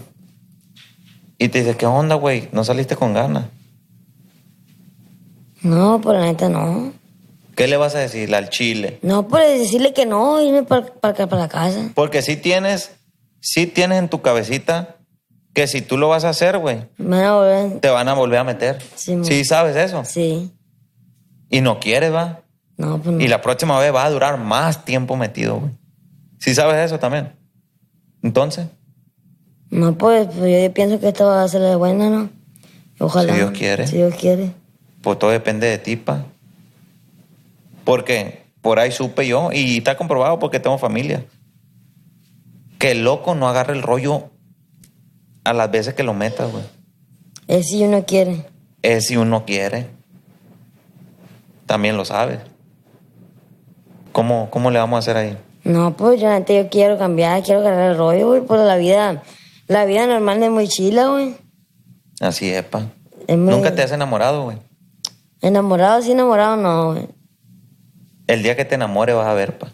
y 1.39 1.47
te 1.47 1.61
dice, 1.61 1.77
¿qué 1.77 1.87
onda, 1.87 2.17
güey? 2.17 2.49
¿No 2.51 2.65
saliste 2.65 2.97
con 2.97 3.15
ganas? 3.15 3.45
No, 5.63 6.01
pues 6.01 6.19
la 6.19 6.25
neta 6.25 6.49
no. 6.49 6.93
¿Qué 7.55 7.69
le 7.69 7.77
vas 7.77 7.95
a 7.95 8.01
decir 8.01 8.35
al 8.35 8.51
chile? 8.51 8.99
No, 9.03 9.29
pues 9.29 9.61
decirle 9.61 9.93
que 9.93 10.05
no, 10.05 10.43
irme 10.43 10.65
para 10.65 10.87
para 10.95 11.37
la 11.37 11.49
casa. 11.49 11.93
Porque 11.95 12.23
si 12.23 12.37
tienes, 12.37 12.91
si 13.41 13.67
tienes 13.67 13.99
en 13.99 14.09
tu 14.09 14.23
cabecita 14.23 14.97
que 15.53 15.67
si 15.67 15.83
tú 15.83 15.99
lo 15.99 16.09
vas 16.09 16.25
a 16.25 16.29
hacer, 16.29 16.59
güey, 16.59 16.85
te 17.81 17.89
van 17.89 18.09
a 18.09 18.15
volver 18.15 18.39
a 18.39 18.45
meter. 18.45 18.81
Sí. 18.95 19.19
Sí, 19.23 19.45
sabes 19.45 19.77
eso. 19.77 20.05
Sí. 20.05 20.53
Y 21.51 21.61
no 21.61 21.81
quieres, 21.81 22.15
va. 22.15 22.43
No, 22.77 22.99
pues 22.99 23.17
no. 23.17 23.21
Y 23.21 23.29
la 23.29 23.43
próxima 23.43 23.79
vez 23.81 23.93
va 23.95 24.05
a 24.05 24.11
durar 24.11 24.39
más 24.39 24.85
tiempo 24.85 25.17
metido, 25.17 25.59
güey. 25.59 25.73
Sí 26.39 26.55
sabes 26.55 26.77
eso 26.77 26.99
también. 26.99 27.33
Entonces, 28.23 28.67
No, 29.71 29.97
pues, 29.99 30.29
pues 30.39 30.63
yo 30.63 30.73
pienso 30.73 30.99
que 31.01 31.09
esto 31.09 31.27
va 31.27 31.43
a 31.43 31.49
ser 31.49 31.61
de 31.63 31.75
buena, 31.77 32.09
¿no? 32.09 32.31
Ojalá. 32.99 33.33
Si 33.33 33.39
Dios 33.39 33.51
quiere. 33.53 33.87
Si 33.87 33.97
Dios 33.97 34.15
quiere. 34.15 34.53
pues 35.03 35.19
todo 35.19 35.31
depende 35.31 35.67
de 35.67 35.79
ti, 35.79 35.97
pa. 35.97 36.25
Porque 37.85 38.43
por 38.61 38.79
ahí 38.79 38.93
supe 38.93 39.27
yo, 39.27 39.51
y 39.53 39.79
está 39.79 39.97
comprobado 39.97 40.39
porque 40.39 40.61
tengo 40.61 40.79
familia, 40.79 41.25
que 42.81 42.91
el 42.91 43.05
loco 43.05 43.37
no 43.37 43.49
agarra 43.49 43.73
el 43.75 43.83
rollo 43.83 44.31
a 45.45 45.53
las 45.53 45.71
veces 45.71 45.95
que 45.95 46.03
lo 46.03 46.15
metas, 46.15 46.51
güey. 46.51 46.65
Es 47.47 47.69
si 47.69 47.85
uno 47.85 48.05
quiere. 48.05 48.47
Es 48.83 49.07
si 49.07 49.17
uno 49.17 49.45
quiere. 49.45 49.87
También 51.67 51.97
lo 51.97 52.05
sabes. 52.05 52.41
¿Cómo, 54.13 54.49
cómo 54.51 54.71
le 54.71 54.79
vamos 54.79 54.97
a 54.97 54.99
hacer 55.01 55.17
ahí? 55.17 55.37
No, 55.63 55.97
pues 55.97 56.21
yo, 56.21 56.29
yo 56.47 56.69
quiero 56.69 56.99
cambiar, 56.99 57.43
quiero 57.43 57.61
agarrar 57.61 57.93
el 57.93 57.97
rollo, 57.99 58.29
güey, 58.29 58.41
pues 58.41 58.61
la 58.63 58.77
vida... 58.77 59.23
La 59.69 59.85
vida 59.85 60.05
normal 60.07 60.41
no 60.41 60.47
es 60.47 60.51
muy 60.51 60.67
chila, 60.67 61.09
güey. 61.11 61.37
Así 62.19 62.51
es, 62.51 62.65
pa. 62.65 62.87
Es 63.29 63.39
muy- 63.39 63.55
Nunca 63.55 63.73
te 63.73 63.83
has 63.83 63.93
enamorado, 63.93 64.43
güey. 64.43 64.59
Enamorado, 65.43 66.03
sí, 66.03 66.11
enamorado, 66.11 66.57
no, 66.57 66.93
güey. 66.95 67.07
El 68.27 68.43
día 68.43 68.57
que 68.57 68.65
te 68.65 68.75
enamores 68.75 69.15
vas 69.15 69.29
a 69.29 69.35
ver, 69.35 69.59
pa. 69.59 69.69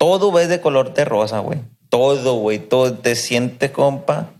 Todo 0.00 0.32
ves 0.32 0.48
de 0.48 0.62
color 0.62 0.94
de 0.94 1.04
rosa, 1.04 1.40
güey. 1.40 1.58
Todo, 1.90 2.36
güey. 2.36 2.58
Todo 2.58 2.94
te 2.94 3.14
sientes, 3.14 3.70
compa. 3.70 4.30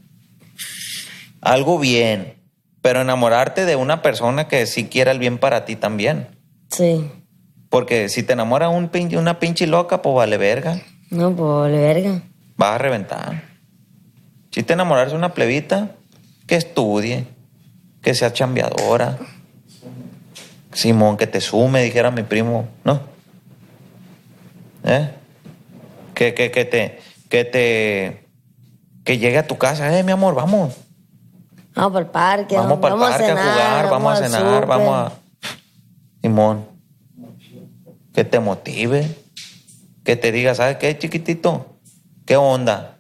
Algo 1.43 1.79
bien. 1.79 2.33
Pero 2.81 3.03
enamorarte 3.03 3.67
de 3.67 3.77
una 3.77 4.01
persona 4.01 4.49
que 4.49 4.65
sí 4.65 4.87
quiera 4.87 5.11
el 5.11 5.19
bien 5.19 5.37
para 5.37 5.67
ti 5.67 5.77
también. 5.77 6.29
Sí. 6.71 7.11
Porque 7.69 8.09
si 8.09 8.23
te 8.23 8.33
enamora 8.33 8.71
un 8.71 8.91
una 9.19 9.39
pinche 9.39 9.67
loca, 9.67 10.01
pues 10.01 10.17
vale 10.17 10.39
verga. 10.39 10.81
No, 11.11 11.37
pues 11.37 11.51
vale 11.51 11.79
verga. 11.79 12.23
Vas 12.57 12.77
a 12.77 12.79
reventar. 12.79 13.43
Si 14.53 14.63
te 14.63 14.73
enamoras 14.73 15.11
de 15.11 15.19
una 15.19 15.35
plebita, 15.35 15.91
que 16.47 16.57
estudie, 16.57 17.27
que 18.01 18.15
sea 18.15 18.33
chambeadora. 18.33 19.19
Simón, 20.73 21.19
que 21.19 21.27
te 21.27 21.43
sume, 21.43 21.83
dijera 21.83 22.11
mi 22.11 22.23
primo, 22.23 22.67
¿no? 22.83 23.03
¿Eh? 24.85 25.20
Que, 26.21 26.35
que, 26.35 26.51
que 26.51 26.67
te, 26.67 27.01
que 27.31 27.47
te, 27.47 28.29
que 29.05 29.17
llegue 29.17 29.39
a 29.39 29.47
tu 29.47 29.57
casa, 29.57 29.99
eh, 29.99 30.03
mi 30.03 30.13
amor, 30.13 30.35
vamos. 30.35 30.77
Vamos 31.75 31.93
para 31.93 32.05
el 32.05 32.11
parque. 32.11 32.57
Vamos 32.59 32.79
para 32.79 32.95
el 32.95 33.01
parque 33.01 33.25
a, 33.25 33.37
jugar, 33.37 33.91
vamos 33.91 34.13
a 34.13 34.29
cenar, 34.29 34.67
vamos 34.67 34.95
a. 34.95 35.13
Simón. 36.21 36.67
Que 38.13 38.25
te 38.25 38.39
motive. 38.39 39.17
Que 40.05 40.15
te 40.15 40.31
diga, 40.31 40.55
¿sabes 40.55 40.77
qué, 40.77 40.99
chiquitito? 40.99 41.65
¿Qué 42.27 42.37
onda? 42.37 42.99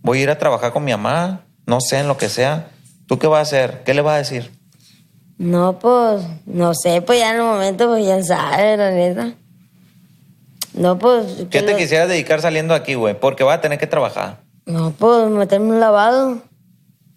Voy 0.00 0.20
a 0.20 0.22
ir 0.22 0.30
a 0.30 0.38
trabajar 0.38 0.72
con 0.72 0.84
mi 0.84 0.92
mamá, 0.92 1.44
no 1.66 1.82
sé, 1.82 1.98
en 1.98 2.08
lo 2.08 2.16
que 2.16 2.30
sea. 2.30 2.70
¿Tú 3.06 3.18
qué 3.18 3.26
vas 3.26 3.40
a 3.40 3.42
hacer? 3.42 3.82
¿Qué 3.84 3.92
le 3.92 4.00
vas 4.00 4.14
a 4.14 4.16
decir? 4.16 4.50
No, 5.36 5.78
pues, 5.78 6.24
no 6.46 6.72
sé, 6.72 7.02
pues 7.02 7.18
ya 7.18 7.32
en 7.32 7.36
el 7.36 7.42
momento, 7.42 7.86
pues 7.86 8.06
ya 8.06 8.22
sabe, 8.22 8.78
la 8.78 8.92
neta. 8.92 9.34
No, 10.78 10.98
pues. 10.98 11.46
¿Qué 11.50 11.62
te 11.62 11.72
lo- 11.72 11.76
quisieras 11.78 12.08
dedicar 12.08 12.40
saliendo 12.40 12.72
aquí, 12.74 12.94
güey? 12.94 13.18
Porque 13.18 13.42
vas 13.44 13.58
a 13.58 13.60
tener 13.60 13.78
que 13.78 13.86
trabajar. 13.86 14.38
No, 14.66 14.92
pues 14.92 15.28
meterme 15.30 15.70
un 15.70 15.80
lavado. 15.80 16.38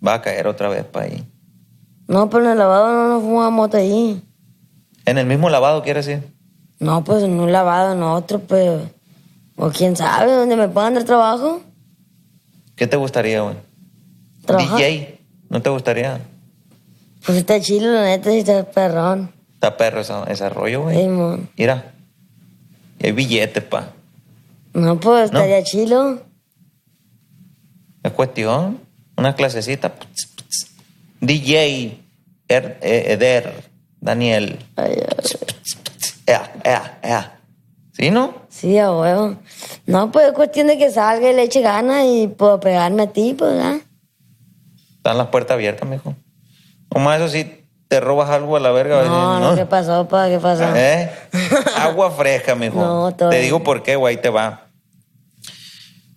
Va 0.06 0.16
a 0.16 0.22
caer 0.22 0.48
otra 0.48 0.70
vez 0.70 0.84
para 0.84 1.06
ahí. 1.06 1.24
No, 2.08 2.30
pues 2.30 2.44
en 2.44 2.52
el 2.52 2.58
lavado 2.58 2.92
no 2.92 3.08
nos 3.10 3.22
fumamos 3.24 3.52
moto 3.54 3.78
ahí. 3.78 4.22
En 5.06 5.18
el 5.18 5.26
mismo 5.26 5.50
lavado, 5.50 5.84
¿quieres 5.84 6.06
decir? 6.06 6.28
No, 6.80 7.04
pues 7.04 7.24
en 7.24 7.40
un 7.40 7.52
lavado, 7.52 7.94
en 7.94 8.02
otro, 8.04 8.40
pues. 8.40 8.82
O 9.58 9.70
quién 9.70 9.96
sabe, 9.96 10.32
dónde 10.32 10.56
me 10.56 10.68
puedan 10.70 10.96
dar 10.96 11.04
trabajo. 11.04 11.62
¿Qué 12.76 12.88
te 12.88 12.98
gustaría, 12.98 13.42
güey? 13.42 13.56
DJ. 14.48 15.20
¿No 15.50 15.62
te 15.62 15.70
gustaría? 15.70 16.20
Pues 17.26 17.38
está 17.38 17.60
chilo, 17.62 17.92
la 17.92 18.06
neta, 18.06 18.32
sí 18.32 18.40
está 18.40 18.64
perrón. 18.64 19.32
Está 19.54 19.78
perro 19.78 20.02
esa- 20.02 20.24
ese 20.24 20.50
rollo, 20.50 20.82
güey. 20.84 20.98
Sí. 20.98 21.08
Mira. 21.58 21.94
Y 23.02 23.08
hay 23.08 23.12
billetes, 23.14 23.64
pa. 23.64 23.94
No, 24.74 25.00
pues 25.00 25.32
No. 25.32 25.40
estaría 25.40 25.64
chilo. 25.64 26.22
Es 28.04 28.12
cuestión. 28.12 28.80
Una 29.18 29.36
clasecita. 29.36 29.94
Pts, 29.96 30.26
pts. 30.36 30.68
DJ 31.20 31.98
Er- 32.48 32.78
eh, 32.82 33.14
Eder 33.14 33.70
Daniel. 34.00 34.60
Ay, 34.76 34.94
ay, 34.98 35.16
Ea, 36.26 36.54
ea, 36.64 37.00
ea. 37.04 37.40
¿Sí, 37.94 38.10
no? 38.10 38.36
Sí, 38.50 38.78
a 38.78 38.92
huevo. 38.92 39.38
No, 39.86 40.12
pues 40.12 40.28
es 40.28 40.34
cuestión 40.34 40.68
de 40.68 40.78
que 40.78 40.90
salga 40.92 41.30
y 41.30 41.36
le 41.36 41.44
eche 41.44 41.62
ganas 41.62 42.06
y 42.06 42.28
puedo 42.28 42.60
pegarme 42.60 43.04
a 43.04 43.08
ti, 43.14 43.36
pues, 43.38 43.54
¿ah? 43.62 43.80
Están 44.98 45.18
las 45.18 45.28
puertas 45.28 45.56
abiertas, 45.56 45.88
mijo. 45.90 46.16
Nomás 46.94 47.20
eso 47.22 47.30
sí, 47.30 47.61
te 47.92 48.00
robas 48.00 48.30
algo 48.30 48.56
a 48.56 48.62
la 48.62 48.72
verga. 48.72 49.04
No, 49.04 49.42
no, 49.42 49.54
¿qué 49.54 49.66
pasó, 49.66 50.08
pa? 50.08 50.30
¿Qué 50.30 50.40
pasó? 50.40 50.64
¿Eh? 50.74 51.12
Agua 51.76 52.10
fresca, 52.10 52.56
mijo. 52.56 52.80
No, 52.80 53.14
todo 53.14 53.32
Te 53.32 53.36
bien. 53.36 53.48
digo 53.48 53.64
por 53.66 53.84
qué, 53.84 53.98
güey, 53.98 54.16
te 54.16 54.30
va. 54.30 54.68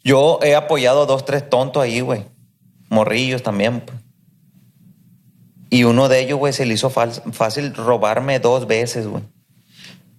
Yo 0.04 0.38
he 0.44 0.54
apoyado 0.54 1.02
a 1.02 1.06
dos, 1.06 1.24
tres 1.24 1.50
tontos 1.50 1.82
ahí, 1.82 1.98
güey. 1.98 2.26
Morrillos 2.90 3.42
también, 3.42 3.80
pues. 3.80 3.98
Y 5.68 5.82
uno 5.82 6.08
de 6.08 6.20
ellos, 6.20 6.38
güey, 6.38 6.52
se 6.52 6.64
le 6.64 6.74
hizo 6.74 6.90
fácil 6.90 7.74
robarme 7.74 8.38
dos 8.38 8.68
veces, 8.68 9.08
güey. 9.08 9.24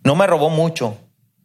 No 0.04 0.14
me 0.16 0.28
robó 0.28 0.50
mucho, 0.50 0.98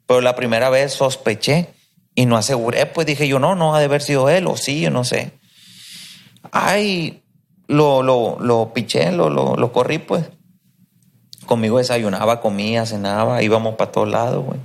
pero 0.09 0.21
la 0.23 0.35
primera 0.35 0.71
vez 0.71 0.93
sospeché 0.93 1.69
y 2.17 2.27
no 2.27 2.37
aseguré, 2.37 2.87
pues 2.87 3.07
dije 3.07 3.29
yo, 3.29 3.39
no, 3.39 3.55
no 3.55 3.77
ha 3.77 3.79
de 3.79 3.85
haber 3.85 4.03
sido 4.03 4.29
él, 4.29 4.49
o 4.49 4.57
sí, 4.57 4.81
yo 4.81 4.91
no 4.91 5.05
sé. 5.05 5.39
Ay, 6.51 7.23
lo, 7.71 8.03
lo, 8.03 8.37
lo 8.41 8.73
piché, 8.75 9.12
lo, 9.12 9.31
lo, 9.31 9.55
lo 9.55 9.73
corrí, 9.73 9.99
pues. 9.99 10.29
Conmigo 11.47 11.79
desayunaba, 11.79 12.41
comía, 12.41 12.85
cenaba, 12.85 13.43
íbamos 13.43 13.77
para 13.77 13.93
todos 13.93 14.09
lados, 14.09 14.45
güey. 14.45 14.59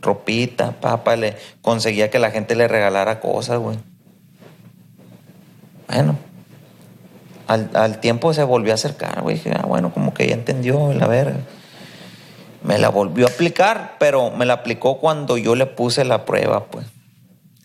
Ropita, 0.00 0.72
papa, 0.72 1.14
le 1.14 1.36
conseguía 1.60 2.10
que 2.10 2.18
la 2.18 2.32
gente 2.32 2.56
le 2.56 2.66
regalara 2.66 3.20
cosas, 3.20 3.60
güey. 3.60 3.78
Bueno, 5.86 6.16
al, 7.46 7.70
al 7.74 8.00
tiempo 8.00 8.34
se 8.34 8.42
volvió 8.42 8.72
a 8.72 8.74
acercar, 8.74 9.22
güey. 9.22 9.36
Dije, 9.36 9.52
ah, 9.56 9.64
bueno, 9.64 9.92
como 9.94 10.12
que 10.12 10.26
ya 10.26 10.34
entendió 10.34 10.92
la 10.92 11.06
verga. 11.06 11.38
Me 12.64 12.76
la 12.78 12.88
volvió 12.88 13.26
a 13.26 13.30
aplicar, 13.30 13.94
pero 14.00 14.32
me 14.32 14.46
la 14.46 14.54
aplicó 14.54 14.98
cuando 14.98 15.36
yo 15.36 15.54
le 15.54 15.66
puse 15.66 16.04
la 16.04 16.24
prueba, 16.24 16.64
pues. 16.64 16.86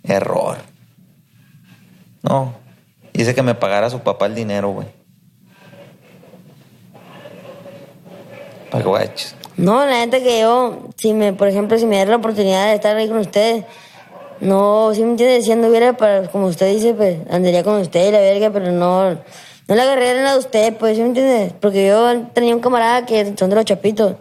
Error. 0.04 0.58
No. 2.22 2.67
Dice 3.18 3.34
que 3.34 3.42
me 3.42 3.56
pagara 3.56 3.90
su 3.90 4.00
papá 4.02 4.28
el 4.28 4.36
dinero, 4.36 4.70
güey. 4.70 4.88
Para 8.70 8.84
que 8.84 8.90
guaches. 8.90 9.36
No, 9.58 9.84
la 9.84 10.06
neta 10.06 10.20
que 10.20 10.42
yo, 10.42 10.90
si 10.98 11.16
me, 11.16 11.34
por 11.34 11.48
ejemplo, 11.48 11.80
si 11.80 11.88
me 11.88 11.96
diera 11.96 12.12
la 12.12 12.18
oportunidad 12.18 12.68
de 12.68 12.76
estar 12.76 12.96
ahí 12.96 13.08
con 13.08 13.18
ustedes, 13.18 13.66
no, 14.40 14.92
si 14.94 15.02
me 15.02 15.12
entiende, 15.12 15.42
si 15.42 15.52
anduviera 15.52 15.94
para, 15.94 16.28
como 16.28 16.46
usted 16.46 16.72
dice, 16.72 16.94
pues 16.94 17.18
andaría 17.32 17.64
con 17.64 17.82
usted 17.82 18.08
y 18.08 18.12
la 18.12 18.20
verga, 18.20 18.52
pero 18.52 18.72
no, 18.72 19.14
no 19.14 19.76
le 19.76 19.82
agarré 19.82 20.14
nada 20.14 20.34
a 20.34 20.38
usted, 20.38 20.76
pues, 20.78 20.96
¿sí 20.96 21.02
me 21.02 21.08
entiende? 21.08 21.54
Porque 21.60 21.88
yo 21.88 22.22
tenía 22.36 22.54
un 22.54 22.62
camarada 22.62 23.04
que 23.08 23.34
son 23.36 23.50
de 23.50 23.56
los 23.56 23.66
chapitos. 23.66 24.14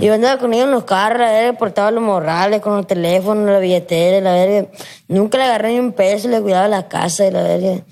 Y 0.00 0.04
yo 0.04 0.14
andaba 0.14 0.38
con 0.38 0.52
ellos 0.52 0.66
en 0.66 0.72
los 0.72 0.84
carros, 0.84 1.20
la 1.20 1.32
verga, 1.32 1.58
portaba 1.58 1.90
los 1.90 2.02
morrales, 2.02 2.60
con 2.60 2.76
los 2.76 2.86
teléfonos, 2.86 3.50
la 3.50 3.58
billetera, 3.58 4.20
la 4.20 4.32
verga. 4.32 4.68
Nunca 5.08 5.38
le 5.38 5.44
agarré 5.44 5.72
ni 5.72 5.80
un 5.80 5.92
peso, 5.92 6.28
le 6.28 6.40
cuidaba 6.42 6.68
la 6.68 6.88
casa 6.88 7.26
y 7.26 7.30
la 7.30 7.42
verga. 7.42 7.82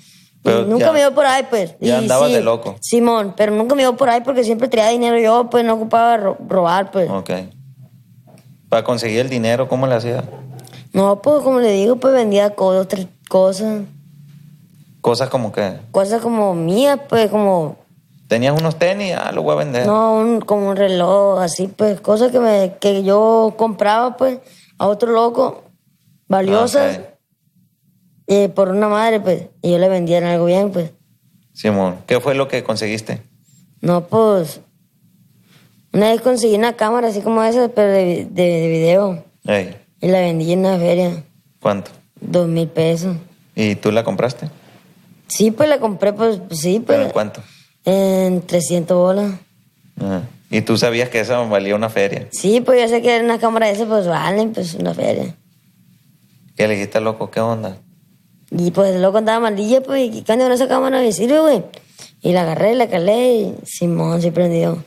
Pero 0.47 0.65
nunca 0.65 0.85
ya- 0.87 0.91
me 0.93 0.99
iba 1.01 1.11
por 1.11 1.25
ahí, 1.25 1.43
pues. 1.49 1.75
ya 1.79 1.87
Y 1.87 1.91
andabas 1.91 2.29
sí, 2.29 2.35
de 2.35 2.41
loco. 2.41 2.75
Simón, 2.81 3.33
pero 3.37 3.51
nunca 3.53 3.75
me 3.75 3.81
iba 3.83 3.91
por 3.93 4.09
ahí 4.09 4.21
porque 4.21 4.43
siempre 4.43 4.67
traía 4.67 4.89
dinero 4.89 5.17
yo, 5.19 5.49
pues 5.49 5.63
no 5.65 5.73
ocupaba 5.75 6.17
ro- 6.17 6.37
robar, 6.47 6.91
pues. 6.91 7.09
Ok. 7.09 7.31
Para 8.69 8.83
conseguir 8.83 9.19
el 9.21 9.29
dinero, 9.29 9.67
¿cómo 9.67 9.87
le 9.87 9.95
hacía? 9.95 10.23
No, 10.93 11.21
pues 11.21 11.41
como 11.43 11.59
le 11.59 11.71
digo, 11.71 11.95
pues 11.97 12.13
vendía 12.13 12.49
cosas, 12.55 12.87
tres 12.87 13.07
cosas. 13.29 13.81
Cosas 15.01 15.29
como 15.29 15.51
que 15.51 15.77
Cosas 15.91 16.21
como 16.21 16.53
mías, 16.53 16.99
pues 17.07 17.29
como, 17.29 17.77
tenías 18.27 18.59
unos 18.59 18.75
tenis, 18.77 19.15
ah, 19.17 19.31
lo 19.31 19.41
voy 19.43 19.53
a 19.53 19.57
vender. 19.59 19.85
no, 19.85 20.15
un, 20.15 20.41
como 20.41 20.69
un 20.69 20.75
reloj, 20.75 21.39
así, 21.39 21.67
pues, 21.67 22.01
cosas 22.01 22.31
que, 22.31 22.39
me, 22.39 22.73
que 22.79 23.03
yo 23.03 23.53
compraba, 23.57 24.17
pues, 24.17 24.39
a 24.77 24.87
otro 24.87 25.11
loco, 25.13 25.63
valiosas, 26.27 26.97
Ok. 26.97 27.03
Eh, 28.27 28.49
por 28.49 28.69
una 28.69 28.87
madre, 28.89 29.19
pues, 29.19 29.43
y 29.61 29.71
yo 29.71 29.77
le 29.79 29.89
vendía 29.89 30.17
en 30.19 30.25
algo 30.25 30.45
bien, 30.45 30.71
pues. 30.71 30.91
Simón, 31.53 31.97
¿qué 32.05 32.19
fue 32.19 32.35
lo 32.35 32.47
que 32.47 32.63
conseguiste? 32.63 33.21
No, 33.81 34.05
pues, 34.07 34.61
una 35.93 36.11
vez 36.11 36.21
conseguí 36.21 36.55
una 36.55 36.73
cámara 36.73 37.07
así 37.07 37.21
como 37.21 37.43
esa, 37.43 37.69
pero 37.69 37.91
de, 37.91 38.25
de, 38.29 38.43
de 38.43 38.67
video, 38.67 39.23
Ey, 39.45 39.75
y 40.01 40.07
la 40.07 40.19
vendí 40.19 40.51
en 40.51 40.59
una 40.59 40.77
feria, 40.77 41.23
¿cuánto? 41.59 41.91
dos 42.19 42.47
mil 42.47 42.67
pesos. 42.67 43.15
¿Y 43.55 43.75
tú 43.75 43.91
la 43.91 44.03
compraste? 44.03 44.49
Sí, 45.27 45.51
pues 45.51 45.67
la 45.69 45.79
compré, 45.79 46.13
pues, 46.13 46.39
sí, 46.51 46.81
¿Pero 46.85 46.99
pues. 46.99 47.05
en 47.07 47.11
cuánto? 47.11 47.41
En 47.85 48.41
300 48.41 48.97
bolas. 48.97 49.31
Ah, 49.99 50.21
Y 50.49 50.61
tú 50.61 50.77
sabías 50.77 51.09
que 51.09 51.19
esa 51.19 51.37
valía 51.39 51.75
una 51.75 51.89
feria. 51.89 52.27
Sí, 52.31 52.61
pues 52.61 52.81
yo 52.81 52.87
sé 52.87 53.01
que 53.01 53.19
una 53.21 53.39
cámara 53.39 53.67
de 53.67 53.73
esas, 53.73 53.87
pues 53.87 54.07
valen, 54.07 54.53
pues 54.53 54.73
una 54.75 54.93
feria. 54.93 55.35
¿Qué 56.55 56.67
le 56.67 56.75
dijiste, 56.75 56.99
loco? 57.01 57.29
¿Qué 57.31 57.39
onda? 57.39 57.77
Y 58.51 58.71
pues 58.71 58.95
el 58.95 59.01
loco 59.01 59.17
andaba 59.17 59.39
maldilla, 59.39 59.81
pues, 59.81 60.15
y 60.15 60.23
cuando 60.23 60.45
con 60.45 60.53
esa 60.53 60.67
cámara 60.67 60.99
me 60.99 61.11
sirve, 61.11 61.39
güey. 61.39 61.63
Y 62.21 62.33
la 62.33 62.41
agarré, 62.41 62.75
la 62.75 62.87
calé 62.87 63.33
y 63.33 63.55
Simón 63.65 64.21
se 64.21 64.31
prendió. 64.31 64.83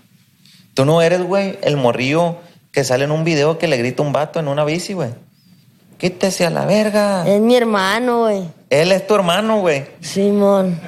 Tú 0.75 0.85
no 0.85 1.03
eres, 1.03 1.23
güey, 1.23 1.59
el 1.63 1.77
morrillo 1.77 2.37
que 2.73 2.85
sale 2.85 3.05
en 3.05 3.11
un 3.11 3.25
video 3.25 3.59
que 3.59 3.69
le 3.69 3.77
grita 3.77 4.03
un 4.03 4.13
vato 4.13 4.41
en 4.41 4.49
una 4.49 4.65
bici, 4.65 4.95
güey. 4.95 5.11
Quítese 5.99 6.47
a 6.47 6.51
la 6.51 6.65
verga. 6.65 7.29
Es 7.29 7.41
mi 7.41 7.57
hermano, 7.57 8.21
güey. 8.21 8.45
Él 8.71 8.93
es 8.93 9.07
tu 9.07 9.15
hermano, 9.15 9.61
güey. 9.61 9.85
Simón. 10.01 10.81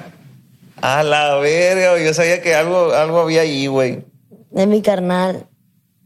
A 0.80 1.02
la 1.02 1.36
verga, 1.36 1.92
güey. 1.92 2.06
Yo 2.06 2.14
sabía 2.14 2.40
que 2.40 2.54
algo, 2.54 2.92
algo 2.92 3.20
había 3.20 3.42
ahí, 3.42 3.66
güey. 3.66 4.04
Es 4.54 4.66
mi 4.66 4.80
carnal. 4.80 5.46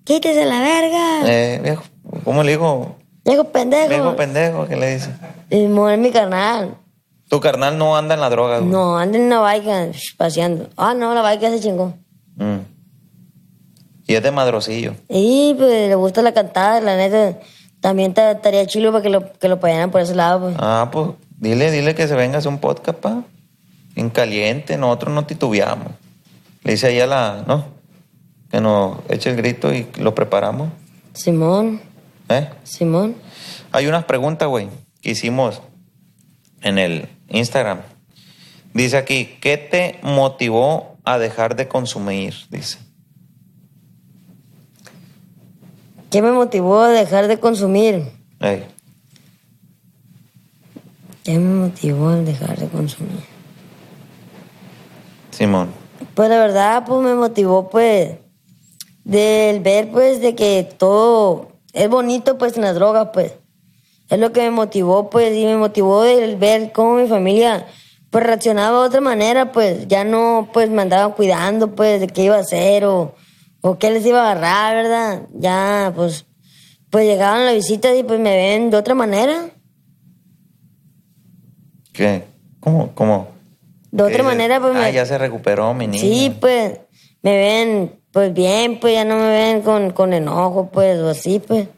Quítese 0.05 0.45
la 0.47 0.61
verga. 0.61 1.21
Eh, 1.27 1.61
viejo, 1.63 1.85
¿cómo 2.25 2.43
le 2.43 2.53
digo? 2.53 2.97
Viejo 3.27 3.45
pendejo. 3.45 3.89
Viejo 3.89 4.17
pendejo, 4.17 4.67
¿qué 4.69 4.77
le 4.77 4.95
dice? 4.95 5.11
Simón 5.51 5.93
es 5.93 5.99
mi 5.99 6.11
carnal. 6.11 6.77
Tu 7.29 7.41
carnal 7.41 7.77
no 7.77 7.97
anda 7.97 8.15
en 8.15 8.21
la 8.21 8.31
droga, 8.31 8.59
güey. 8.59 8.71
No, 8.71 8.97
anda 8.97 9.19
en 9.19 9.25
una 9.25 9.41
bike 9.41 9.93
sh, 9.93 10.17
paseando. 10.17 10.69
Ah, 10.77 10.95
no, 10.95 11.13
la 11.15 11.23
bike 11.23 11.51
se 11.51 11.61
chingó. 11.61 11.93
Mm. 12.37 12.59
Y 14.07 14.15
es 14.15 14.23
de 14.23 14.31
madrocillo. 14.31 14.95
Y 15.09 15.55
pues 15.59 15.89
le 15.89 15.95
gusta 15.97 16.23
la 16.23 16.33
cantada, 16.33 16.81
la 16.81 16.97
neta. 16.97 17.41
También 17.81 18.15
ta- 18.15 18.31
estaría 18.31 18.65
chilo 18.67 18.93
para 18.93 19.03
que 19.03 19.11
lo, 19.11 19.33
que 19.33 19.49
lo 19.49 19.59
payaran 19.59 19.91
por 19.91 20.01
ese 20.01 20.15
lado, 20.15 20.41
pues. 20.41 20.55
Ah, 20.59 20.89
pues 20.93 21.11
dile, 21.39 21.71
dile 21.73 21.95
que 21.97 22.07
se 22.07 22.15
venga 22.15 22.37
a 22.37 22.39
hacer 22.39 22.51
un 22.53 22.59
podcast, 22.59 22.99
pa. 22.99 23.23
En 23.97 24.11
caliente, 24.11 24.77
nosotros 24.77 25.13
no 25.13 25.27
titubeamos. 25.27 25.89
Le 26.63 26.73
dice 26.73 26.87
ahí 26.89 27.01
a 27.01 27.07
la, 27.07 27.45
¿no? 27.47 27.65
que 28.51 28.61
nos 28.61 28.99
eche 29.09 29.31
el 29.31 29.37
grito 29.37 29.75
y 29.75 29.89
lo 29.99 30.15
preparamos. 30.15 30.69
Simón, 31.15 31.81
¿Eh? 32.29 32.49
Simón. 32.65 33.17
Hay 33.73 33.87
unas 33.87 34.05
preguntas, 34.05 34.49
güey, 34.49 34.69
que 35.01 35.11
hicimos 35.11 35.63
en 36.63 36.79
el 36.79 37.09
Instagram. 37.29 37.81
Dice 38.75 38.97
aquí, 38.97 39.39
¿qué 39.41 39.57
te 39.57 39.99
motivó 40.03 40.97
a 41.05 41.19
dejar 41.19 41.57
de 41.57 41.69
consumir? 41.69 42.35
Dice. 42.51 42.79
¿Qué 46.11 46.23
me 46.23 46.33
motivó 46.33 46.81
a 46.81 46.89
dejar 46.89 47.29
de 47.29 47.39
consumir? 47.39 48.03
Ey, 48.41 48.65
¿Qué 51.27 51.41
me 51.41 51.67
motivó 51.67 52.11
a 52.11 52.17
dejar 52.19 52.57
de 52.57 52.69
consumir? 52.69 53.25
Simón. 55.33 55.71
Pues 56.15 56.29
la 56.29 56.39
verdad, 56.39 56.85
pues 56.87 57.01
me 57.03 57.17
motivó, 57.17 57.69
pues, 57.69 58.19
del 59.03 59.59
ver, 59.59 59.91
pues, 59.91 60.21
de 60.21 60.37
que 60.37 60.69
todo 60.79 61.56
es 61.77 61.89
bonito, 61.89 62.39
pues, 62.39 62.57
en 62.57 62.63
las 62.63 62.75
drogas, 62.75 63.09
pues. 63.13 63.35
Es 64.09 64.19
lo 64.19 64.33
que 64.33 64.41
me 64.43 64.51
motivó, 64.51 65.11
pues, 65.11 65.35
y 65.37 65.45
me 65.45 65.57
motivó 65.57 66.05
el 66.05 66.37
ver 66.37 66.73
cómo 66.73 66.95
mi 66.95 67.07
familia, 67.09 67.67
pues, 68.11 68.25
reaccionaba 68.25 68.81
de 68.83 68.87
otra 68.89 69.01
manera, 69.01 69.53
pues, 69.53 69.87
ya 69.89 70.05
no, 70.05 70.49
pues, 70.53 70.71
me 70.71 70.83
andaban 70.83 71.13
cuidando, 71.13 71.75
pues, 71.75 72.01
de 72.01 72.07
qué 72.07 72.25
iba 72.25 72.37
a 72.37 72.41
hacer 72.41 72.85
o, 72.85 73.15
o 73.63 73.79
qué 73.79 73.91
les 73.91 74.07
iba 74.07 74.21
a 74.23 74.31
agarrar, 74.33 74.75
¿verdad? 74.77 75.23
Ya, 75.35 75.93
pues, 75.95 76.25
pues 76.91 77.05
llegaban 77.05 77.45
las 77.45 77.55
visitas 77.55 77.97
y, 77.97 78.05
pues, 78.05 78.21
me 78.21 78.35
ven 78.37 78.71
de 78.71 78.77
otra 78.77 78.95
manera. 78.95 79.51
¿Qué? 81.93 82.25
¿Cómo? 82.61 82.93
¿Cómo? 82.95 83.29
De 83.91 84.03
otra 84.03 84.21
Eh, 84.21 84.23
manera, 84.23 84.61
pues, 84.61 84.75
Ah, 84.77 84.81
me... 84.83 84.93
ya 84.93 85.07
se 85.07 85.19
recuperó 85.19 85.73
mi 85.75 85.87
niña. 85.87 86.01
Sí, 86.01 86.37
pues, 86.41 86.79
me 87.23 87.37
ven, 87.37 87.93
pues 88.17 88.33
bien, 88.33 88.81
pues 88.81 88.95
ya 88.95 89.05
no 89.05 89.15
me 89.17 89.29
ven 89.29 89.61
con, 89.61 89.91
con 89.91 90.15
enojo, 90.15 90.71
pues, 90.73 90.99
o 91.01 91.11
así, 91.11 91.39
pues. 91.39 91.69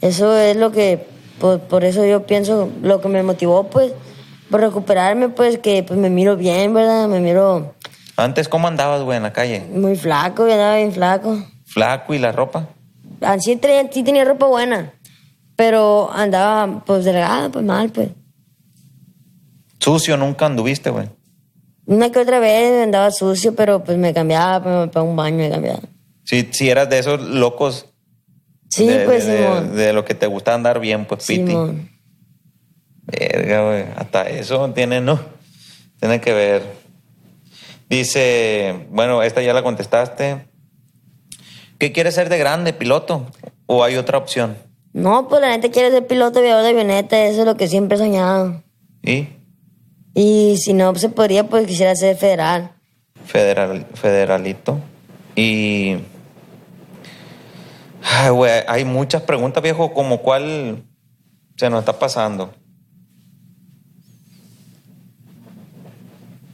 Eso 0.00 0.34
es 0.34 0.56
lo 0.56 0.72
que, 0.72 1.06
pues, 1.38 1.60
por 1.60 1.84
eso 1.84 2.06
yo 2.06 2.24
pienso, 2.24 2.70
lo 2.80 3.02
que 3.02 3.08
me 3.08 3.22
motivó, 3.22 3.64
pues, 3.64 3.92
por 4.50 4.62
recuperarme, 4.62 5.28
pues, 5.28 5.58
que 5.58 5.82
pues 5.82 6.00
me 6.00 6.08
miro 6.08 6.38
bien, 6.38 6.72
¿verdad? 6.72 7.06
Me 7.06 7.20
miro 7.20 7.74
Antes, 8.16 8.48
¿cómo 8.48 8.66
andabas, 8.66 9.02
güey, 9.02 9.18
en 9.18 9.24
la 9.24 9.34
calle? 9.34 9.60
muy 9.70 9.94
flaco, 9.94 10.46
yo 10.46 10.54
andaba 10.54 10.76
bien 10.76 10.90
flaco. 10.90 11.36
¿Flaco 11.66 12.14
y 12.14 12.18
la 12.18 12.32
ropa? 12.32 12.68
Así 13.20 13.54
traía- 13.56 13.92
sí 13.92 14.02
tenía 14.02 14.24
ropa 14.24 14.46
buena, 14.46 14.94
pero 15.54 16.10
andaba, 16.14 16.82
pues, 16.86 17.04
delgada, 17.04 17.50
pues, 17.50 17.62
mal, 17.62 17.90
pues. 17.90 18.08
Sucio 19.80 20.16
nunca 20.16 20.46
anduviste, 20.46 20.88
güey. 20.88 21.10
Una 21.88 22.12
que 22.12 22.18
otra 22.18 22.38
vez 22.38 22.82
andaba 22.84 23.10
sucio, 23.10 23.54
pero, 23.54 23.82
pues, 23.82 23.96
me 23.96 24.12
cambiaba, 24.12 24.62
pues, 24.62 24.74
me 24.76 24.88
pegaba 24.88 25.08
un 25.08 25.16
baño, 25.16 25.38
me 25.38 25.50
cambiaba. 25.50 25.80
Si, 26.22 26.46
si 26.52 26.68
eras 26.68 26.88
de 26.90 26.98
esos 26.98 27.20
locos 27.20 27.86
Sí, 28.68 28.86
de, 28.86 29.06
pues, 29.06 29.26
de, 29.26 29.38
Simón. 29.38 29.74
de 29.74 29.92
lo 29.94 30.04
que 30.04 30.14
te 30.14 30.26
gusta 30.26 30.52
andar 30.54 30.78
bien, 30.80 31.06
pues, 31.06 31.26
piti. 31.26 31.46
Simón. 31.46 31.90
Verga, 33.04 33.64
güey. 33.66 33.84
Hasta 33.96 34.28
eso 34.28 34.70
tiene, 34.74 35.00
¿no? 35.00 35.18
Tiene 35.98 36.20
que 36.20 36.34
ver. 36.34 36.62
Dice, 37.88 38.86
bueno, 38.90 39.22
esta 39.22 39.40
ya 39.40 39.54
la 39.54 39.62
contestaste. 39.62 40.46
¿Qué 41.78 41.92
quieres 41.92 42.14
ser 42.14 42.28
de 42.28 42.36
grande, 42.36 42.74
piloto? 42.74 43.24
¿O 43.64 43.82
hay 43.82 43.96
otra 43.96 44.18
opción? 44.18 44.58
No, 44.92 45.26
pues 45.28 45.40
la 45.40 45.48
neta 45.48 45.70
quiere 45.70 45.90
ser 45.90 46.06
piloto 46.06 46.40
aviador 46.40 46.62
de 46.64 46.68
avioneta, 46.70 47.18
eso 47.24 47.40
es 47.40 47.46
lo 47.46 47.56
que 47.56 47.68
siempre 47.68 47.96
he 47.96 47.98
soñado. 47.98 48.62
¿Y? 49.02 49.28
Y 50.20 50.56
si 50.56 50.72
no 50.72 50.92
se 50.96 51.10
podría, 51.10 51.44
pues 51.44 51.64
quisiera 51.64 51.94
ser 51.94 52.16
federal. 52.16 52.72
Federal, 53.24 53.86
federalito. 53.94 54.80
Y. 55.36 55.98
Ay, 58.02 58.30
güey, 58.30 58.64
hay 58.66 58.84
muchas 58.84 59.22
preguntas, 59.22 59.62
viejo, 59.62 59.94
como 59.94 60.20
cuál 60.20 60.82
se 61.54 61.70
nos 61.70 61.78
está 61.78 62.00
pasando. 62.00 62.52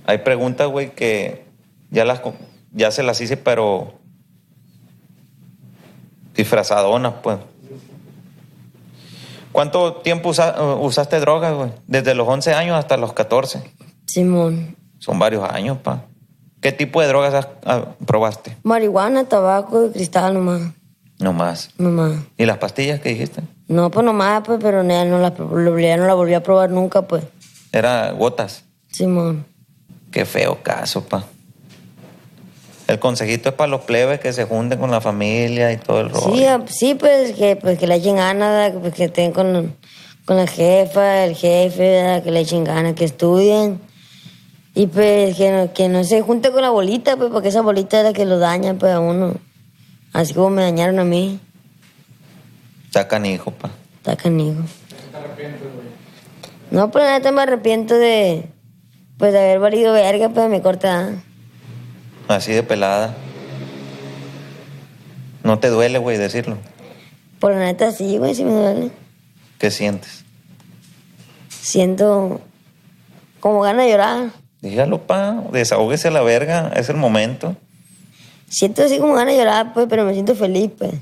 Hay 0.04 0.18
preguntas, 0.18 0.68
güey, 0.68 0.90
que 0.90 1.46
ya, 1.90 2.04
las, 2.04 2.20
ya 2.70 2.90
se 2.90 3.02
las 3.02 3.18
hice, 3.22 3.38
pero 3.38 3.94
disfrazadonas, 6.34 7.14
pues. 7.22 7.38
¿Cuánto 9.54 9.92
tiempo 10.02 10.30
usa- 10.30 10.56
usaste 10.80 11.20
drogas, 11.20 11.54
güey? 11.54 11.70
Desde 11.86 12.12
los 12.16 12.26
11 12.26 12.54
años 12.54 12.76
hasta 12.76 12.96
los 12.96 13.12
14. 13.12 13.62
Simón. 14.04 14.74
Son 14.98 15.16
varios 15.20 15.48
años, 15.48 15.78
pa. 15.78 16.02
¿Qué 16.60 16.72
tipo 16.72 17.00
de 17.00 17.06
drogas 17.06 17.34
has- 17.34 17.48
ah, 17.64 17.84
probaste? 18.04 18.56
Marihuana, 18.64 19.28
tabaco 19.28 19.86
y 19.86 19.90
cristal 19.92 20.34
nomás. 20.34 20.72
No 21.20 21.32
más. 21.32 21.70
Nomás. 21.78 22.16
¿Y 22.36 22.46
las 22.46 22.58
pastillas 22.58 22.98
que 22.98 23.10
dijiste? 23.10 23.42
No, 23.68 23.92
pues 23.92 24.04
nomás, 24.04 24.42
pues, 24.44 24.58
pero 24.60 24.82
ya 24.82 25.04
no, 25.04 25.20
la, 25.20 25.32
ya 25.32 25.96
no 25.98 26.06
la 26.08 26.14
volví 26.14 26.34
a 26.34 26.42
probar 26.42 26.70
nunca, 26.70 27.02
pues. 27.02 27.22
Era 27.70 28.10
gotas. 28.10 28.64
Simón. 28.90 29.46
Qué 30.10 30.24
feo 30.24 30.60
caso, 30.64 31.04
pa. 31.04 31.26
El 32.86 32.98
consejito 32.98 33.48
es 33.48 33.54
para 33.54 33.68
los 33.68 33.82
plebes 33.82 34.20
que 34.20 34.32
se 34.32 34.44
junten 34.44 34.78
con 34.78 34.90
la 34.90 35.00
familia 35.00 35.72
y 35.72 35.78
todo 35.78 36.00
el 36.00 36.10
rollo. 36.10 36.36
Sí, 36.36 36.44
ah, 36.44 36.62
sí, 36.66 36.94
pues 36.94 37.32
que, 37.32 37.56
pues, 37.56 37.78
que 37.78 37.86
le 37.86 37.94
echen 37.94 38.16
ganas, 38.16 38.72
pues, 38.78 38.94
que 38.94 39.04
estén 39.04 39.32
con, 39.32 39.74
con 40.26 40.36
la 40.36 40.46
jefa, 40.46 41.24
el 41.24 41.34
jefe, 41.34 41.78
¿verdad? 41.78 42.22
que 42.22 42.30
le 42.30 42.40
echen 42.40 42.64
ganas, 42.64 42.94
que 42.94 43.04
estudien. 43.04 43.80
Y 44.76 44.88
pues 44.88 45.36
que 45.36 45.52
no, 45.52 45.72
que 45.72 45.88
no 45.88 46.02
se 46.02 46.20
junte 46.20 46.50
con 46.50 46.60
la 46.60 46.70
bolita, 46.70 47.16
pues, 47.16 47.30
porque 47.30 47.48
esa 47.48 47.62
bolita 47.62 47.98
es 47.98 48.04
la 48.04 48.12
que 48.12 48.24
lo 48.24 48.38
daña 48.38 48.74
pues, 48.74 48.92
a 48.92 49.00
uno. 49.00 49.34
Así 50.12 50.34
como 50.34 50.50
me 50.50 50.62
dañaron 50.62 50.98
a 50.98 51.04
mí. 51.04 51.40
Sacan 52.90 53.24
hijo, 53.24 53.50
pa. 53.50 53.70
Está 53.96 54.16
canijo. 54.16 54.62
No, 56.70 56.90
pues 56.90 57.04
la 57.04 57.18
neta 57.18 57.32
me 57.32 57.42
arrepiento 57.42 57.94
de, 57.94 58.48
pues, 59.16 59.32
de 59.32 59.38
haber 59.38 59.60
valido 59.60 59.92
verga, 59.92 60.28
pues, 60.28 60.50
mi 60.50 60.60
corta 60.60 60.88
edad. 60.88 61.12
Así 62.28 62.52
de 62.52 62.62
pelada. 62.62 63.14
No 65.42 65.58
te 65.58 65.68
duele, 65.68 65.98
güey, 65.98 66.16
decirlo. 66.16 66.56
Por 67.38 67.52
la 67.52 67.58
neta 67.58 67.92
sí, 67.92 68.16
güey, 68.16 68.34
sí 68.34 68.44
me 68.44 68.52
duele. 68.52 68.90
¿Qué 69.58 69.70
sientes? 69.70 70.24
Siento 71.48 72.40
como 73.40 73.60
ganas 73.60 73.84
de 73.84 73.92
llorar. 73.92 74.30
Dígalo, 74.62 75.06
pa. 75.06 75.42
Desahógese 75.52 76.08
a 76.08 76.10
la 76.10 76.22
verga. 76.22 76.72
Es 76.74 76.88
el 76.88 76.96
momento. 76.96 77.56
Siento 78.48 78.82
así 78.82 78.98
como 78.98 79.14
ganas 79.14 79.34
de 79.34 79.40
llorar, 79.40 79.74
pues, 79.74 79.86
pero 79.88 80.04
me 80.04 80.14
siento 80.14 80.34
feliz, 80.34 80.70
pues. 80.78 80.94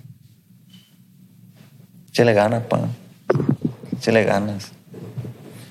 Échale 2.09 2.33
ganas, 2.33 2.65
pa. 2.65 2.81
Échale 3.97 4.25
ganas. 4.25 4.73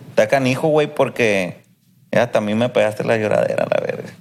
Está 0.10 0.28
canijo, 0.28 0.70
güey, 0.70 0.94
porque 0.94 1.64
ya 2.12 2.32
también 2.32 2.58
me 2.58 2.70
pegaste 2.70 3.04
la 3.04 3.18
lloradera, 3.18 3.66
la 3.70 3.82
verga. 3.86 4.14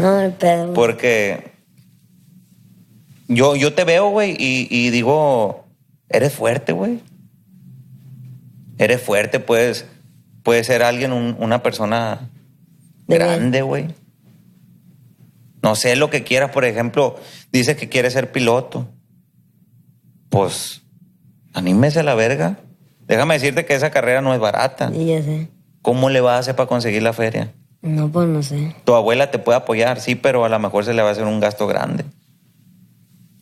No, 0.00 0.20
el 0.20 0.32
pedo. 0.32 0.72
Porque 0.72 1.52
yo, 3.28 3.56
yo 3.56 3.74
te 3.74 3.84
veo, 3.84 4.10
güey, 4.10 4.32
y, 4.38 4.66
y 4.70 4.90
digo, 4.90 5.66
eres 6.08 6.32
fuerte, 6.32 6.72
güey. 6.72 7.00
Eres 8.78 9.02
fuerte, 9.02 9.40
puedes, 9.40 9.84
puedes 10.42 10.66
ser 10.66 10.82
alguien, 10.82 11.12
un- 11.12 11.36
una 11.38 11.62
persona 11.62 12.30
De 13.06 13.16
grande, 13.16 13.62
güey. 13.62 13.88
No 15.62 15.74
sé 15.76 15.94
lo 15.96 16.08
que 16.08 16.24
quieras, 16.24 16.50
por 16.50 16.64
ejemplo, 16.64 17.16
dices 17.52 17.76
que 17.76 17.88
quieres 17.90 18.14
ser 18.14 18.32
piloto. 18.32 18.88
Pues, 20.30 20.80
anímese 21.52 22.00
a 22.00 22.02
la 22.02 22.14
verga. 22.14 22.58
Déjame 23.06 23.34
decirte 23.34 23.66
que 23.66 23.74
esa 23.74 23.90
carrera 23.90 24.22
no 24.22 24.32
es 24.32 24.40
barata. 24.40 24.90
Y 24.94 25.06
ya 25.06 25.22
sé. 25.22 25.48
¿Cómo 25.82 26.08
le 26.08 26.20
vas 26.20 26.36
a 26.36 26.38
hacer 26.38 26.56
para 26.56 26.68
conseguir 26.68 27.02
la 27.02 27.12
feria? 27.12 27.52
No, 27.82 28.10
pues 28.10 28.28
no 28.28 28.42
sé. 28.42 28.76
Tu 28.84 28.94
abuela 28.94 29.30
te 29.30 29.38
puede 29.38 29.58
apoyar, 29.58 30.00
sí, 30.00 30.14
pero 30.14 30.44
a 30.44 30.48
lo 30.48 30.58
mejor 30.58 30.84
se 30.84 30.92
le 30.92 31.02
va 31.02 31.08
a 31.08 31.12
hacer 31.12 31.24
un 31.24 31.40
gasto 31.40 31.66
grande. 31.66 32.04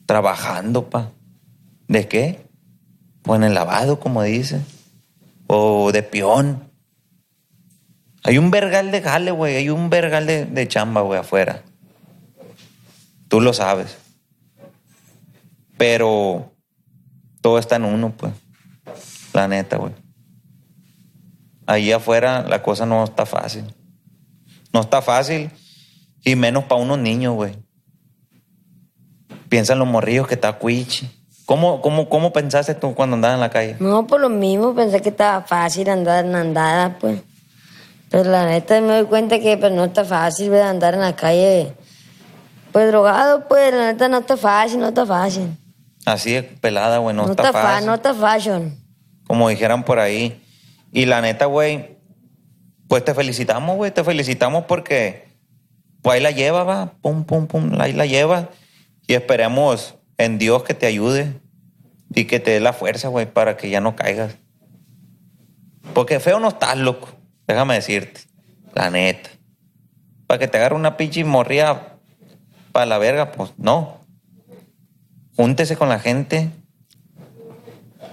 Trabajando, 0.07 0.89
pa. 0.89 1.11
¿De 1.89 2.07
qué? 2.07 2.47
Pues 3.23 3.39
en 3.39 3.45
el 3.45 3.55
lavado, 3.55 3.99
como 3.99 4.23
dice. 4.23 4.61
O 5.49 5.91
de 5.91 6.03
peón. 6.03 6.71
Hay 8.23 8.39
un 8.39 8.51
vergal 8.51 8.91
de 8.93 9.03
jale, 9.03 9.33
güey. 9.33 9.57
Hay 9.57 9.71
un 9.71 9.91
vergal 9.91 10.27
de, 10.27 10.45
de 10.45 10.69
chamba, 10.69 11.01
güey, 11.01 11.19
afuera. 11.19 11.63
Tú 13.29 13.41
lo 13.41 13.53
sabes. 13.53 13.99
Pero 15.77 16.53
todo 17.41 17.59
está 17.59 17.77
en 17.77 17.85
uno, 17.85 18.13
pues. 18.17 18.33
La 19.33 19.49
neta, 19.49 19.77
güey. 19.79 19.93
Allí 21.67 21.93
afuera 21.93 22.43
la 22.43 22.63
cosa 22.63 22.87
no 22.87 23.05
está 23.05 23.27
fácil. 23.27 23.65
No 24.73 24.81
está 24.81 25.03
fácil. 25.03 25.51
Y 26.25 26.37
menos 26.37 26.65
para 26.65 26.81
unos 26.81 26.99
niños, 26.99 27.35
güey. 27.35 27.57
Piensa 29.49 29.73
en 29.73 29.79
los 29.79 29.89
morrillos 29.89 30.27
que 30.27 30.35
está 30.35 30.53
cuichi. 30.53 31.11
¿Cómo, 31.47 31.81
cómo, 31.81 32.09
¿Cómo 32.11 32.33
pensaste 32.33 32.75
tú 32.75 32.95
cuando 32.95 33.15
andabas 33.17 33.37
en 33.37 33.41
la 33.41 33.49
calle? 33.51 33.77
No, 33.81 34.07
por 34.07 34.21
lo 34.21 34.29
mismo 34.29 34.75
pensé 34.75 35.01
que 35.01 35.09
estaba 35.09 35.41
fácil 35.43 35.89
andar 35.89 36.27
en 36.27 36.35
andada, 36.35 36.99
pues. 36.99 37.23
Pero 38.11 38.31
la 38.31 38.47
neta 38.47 38.81
me 38.81 38.89
doy 38.99 39.05
cuenta 39.07 39.39
que 39.39 39.57
pues, 39.57 39.73
no 39.73 39.85
está 39.87 40.05
fácil 40.05 40.51
¿verdad? 40.51 40.71
andar 40.71 40.95
en 40.95 41.01
la 41.01 41.15
calle 41.15 41.75
Pues 42.73 42.89
drogado, 42.89 43.47
pues 43.49 43.73
la 43.73 43.93
neta 43.93 44.09
no 44.09 44.19
está 44.19 44.37
fácil, 44.37 44.81
no 44.81 44.89
está 44.89 45.07
fácil. 45.07 45.57
Así 46.05 46.33
de 46.33 46.43
pelada, 46.43 46.99
güey, 46.99 47.15
no, 47.15 47.25
No, 47.27 47.31
está, 47.33 47.53
fácil. 47.53 47.87
no 47.87 47.95
está 47.95 48.15
fashion. 48.15 48.77
Como 49.27 49.49
dijeran 49.49 49.85
por 49.85 49.99
ahí. 49.99 50.43
Y 50.93 51.05
la 51.05 51.21
neta, 51.21 51.45
güey, 51.47 51.98
pues 52.89 53.05
te 53.05 53.15
felicitamos, 53.15 53.77
güey, 53.77 53.91
te 53.91 54.03
felicitamos 54.03 54.65
porque 54.65 55.29
pues 56.03 56.17
ahí 56.17 56.23
la 56.23 56.31
lleva, 56.31 56.65
va, 56.65 56.95
pum, 57.03 57.25
pum, 57.25 57.47
pum, 57.47 57.79
ahí 57.81 57.93
la 57.93 58.07
lleva. 58.07 58.49
Y 59.07 59.15
esperemos 59.15 59.97
en 60.17 60.39
Dios 60.39 60.63
que 60.65 60.75
te 60.75 60.87
ayude 60.87 61.35
y 62.15 62.25
que 62.25 62.41
te 62.41 62.53
dé 62.53 62.61
la 62.61 62.73
fuerza, 62.73 63.09
güey, 63.09 63.27
para 63.27 63.57
que 63.57 63.69
ya 63.71 63.81
no 63.81 63.95
caigas. 63.95 64.37
Porque 65.95 66.21
feo 66.21 66.41
no 66.41 66.49
estás, 66.49 66.79
loco, 66.79 67.09
déjame 67.47 67.75
decirte, 67.75 68.23
la 68.75 68.91
neta. 68.91 69.31
Para 70.27 70.39
que 70.39 70.49
te 70.49 70.59
agarre 70.59 70.75
una 70.75 70.97
pinche 70.97 71.25
morría 71.25 71.97
para 72.73 72.87
la 72.87 72.99
verga, 72.99 73.33
pues 73.33 73.53
no. 73.57 74.05
Júntese 75.37 75.77
con 75.77 75.89
la 75.89 75.99
gente 75.99 76.51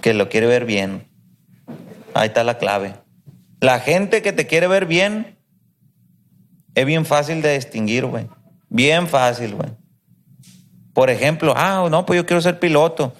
que 0.00 0.14
lo 0.14 0.28
quiere 0.28 0.46
ver 0.46 0.64
bien. 0.64 1.06
Ahí 2.14 2.28
está 2.28 2.44
la 2.44 2.58
clave. 2.58 2.94
La 3.66 3.80
gente 3.80 4.22
que 4.22 4.32
te 4.32 4.46
quiere 4.46 4.68
ver 4.68 4.86
bien 4.86 5.36
es 6.76 6.86
bien 6.86 7.04
fácil 7.04 7.42
de 7.42 7.54
distinguir, 7.54 8.06
güey. 8.06 8.28
Bien 8.68 9.08
fácil, 9.08 9.56
güey. 9.56 9.70
Por 10.94 11.10
ejemplo, 11.10 11.52
ah, 11.56 11.88
no, 11.90 12.06
pues 12.06 12.16
yo 12.16 12.26
quiero 12.26 12.40
ser 12.40 12.60
piloto. 12.60 13.12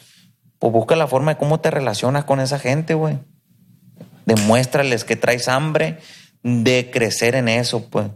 Pues 0.60 0.72
busca 0.72 0.94
la 0.94 1.08
forma 1.08 1.32
de 1.32 1.38
cómo 1.38 1.58
te 1.58 1.72
relacionas 1.72 2.26
con 2.26 2.38
esa 2.38 2.60
gente, 2.60 2.94
güey. 2.94 3.18
Demuéstrales 4.24 5.02
que 5.02 5.16
traes 5.16 5.48
hambre 5.48 5.98
de 6.44 6.92
crecer 6.92 7.34
en 7.34 7.48
eso, 7.48 7.90
pues. 7.90 8.06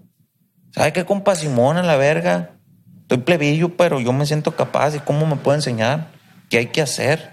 ¿Sabes 0.70 0.92
qué, 0.92 1.04
compa 1.04 1.34
Simón, 1.34 1.78
a 1.78 1.82
la 1.82 1.96
verga? 1.96 2.52
Estoy 3.00 3.18
plebillo, 3.18 3.76
pero 3.76 3.98
yo 3.98 4.12
me 4.12 4.24
siento 4.24 4.54
capaz. 4.54 4.94
¿Y 4.94 5.00
cómo 5.00 5.26
me 5.26 5.34
puede 5.34 5.58
enseñar? 5.58 6.12
¿Qué 6.48 6.58
hay 6.58 6.66
que 6.66 6.80
hacer? 6.80 7.28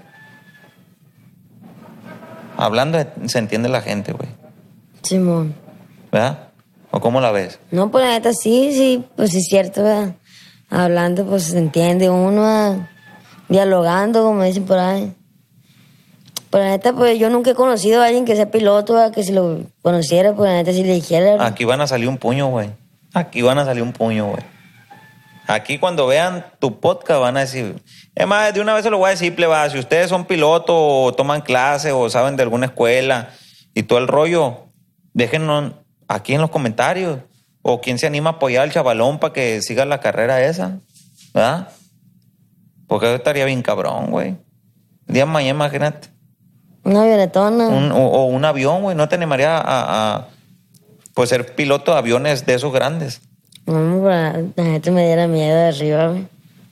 Hablando 2.58 2.98
se 3.28 3.38
entiende 3.38 3.70
la 3.70 3.82
gente, 3.82 4.12
güey. 4.12 4.47
Simón. 5.08 5.56
¿Verdad? 6.12 6.50
¿O 6.92 7.00
cómo 7.00 7.20
la 7.22 7.32
ves? 7.32 7.60
No, 7.72 7.92
pues 7.92 8.06
la 8.06 8.12
neta 8.12 8.32
sí, 8.34 8.72
sí, 8.72 9.06
pues 9.16 9.34
es 9.36 9.46
cierto, 9.48 9.84
¿verdad? 9.84 10.16
Hablando, 10.70 11.26
pues 11.26 11.44
se 11.44 11.58
entiende 11.58 12.10
uno, 12.10 12.42
¿verdad? 12.42 12.90
dialogando, 13.50 14.24
como 14.24 14.44
dicen 14.44 14.66
por 14.66 14.78
ahí. 14.78 15.14
Pues 16.50 16.64
la 16.64 16.70
neta, 16.72 16.94
pues 16.94 17.20
yo 17.20 17.30
nunca 17.30 17.52
he 17.52 17.56
conocido 17.56 18.02
a 18.02 18.06
alguien 18.06 18.26
que 18.26 18.36
sea 18.36 18.52
piloto, 18.52 18.94
¿verdad? 18.94 19.14
que 19.14 19.24
si 19.24 19.34
lo 19.34 19.60
conociera, 19.82 20.34
pues 20.34 20.50
la 20.50 20.58
neta 20.58 20.72
si 20.72 20.84
le 20.84 20.94
dijera. 20.94 21.32
¿verdad? 21.32 21.48
Aquí 21.48 21.66
van 21.66 21.82
a 21.82 21.88
salir 21.88 22.08
un 22.08 22.18
puño, 22.18 22.48
güey. 22.48 22.72
Aquí 23.14 23.42
van 23.42 23.58
a 23.58 23.66
salir 23.66 23.84
un 23.84 23.94
puño, 23.94 24.28
güey. 24.28 24.44
Aquí 25.48 25.78
cuando 25.78 26.08
vean 26.08 26.46
tu 26.60 26.80
podcast 26.80 27.22
van 27.22 27.38
a 27.38 27.42
decir, 27.42 27.82
es 28.14 28.28
más, 28.28 28.54
de 28.54 28.60
una 28.60 28.74
vez 28.74 28.84
se 28.84 28.90
lo 28.90 28.98
voy 28.98 29.08
a 29.08 29.12
decir, 29.12 29.34
plebada, 29.34 29.70
si 29.70 29.80
ustedes 29.80 30.10
son 30.10 30.26
pilotos 30.26 30.76
o 30.78 31.14
toman 31.14 31.42
clase 31.42 31.94
o 31.94 32.10
saben 32.10 32.36
de 32.36 32.44
alguna 32.44 32.66
escuela 32.66 33.30
y 33.74 33.84
todo 33.84 34.00
el 34.00 34.10
rollo, 34.10 34.67
déjenos 35.18 35.74
aquí 36.08 36.34
en 36.36 36.42
los 36.42 36.50
comentarios. 36.52 37.20
O 37.64 37.82
quién 37.82 37.98
se 38.00 38.08
anima 38.08 38.30
a 38.30 38.34
apoyar 38.34 38.64
al 38.64 38.72
chavalón 38.72 39.20
para 39.20 39.34
que 39.34 39.62
siga 39.62 39.84
la 39.84 40.00
carrera 40.00 40.42
esa, 40.46 40.78
¿verdad? 41.34 41.68
Porque 42.88 43.08
eso 43.08 43.16
estaría 43.16 43.44
bien 43.44 43.62
cabrón, 43.62 44.10
güey. 44.12 44.38
El 45.08 45.14
día 45.14 45.26
de 45.26 45.32
mañana, 45.32 45.52
imagínate. 45.66 46.08
Una 46.86 47.02
avionetona. 47.02 47.68
Un- 47.68 47.92
o, 47.92 47.98
o 48.08 48.26
un 48.28 48.46
avión, 48.46 48.84
güey. 48.84 48.96
¿No 48.96 49.10
te 49.10 49.16
animaría 49.16 49.58
a, 49.58 49.64
a, 50.16 50.28
pues, 51.14 51.28
ser 51.30 51.56
piloto 51.56 51.92
de 51.92 51.98
aviones 51.98 52.46
de 52.46 52.54
esos 52.54 52.72
grandes? 52.72 53.20
No, 53.66 54.00
pues, 54.02 54.36
la, 54.56 54.64
neta 54.64 54.92
me 54.92 55.06
diera 55.06 55.28
miedo 55.28 55.54
de 55.58 55.68
arriba, 55.68 56.08
güey. 56.08 56.26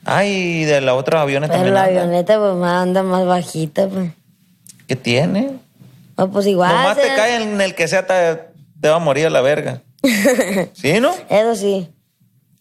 Ay, 0.06 0.64
de 0.64 0.80
la 0.80 0.94
otra 0.94 1.20
aviones 1.20 1.50
Pero 1.50 1.58
también. 1.64 1.74
la 1.74 1.84
anda. 1.84 2.00
avioneta, 2.02 2.38
pues 2.38 2.54
más 2.54 2.82
anda 2.82 3.02
más 3.02 3.26
bajita, 3.26 3.86
pues. 3.88 4.12
¿Qué 4.86 4.96
tiene? 4.96 5.58
No, 6.16 6.30
pues 6.30 6.46
igual. 6.46 6.74
Nomás 6.74 6.96
te 6.96 7.08
cae 7.14 7.42
en 7.42 7.60
el 7.60 7.74
que 7.74 7.88
sea, 7.88 8.06
te, 8.06 8.42
te 8.80 8.88
va 8.88 8.96
a 8.96 9.00
morir 9.00 9.26
a 9.26 9.30
la 9.30 9.40
verga. 9.40 9.82
¿Sí, 10.72 11.00
no? 11.00 11.14
Eso 11.28 11.54
sí. 11.54 11.88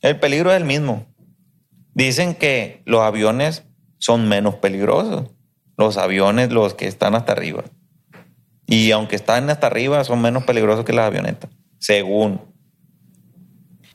El 0.02 0.20
peligro 0.20 0.52
es 0.52 0.58
el 0.58 0.66
mismo. 0.66 1.06
Dicen 1.94 2.36
que 2.36 2.82
los 2.86 3.02
aviones 3.02 3.64
son 3.98 4.28
menos 4.28 4.56
peligrosos. 4.56 5.30
Los 5.78 5.98
aviones, 5.98 6.52
los 6.52 6.74
que 6.74 6.88
están 6.88 7.16
hasta 7.16 7.32
arriba. 7.32 7.64
Y 8.68 8.92
aunque 8.92 9.16
están 9.16 9.50
hasta 9.50 9.68
arriba, 9.68 10.04
son 10.04 10.22
menos 10.22 10.44
peligrosos 10.44 10.86
que 10.86 10.94
las 10.94 11.06
avionetas. 11.06 11.50
Según. 11.80 12.42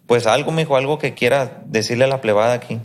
Pues 0.06 0.26
algo, 0.26 0.52
mijo, 0.52 0.76
algo 0.76 0.98
que 0.98 1.14
quiera 1.14 1.62
decirle 1.66 2.04
a 2.04 2.08
la 2.08 2.20
plebada 2.20 2.54
aquí. 2.54 2.80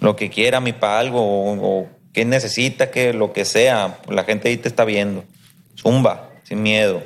Lo 0.00 0.16
que 0.16 0.30
quiera, 0.30 0.60
mi 0.60 0.72
pa, 0.72 0.98
algo, 0.98 1.20
o, 1.20 1.82
o 1.82 1.88
que 2.12 2.24
necesita, 2.24 2.90
que 2.90 3.12
lo 3.12 3.32
que 3.32 3.44
sea. 3.44 3.98
La 4.08 4.24
gente 4.24 4.48
ahí 4.48 4.56
te 4.56 4.68
está 4.68 4.84
viendo. 4.84 5.24
Zumba, 5.80 6.30
sin 6.42 6.62
miedo. 6.62 7.02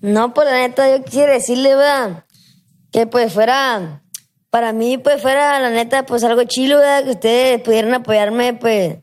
No, 0.00 0.34
pues 0.34 0.48
la 0.48 0.54
neta, 0.54 0.88
yo 0.90 1.04
quisiera 1.04 1.32
decirle, 1.32 1.74
¿verdad? 1.74 2.24
Que 2.90 3.06
pues 3.06 3.32
fuera, 3.32 4.02
para 4.50 4.72
mí, 4.72 4.98
pues 4.98 5.22
fuera, 5.22 5.58
la 5.60 5.70
neta, 5.70 6.04
pues 6.04 6.24
algo 6.24 6.44
chilo, 6.44 6.78
¿verdad? 6.78 7.04
Que 7.04 7.10
ustedes 7.10 7.60
pudieran 7.62 7.94
apoyarme, 7.94 8.54
pues, 8.54 8.98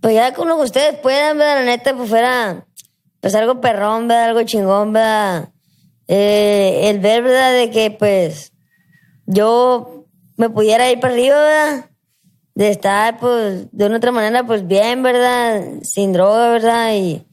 pues 0.00 0.14
ya 0.14 0.32
con 0.32 0.48
lo 0.48 0.56
que 0.56 0.64
ustedes 0.64 0.98
puedan, 1.00 1.38
¿verdad? 1.38 1.56
La 1.56 1.64
neta, 1.64 1.94
pues 1.96 2.08
fuera, 2.08 2.66
pues 3.20 3.34
algo 3.34 3.60
perrón, 3.60 4.08
¿verdad? 4.08 4.24
Algo 4.24 4.42
chingón, 4.44 4.92
¿verdad? 4.92 5.48
Eh, 6.06 6.82
el 6.84 7.00
ver, 7.00 7.22
¿verdad? 7.22 7.52
De 7.52 7.70
que, 7.70 7.90
pues, 7.90 8.52
yo 9.26 10.06
me 10.36 10.48
pudiera 10.48 10.90
ir 10.90 11.00
para 11.00 11.14
arriba, 11.14 11.36
¿verdad? 11.36 11.90
De 12.54 12.70
estar, 12.70 13.18
pues, 13.18 13.66
de 13.72 13.86
una 13.86 13.96
otra 13.96 14.12
manera, 14.12 14.44
pues, 14.44 14.66
bien, 14.66 15.02
¿verdad? 15.02 15.62
Sin 15.82 16.12
droga, 16.12 16.50
¿verdad? 16.50 16.94
Y, 16.94 17.27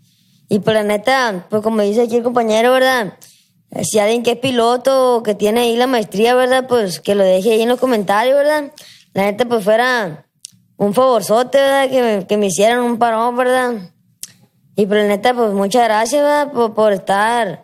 y 0.48 0.60
pues 0.60 0.76
la 0.76 0.84
neta, 0.84 1.48
pues 1.50 1.62
como 1.62 1.82
dice 1.82 2.04
aquí 2.04 2.18
el 2.18 2.24
compañero, 2.24 2.72
¿verdad? 2.72 3.14
Si 3.84 4.00
alguien 4.00 4.24
que 4.24 4.32
es 4.32 4.38
piloto 4.38 5.18
o 5.18 5.24
que 5.24 5.36
tiene 5.36 5.62
ahí 5.62 5.76
la 5.76 5.88
maestría, 5.88 6.36
¿verdad? 6.36 6.68
Pues 6.68 7.00
que 7.00 7.16
lo 7.16 7.24
deje 7.24 7.54
ahí 7.54 7.62
en 7.62 7.70
los 7.70 7.80
comentarios, 7.80 8.36
¿verdad? 8.36 8.72
La 9.14 9.24
neta, 9.24 9.46
pues 9.46 9.64
fuera 9.64 10.26
un 10.78 10.94
favorzote, 10.94 11.58
¿verdad? 11.58 11.90
Que 11.90 12.02
me, 12.02 12.28
que 12.28 12.38
me 12.38 12.48
hicieran 12.48 12.80
un 12.80 12.98
parón, 12.98 13.36
¿verdad? 13.36 13.74
Y 14.76 14.86
pues 14.86 15.02
la 15.02 15.08
neta, 15.08 15.34
pues 15.34 15.52
muchas 15.54 15.86
gracias, 15.86 16.22
¿verdad? 16.22 16.52
Por, 16.52 16.74
por 16.74 16.94
estar, 16.94 17.64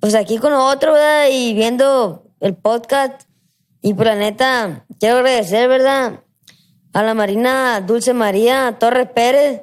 pues 0.00 0.14
aquí 0.14 0.38
con 0.38 0.52
nosotros, 0.52 0.94
¿verdad? 0.94 1.26
Y 1.30 1.54
viendo 1.54 2.24
el 2.40 2.54
podcast. 2.54 3.22
Y 3.82 3.94
pues 3.94 4.06
la 4.06 4.14
neta, 4.14 4.84
quiero 5.00 5.16
agradecer, 5.16 5.68
¿verdad? 5.68 6.20
A 6.92 7.02
la 7.02 7.14
Marina 7.14 7.80
Dulce 7.80 8.14
María 8.14 8.76
Torres 8.78 9.08
Pérez, 9.14 9.62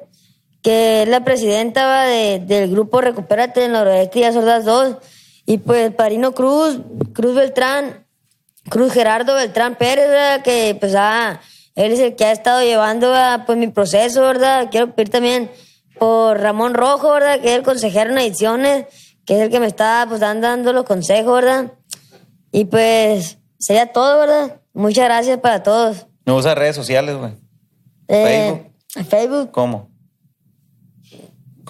que 0.62 1.02
es 1.02 1.08
la 1.08 1.24
presidenta 1.24 2.04
de- 2.04 2.38
del 2.40 2.70
grupo 2.70 3.00
Recupérate 3.00 3.60
del 3.60 3.72
Noroeste 3.72 4.20
y 4.20 4.24
Azordas 4.24 4.64
2. 4.64 4.96
Y 5.44 5.58
pues 5.58 5.92
Parino 5.92 6.32
Cruz, 6.32 6.78
Cruz 7.12 7.34
Beltrán, 7.34 8.06
Cruz 8.68 8.92
Gerardo 8.92 9.34
Beltrán 9.34 9.74
Pérez, 9.74 10.06
¿verdad? 10.08 10.42
Que 10.42 10.76
pues 10.78 10.94
ah, 10.96 11.40
él 11.74 11.92
es 11.92 11.98
el 12.00 12.14
que 12.14 12.24
ha 12.26 12.32
estado 12.32 12.62
llevando 12.62 13.10
¿verdad? 13.10 13.44
pues 13.44 13.58
mi 13.58 13.66
proceso, 13.68 14.20
¿verdad? 14.22 14.68
Quiero 14.70 14.94
pedir 14.94 15.10
también 15.10 15.50
por 15.98 16.38
Ramón 16.40 16.74
Rojo, 16.74 17.10
¿verdad? 17.12 17.40
Que 17.40 17.48
es 17.50 17.56
el 17.56 17.62
consejero 17.64 18.10
en 18.12 18.18
ediciones, 18.18 18.86
que 19.26 19.34
es 19.36 19.40
el 19.42 19.50
que 19.50 19.58
me 19.58 19.66
está 19.66 20.04
pues 20.08 20.20
dando, 20.20 20.72
los 20.72 20.84
consejos, 20.84 21.34
¿verdad? 21.42 21.72
Y 22.52 22.66
pues 22.66 23.38
sería 23.58 23.86
todo, 23.92 24.20
¿verdad? 24.20 24.60
Muchas 24.74 25.04
gracias 25.06 25.38
para 25.40 25.62
todos. 25.64 26.06
No 26.24 26.36
usa 26.36 26.54
redes 26.54 26.76
sociales, 26.76 27.16
güey. 27.16 27.32
Eh, 28.08 28.70
Facebook, 29.08 29.50
¿Cómo? 29.50 29.88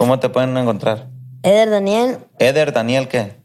¿Cómo 0.03 0.19
te 0.19 0.29
pueden 0.29 0.57
encontrar? 0.57 1.07
Eder 1.45 1.71
Daniel, 1.71 2.19
Eder 2.41 2.73
Daniel, 2.73 3.07
¿qué? 3.07 3.37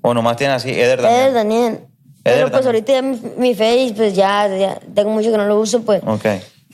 O 0.00 0.14
nomás 0.14 0.38
tiene 0.38 0.54
así, 0.54 0.70
Eder 0.70 0.98
Eder 0.98 1.02
Daniel. 1.02 1.34
Daniel. 1.34 1.80
Pero 2.22 2.50
pues 2.50 2.64
Daniel. 2.64 2.66
ahorita 2.66 2.92
ya 2.94 3.02
mi, 3.02 3.20
mi 3.36 3.54
Face, 3.54 3.92
pues 3.94 4.14
ya, 4.14 4.48
ya 4.48 4.80
tengo 4.94 5.10
mucho 5.10 5.30
que 5.30 5.36
no 5.36 5.44
lo 5.44 5.60
uso, 5.60 5.82
pues. 5.82 6.02
Ok. 6.06 6.24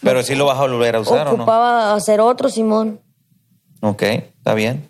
Pero 0.01 0.23
sí 0.23 0.37
lo 0.37 0.47
vas 0.47 0.59
a 0.59 0.61
volver 0.61 0.95
a 0.95 1.01
usar, 1.01 1.27
¿o 1.27 1.31
no? 1.31 1.37
Ocupaba 1.39 1.93
hacer 1.93 2.21
otro, 2.21 2.49
Simón. 2.49 3.01
Ok, 3.81 4.03
está 4.03 4.55
bien. 4.55 4.89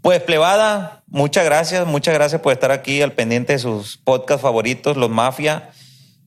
Pues, 0.00 0.22
plebada, 0.22 1.02
muchas 1.08 1.44
gracias, 1.44 1.84
muchas 1.88 2.14
gracias 2.14 2.40
por 2.42 2.52
estar 2.52 2.70
aquí 2.70 3.02
al 3.02 3.10
pendiente 3.10 3.54
de 3.54 3.58
sus 3.58 3.96
podcasts 3.96 4.42
favoritos, 4.42 4.96
los 4.96 5.10
Mafia. 5.10 5.70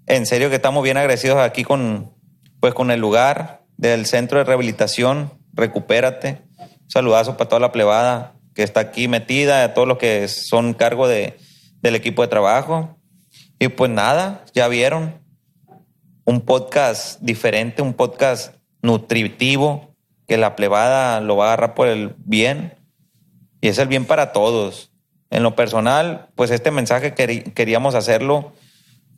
En 0.05 0.25
serio 0.25 0.49
que 0.49 0.57
estamos 0.57 0.83
bien 0.83 0.97
agradecidos 0.97 1.37
aquí 1.37 1.63
con, 1.63 2.11
pues, 2.59 2.73
con 2.73 2.91
el 2.91 2.99
lugar 2.99 3.61
del 3.77 4.05
Centro 4.05 4.39
de 4.39 4.43
Rehabilitación, 4.43 5.31
Recupérate. 5.57 6.43
Un 6.59 6.89
saludazo 6.89 7.35
para 7.35 7.49
toda 7.49 7.59
la 7.59 7.71
plebada 7.73 8.35
que 8.53 8.63
está 8.63 8.79
aquí 8.79 9.07
metida, 9.07 9.63
a 9.63 9.73
todos 9.73 9.87
los 9.87 9.97
que 9.97 10.27
son 10.27 10.73
cargo 10.73 11.07
de, 11.07 11.37
del 11.81 11.95
equipo 11.95 12.21
de 12.21 12.29
trabajo. 12.29 12.97
Y 13.59 13.67
pues 13.67 13.91
nada, 13.91 14.45
ya 14.53 14.67
vieron, 14.67 15.19
un 16.25 16.41
podcast 16.41 17.19
diferente, 17.21 17.81
un 17.81 17.93
podcast 17.93 18.53
nutritivo, 18.81 19.95
que 20.27 20.37
la 20.37 20.55
plebada 20.55 21.21
lo 21.21 21.37
va 21.37 21.45
a 21.45 21.47
agarrar 21.53 21.73
por 21.73 21.87
el 21.87 22.13
bien 22.17 22.75
y 23.61 23.69
es 23.69 23.77
el 23.79 23.87
bien 23.87 24.05
para 24.05 24.31
todos. 24.31 24.91
En 25.29 25.43
lo 25.43 25.55
personal, 25.55 26.29
pues 26.35 26.51
este 26.51 26.71
mensaje 26.71 27.13
queríamos 27.13 27.95
hacerlo 27.95 28.53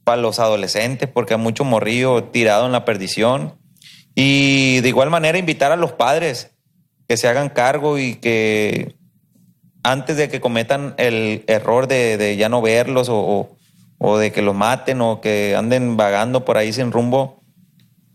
para 0.03 0.21
los 0.21 0.39
adolescentes, 0.39 1.09
porque 1.09 1.35
hay 1.35 1.39
mucho 1.39 1.63
morrillo 1.63 2.23
tirado 2.25 2.65
en 2.65 2.71
la 2.71 2.85
perdición. 2.85 3.58
Y 4.21 4.81
de 4.81 4.89
igual 4.89 5.09
manera 5.09 5.37
invitar 5.37 5.71
a 5.71 5.77
los 5.77 5.93
padres 5.93 6.51
que 7.07 7.15
se 7.15 7.29
hagan 7.29 7.47
cargo 7.47 7.97
y 7.97 8.15
que 8.15 8.97
antes 9.81 10.17
de 10.17 10.27
que 10.27 10.41
cometan 10.41 10.93
el 10.97 11.45
error 11.47 11.87
de, 11.87 12.35
ya 12.37 12.49
no 12.49 12.61
verlos 12.61 13.07
o, 13.07 13.55
o- 13.97 14.17
de 14.17 14.33
que 14.33 14.41
los 14.41 14.53
maten 14.53 14.99
o 14.99 15.21
que 15.21 15.55
anden 15.55 15.95
vagando 15.95 16.43
por 16.43 16.57
ahí 16.57 16.73
sin 16.73 16.91
rumbo, 16.91 17.41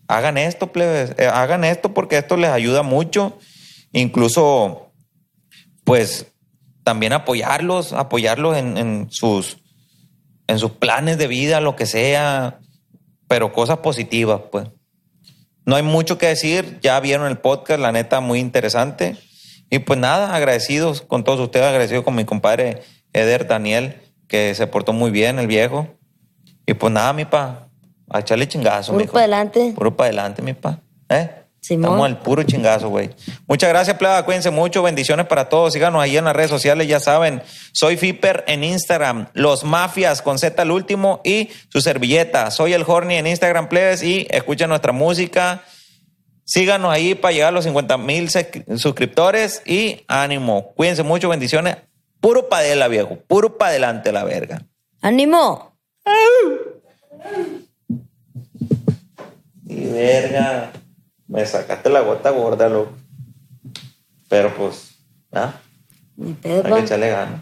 hagan 0.07 0.37
esto, 0.37 0.73
plebes, 0.73 1.15
eh, 1.17 1.27
hagan 1.27 1.65
esto 1.65 1.95
porque 1.95 2.19
esto 2.19 2.37
les 2.37 2.51
ayuda 2.51 2.83
mucho. 2.83 3.39
Incluso, 3.93 4.93
pues, 5.85 6.27
también 6.83 7.15
apoyarlos, 7.15 7.95
apoyarlos 7.95 8.59
en 8.59 9.07
sus, 9.11 9.57
en 10.49 10.59
sus 10.59 10.73
planes 10.73 11.17
de 11.17 11.29
vida, 11.29 11.63
lo 11.63 11.77
que 11.77 11.87
sea, 11.87 12.61
pero 13.27 13.55
cosas 13.55 13.79
positivas, 13.79 14.43
pues. 14.53 14.69
No 15.67 15.77
hay 15.77 15.83
mucho 15.83 16.19
que 16.19 16.27
decir, 16.27 16.79
ya 16.83 16.99
vieron 17.01 17.27
el 17.27 17.39
podcast, 17.39 17.81
la 17.81 17.93
neta, 17.93 18.21
muy 18.21 18.39
interesante. 18.39 19.17
Y 19.71 19.79
pues 19.81 19.99
nada, 19.99 20.35
agradecidos 20.35 21.01
con 21.01 21.25
todos 21.25 21.41
ustedes, 21.41 21.67
agradecidos 21.67 22.05
con 22.05 22.15
mi 22.15 22.25
compadre 22.25 22.83
Eder 23.13 23.47
Daniel, 23.47 24.01
que 24.29 24.55
se 24.55 24.67
portó 24.67 24.93
muy 24.93 25.11
bien, 25.11 25.39
el 25.39 25.47
viejo. 25.47 25.89
Y 26.67 26.75
pues 26.75 26.93
nada, 26.93 27.13
mi 27.13 27.25
pa, 27.25 27.69
a 28.11 28.21
echarle 28.21 28.47
chingazo, 28.47 28.93
Puro 28.93 29.05
mijo. 29.05 29.13
para 29.15 29.25
adelante. 29.25 29.73
Puro 29.75 29.97
para 29.97 30.09
adelante, 30.09 30.43
mi 30.43 30.53
pa. 30.53 30.81
¿Eh? 31.09 31.31
Simón. 31.65 31.85
Estamos 31.85 32.07
al 32.07 32.19
puro 32.19 32.43
chingazo, 32.43 32.91
güey. 32.91 33.09
Muchas 33.47 33.71
gracias, 33.71 33.97
pleba. 33.97 34.23
Cuídense 34.25 34.51
mucho. 34.51 34.83
Bendiciones 34.83 35.27
para 35.27 35.49
todos. 35.49 35.73
Síganos 35.73 36.03
ahí 36.03 36.17
en 36.17 36.27
las 36.27 36.37
redes 36.37 36.51
sociales, 36.51 36.87
ya 36.87 37.01
saben. 37.01 37.43
Soy 37.73 37.97
Fiper 37.97 38.45
en 38.47 38.63
Instagram. 38.65 39.29
Los 39.33 39.65
Mafias 39.65 40.21
con 40.21 40.39
Z 40.39 40.61
al 40.61 40.71
último 40.71 41.23
y 41.25 41.49
su 41.71 41.81
servilleta. 41.81 42.51
Soy 42.51 42.75
el 42.75 42.85
Horny 42.87 43.15
en 43.15 43.27
Instagram, 43.27 43.71
plebes. 43.71 44.03
Y 44.03 44.27
escuchen 44.29 44.69
nuestra 44.69 44.93
música. 44.93 45.63
Síganos 46.45 46.93
ahí 46.93 47.15
para 47.15 47.33
llegar 47.33 47.49
a 47.49 47.53
los 47.53 47.65
50 47.65 47.97
mil 47.97 48.29
suscriptores. 48.77 49.63
Y 49.65 50.05
ánimo. 50.07 50.75
Cuídense 50.75 51.03
mucho. 51.03 51.31
Bendiciones. 51.31 51.77
Puro 52.21 52.51
pa' 52.51 52.61
de 52.61 52.77
la, 52.77 52.89
viejo. 52.89 53.17
Puro 53.27 53.57
pa' 53.57 53.69
adelante, 53.69 54.13
la 54.13 54.25
verga. 54.25 54.67
¡Ánimo! 55.01 55.75
Y 59.67 59.87
verga, 59.87 60.73
me 61.35 61.45
sacaste 61.45 61.91
la 61.91 62.01
gota 62.01 62.31
gorda, 62.31 62.69
loco. 62.69 62.93
Pero 64.29 64.55
pues, 64.55 64.95
nada, 65.33 65.61
Ni 66.17 66.33
pedo, 66.33 66.63
hay 66.65 66.73
que 66.73 66.81
echarle 66.81 67.11
ganas. 67.11 67.41